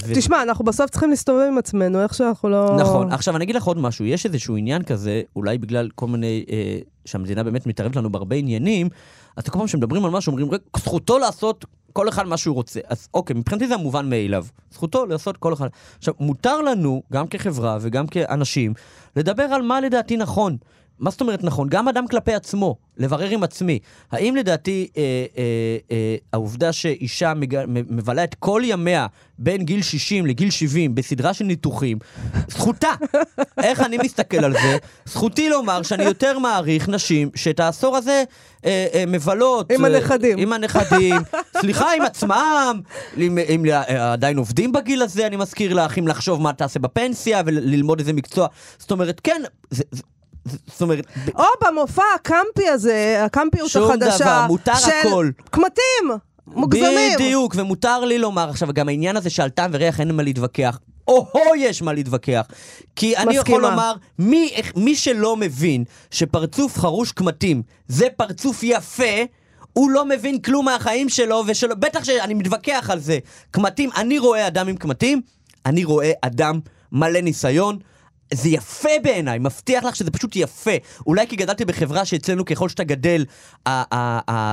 ו- 0.07 0.14
תשמע, 0.14 0.42
אנחנו 0.42 0.64
בסוף 0.64 0.90
צריכים 0.90 1.11
להסתובב 1.11 1.47
עם 1.49 1.59
עצמנו, 1.59 2.03
איך 2.03 2.14
שאנחנו 2.14 2.49
לא... 2.49 2.76
נכון. 2.80 3.12
עכשיו, 3.12 3.36
אני 3.36 3.45
אגיד 3.45 3.57
לך 3.57 3.64
עוד 3.64 3.78
משהו, 3.78 4.05
יש 4.05 4.26
איזשהו 4.26 4.57
עניין 4.57 4.82
כזה, 4.82 5.22
אולי 5.36 5.59
בגלל 5.59 5.88
כל 5.95 6.07
מיני, 6.07 6.45
אה, 6.51 6.78
שהמדינה 7.05 7.42
באמת 7.42 7.66
מתערבת 7.66 7.97
לנו 7.97 8.12
בהרבה 8.12 8.36
עניינים, 8.36 8.88
אז 9.37 9.45
כל 9.45 9.59
פעם 9.59 9.68
שמדברים 9.68 10.05
על 10.05 10.11
משהו, 10.11 10.30
אומרים, 10.30 10.51
"רק 10.51 10.61
זכותו 10.76 11.18
לעשות 11.18 11.64
כל 11.95 12.09
אחד 12.09 12.26
מה 12.26 12.37
שהוא 12.37 12.55
רוצה. 12.55 12.80
אז 12.89 13.09
אוקיי, 13.14 13.37
מבחינתי 13.37 13.68
זה 13.68 13.74
המובן 13.74 14.11
מאליו. 14.11 14.47
זכותו 14.70 15.07
לעשות 15.07 15.37
כל 15.37 15.53
אחד. 15.53 15.68
עכשיו, 15.99 16.14
מותר 16.20 16.61
לנו, 16.61 17.03
גם 17.12 17.26
כחברה 17.26 17.78
וגם 17.80 18.07
כאנשים, 18.07 18.74
לדבר 19.16 19.43
על 19.43 19.62
מה 19.62 19.80
לדעתי 19.80 20.16
נכון. 20.16 20.57
מה 20.99 21.11
זאת 21.11 21.20
אומרת 21.20 21.45
נכון? 21.45 21.68
גם 21.68 21.88
אדם 21.88 22.09
כלפי 22.09 22.34
עצמו, 22.34 22.76
לברר 22.97 23.28
עם 23.28 23.42
עצמי. 23.42 23.78
האם 24.12 24.36
לדעתי 24.36 24.88
אה, 24.97 25.03
אה, 25.38 25.42
אה, 25.90 26.16
העובדה 26.32 26.72
שאישה 26.72 27.34
מג... 27.34 27.64
מבלה 27.66 28.24
את 28.24 28.34
כל 28.34 28.62
ימיה 28.64 29.07
בין 29.38 29.64
גיל 29.64 29.82
60 29.82 30.26
לגיל 30.26 30.51
70 30.51 30.95
בסדרה 30.95 31.34
של 31.34 31.45
ניתוחים, 31.45 31.99
זכותה. 32.49 32.92
איך 33.62 33.80
אני 33.80 33.99
מסתכל 33.99 34.45
על 34.45 34.53
זה? 34.53 34.76
זכותי 35.05 35.49
לומר 35.49 35.82
שאני 35.82 36.05
יותר 36.05 36.38
מעריך 36.38 36.88
נשים 36.88 37.30
שאת 37.34 37.61
העשור 37.61 37.97
הזה 37.97 38.24
אה, 38.64 38.86
אה, 38.95 39.05
מבלות... 39.07 39.72
עם 39.72 39.84
אה, 39.84 39.97
הנכדים. 39.97 40.38
עם 40.38 40.53
הנכדים. 40.53 41.16
סליחה, 41.61 41.92
עם 41.97 42.03
עצמם. 42.03 42.80
אם, 43.16 43.38
אם 43.49 43.66
אה, 43.66 44.12
עדיין 44.12 44.38
עובדים 44.38 44.72
בגיל 44.72 45.03
הזה, 45.03 45.26
אני 45.26 45.36
מזכיר 45.36 45.74
לך, 45.74 45.99
אם 45.99 46.09
לחשוב 46.09 46.42
מה 46.42 46.53
תעשה 46.53 46.80
בפנסיה 46.80 47.42
וללמוד 47.47 47.99
איזה 47.99 48.12
מקצוע. 48.12 48.47
זאת 48.78 48.90
אומרת, 48.90 49.20
כן, 49.24 49.42
זה, 49.70 49.84
זה, 49.90 50.03
זאת 50.45 50.82
אומרת... 50.82 51.07
או 51.34 51.45
במופע 51.64 52.03
הקמפי 52.14 52.68
הזה, 52.68 53.24
הקמפיות 53.24 53.70
שום 53.70 53.90
החדשה. 53.90 54.24
דבר, 54.24 54.47
מותר 54.47 54.74
של 54.74 54.90
הכל. 55.01 55.30
קמטים, 55.51 56.11
מוגזמים. 56.47 57.14
בדיוק, 57.14 57.55
ומותר 57.59 58.05
לי 58.05 58.18
לומר 58.18 58.51
עכשיו, 58.51 58.68
גם 58.72 58.88
העניין 58.88 59.16
הזה 59.16 59.30
שעל 59.30 59.51
טעם 59.51 59.70
וריח 59.74 60.01
אין 60.01 60.12
מה 60.12 60.22
להתווכח. 60.22 60.78
או-הו, 61.09 61.55
יש 61.57 61.82
מה 61.82 61.92
להתווכח. 61.92 62.47
כי 62.97 63.16
אני 63.16 63.36
יכול 63.36 63.55
מסכימה. 63.55 63.70
לומר, 63.70 63.95
מי, 64.18 64.51
מי 64.76 64.97
שלא 64.97 65.36
מבין 65.36 65.84
שפרצוף 66.11 66.78
חרוש 66.78 67.12
קמטים 67.12 67.62
זה 67.88 68.07
פרצוף 68.16 68.62
יפה, 68.62 69.24
הוא 69.72 69.90
לא 69.90 70.05
מבין 70.05 70.40
כלום 70.40 70.64
מהחיים 70.64 71.09
שלו, 71.09 71.42
ושלו, 71.47 71.76
בטח 71.76 72.05
שאני 72.05 72.34
מתווכח 72.34 72.90
על 72.90 73.01
זה. 73.01 73.18
קמטים, 73.51 73.90
אני 73.97 74.18
רואה 74.18 74.47
אדם 74.47 74.68
עם 74.68 74.76
קמטים, 74.76 75.20
אני 75.66 75.84
רואה 75.84 76.12
אדם 76.22 76.61
מלא 76.92 77.20
ניסיון. 77.20 77.78
זה 78.35 78.49
יפה 78.49 78.89
בעיניי, 79.03 79.39
מבטיח 79.39 79.85
לך 79.85 79.97
שזה 79.97 80.11
פשוט 80.11 80.37
יפה. 80.37 80.70
אולי 81.07 81.27
כי 81.27 81.37
גדלתי 81.37 81.64
בחברה 81.64 82.05
שאצלנו 82.05 82.45
ככל 82.45 82.68
שאתה 82.68 82.85
גדל, 82.85 83.25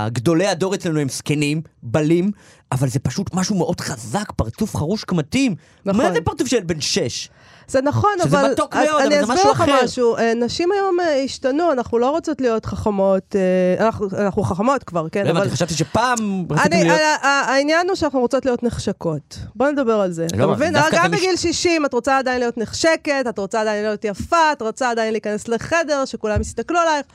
גדולי 0.07 0.47
הדור 0.47 0.75
אצלנו 0.75 0.99
הם 0.99 1.09
זקנים, 1.09 1.61
בלים, 1.83 2.31
אבל 2.71 2.87
זה 2.87 2.99
פשוט 2.99 3.33
משהו 3.33 3.55
מאוד 3.55 3.81
חזק, 3.81 4.31
פרצוף 4.35 4.75
חרוש 4.75 5.03
קמטים. 5.03 5.55
נכון. 5.85 6.05
מה 6.05 6.13
זה 6.13 6.21
פרצוף 6.21 6.47
של 6.47 6.63
בן 6.63 6.81
שש? 6.81 7.29
זה 7.71 7.81
נכון, 7.81 8.09
שזה 8.23 8.39
אבל... 8.39 8.51
מתוק 8.51 8.75
אז 8.75 8.87
מאוד, 8.89 9.01
אני 9.01 9.07
אבל 9.19 9.25
זה 9.25 9.33
אסביר 9.33 9.35
משהו 9.35 9.51
לך 9.51 9.61
אחר. 9.61 9.83
משהו. 9.83 10.17
אה, 10.17 10.33
נשים 10.33 10.71
היום 10.71 10.99
אה, 10.99 11.23
השתנו, 11.23 11.71
אנחנו 11.71 11.99
לא 11.99 12.09
רוצות 12.09 12.41
להיות 12.41 12.65
חכמות. 12.65 13.35
אה, 13.35 13.85
אנחנו- 13.85 14.07
אנחנו 14.17 14.43
חכמות 14.43 14.83
כבר, 14.83 15.09
כן? 15.11 15.25
לא 15.25 15.29
אבל... 15.29 15.37
הבנתי, 15.39 15.55
חשבתי 15.55 15.73
שפעם 15.73 16.45
רציתם 16.49 16.73
אני, 16.75 16.83
להיות... 16.83 16.99
העניין 17.21 17.87
הוא 17.87 17.95
שאנחנו 17.95 18.19
רוצות 18.19 18.45
להיות 18.45 18.63
נחשקות. 18.63 19.37
בוא 19.55 19.69
נדבר 19.69 20.01
על 20.01 20.11
זה. 20.11 20.25
אתה 20.25 20.37
לא, 20.37 20.51
מבין? 20.51 20.73
דווקא 20.73 20.97
גם 21.03 21.11
בגיל 21.11 21.35
60 21.35 21.85
את 21.85 21.93
רוצה 21.93 22.17
עדיין 22.17 22.39
להיות 22.39 22.57
נחשקת, 22.57 23.25
את 23.29 23.39
רוצה 23.39 23.61
עדיין 23.61 23.83
להיות 23.83 24.05
יפה, 24.05 24.51
את 24.51 24.61
רוצה 24.61 24.89
עדיין 24.89 25.11
להיכנס 25.11 25.47
לחדר, 25.47 26.05
שכולם 26.05 26.41
יסתכלו 26.41 26.79
עלייך. 26.79 27.05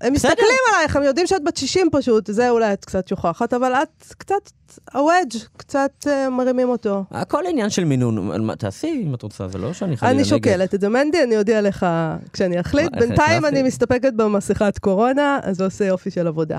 הם 0.00 0.12
מסתכלים 0.12 0.58
עלייך, 0.74 0.96
הם 0.96 1.02
יודעים 1.02 1.26
שאת 1.26 1.44
בת 1.44 1.56
60 1.56 1.88
פשוט, 1.92 2.26
זה 2.26 2.50
אולי 2.50 2.72
את 2.72 2.84
קצת 2.84 3.08
שוכחת, 3.08 3.54
אבל 3.54 3.72
את 3.72 4.14
קצת, 4.18 4.50
הוודג', 4.94 5.38
קצת 5.56 5.90
אה, 6.06 6.30
מרימים 6.30 6.68
אותו. 6.68 7.04
הכל 7.10 7.42
עניין 7.48 7.70
של 7.70 7.84
מינון, 7.84 8.54
תעשי 8.54 9.04
אם 9.06 9.14
את 9.14 9.22
רוצה, 9.22 9.48
זה 9.48 9.58
לא 9.58 9.72
שאני 9.72 9.96
חלילה 9.96 10.12
אני 10.12 10.22
נגד. 10.22 10.30
שוקלת 10.30 10.74
את 10.74 10.80
זה, 10.80 10.88
מנדי, 10.88 11.22
אני 11.22 11.36
אודיע 11.36 11.60
לך 11.60 11.86
כשאני 12.32 12.60
אחליט. 12.60 12.94
איך 12.94 13.02
בינתיים? 13.02 13.44
אני 13.44 13.62
מסתפקת 13.62 14.12
במסכת 14.12 14.78
קורונה, 14.78 15.38
אז 15.42 15.56
זה 15.56 15.64
עושה 15.64 15.84
יופי 15.84 16.10
של 16.10 16.26
עבודה. 16.26 16.58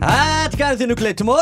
עד 0.00 0.54
כאן 0.54 0.74
זינוק 0.76 1.00
לאתמול. 1.00 1.40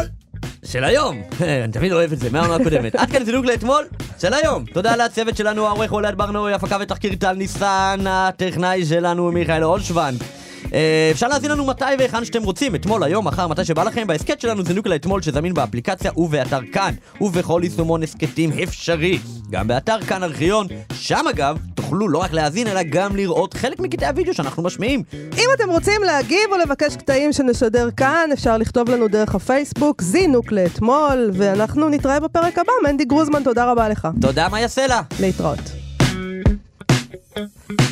של 0.66 0.84
היום, 0.84 1.22
אני 1.64 1.72
תמיד 1.72 1.92
אוהב 1.92 2.12
את 2.12 2.18
זה, 2.18 2.30
מהעונה 2.30 2.54
הקודמת. 2.54 2.94
עד 3.00 3.10
כאן 3.10 3.24
זינוק 3.24 3.46
לאתמול, 3.46 3.84
של 4.20 4.34
היום. 4.34 4.64
תודה 4.72 4.96
לצוות 4.96 5.36
שלנו, 5.36 5.66
העורך 5.66 5.92
אולד 5.92 6.18
ברנועי, 6.18 6.54
הפקה 6.54 6.78
ותחקיר 6.80 7.14
טל 7.14 7.32
ניסן, 7.32 8.00
הטכנאי 8.08 8.84
שלנו 8.84 9.32
מיכאל 9.32 9.64
אולשוונג. 9.64 10.22
אה, 10.74 11.08
אפשר 11.10 11.28
להזין 11.28 11.50
לנו 11.50 11.64
מתי 11.64 11.84
והיכן 11.98 12.24
שאתם 12.24 12.42
רוצים, 12.42 12.74
אתמול, 12.74 13.02
היום, 13.02 13.26
מחר, 13.26 13.48
מתי 13.48 13.64
שבא 13.64 13.84
לכם, 13.84 14.06
בהסכת 14.06 14.40
שלנו 14.40 14.62
זינוק 14.64 14.86
לאתמול 14.86 15.22
שזמין 15.22 15.54
באפליקציה 15.54 16.10
ובאתר 16.16 16.60
כאן, 16.72 16.94
ובכל 17.20 17.60
יישומון 17.64 18.02
הסכתים 18.02 18.50
אפשרי. 18.62 19.18
גם 19.50 19.68
באתר 19.68 20.00
כאן 20.00 20.22
ארכיון, 20.22 20.66
שם 20.92 21.24
אגב, 21.30 21.58
תוכלו 21.74 22.08
לא 22.08 22.18
רק 22.18 22.32
להאזין, 22.32 22.66
אלא 22.66 22.80
גם 22.82 23.16
לראות 23.16 23.54
חלק 23.54 23.80
מקטעי 23.80 24.08
הוידאו 24.08 24.34
שאנחנו 24.34 24.62
משמיעים. 24.62 25.02
אם 25.14 25.48
אתם 25.54 25.70
רוצים 25.70 26.02
להגיב 26.02 26.52
או 26.52 26.56
לבקש 26.58 26.96
קטעים 26.96 27.32
שנשדר 27.32 27.88
כאן, 27.96 28.30
אפשר 28.32 28.56
לכתוב 28.56 28.90
לנו 28.90 29.08
דרך 29.08 29.34
הפייסבוק, 29.34 30.02
זינוק 30.02 30.52
לאתמול, 30.52 31.30
ואנחנו 31.34 31.88
נתראה 31.88 32.20
בפרק 32.20 32.58
הבא. 32.58 32.72
מנדי 32.84 33.04
גרוזמן, 33.04 33.42
תודה 33.42 33.70
רבה 33.70 33.88
לך. 33.88 34.08
תודה, 34.20 34.48
מאיה 34.48 34.68
סלע. 34.68 35.00
להתראות. 35.20 35.60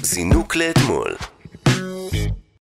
זינוק 0.02 0.56
לאתמול. 0.56 1.14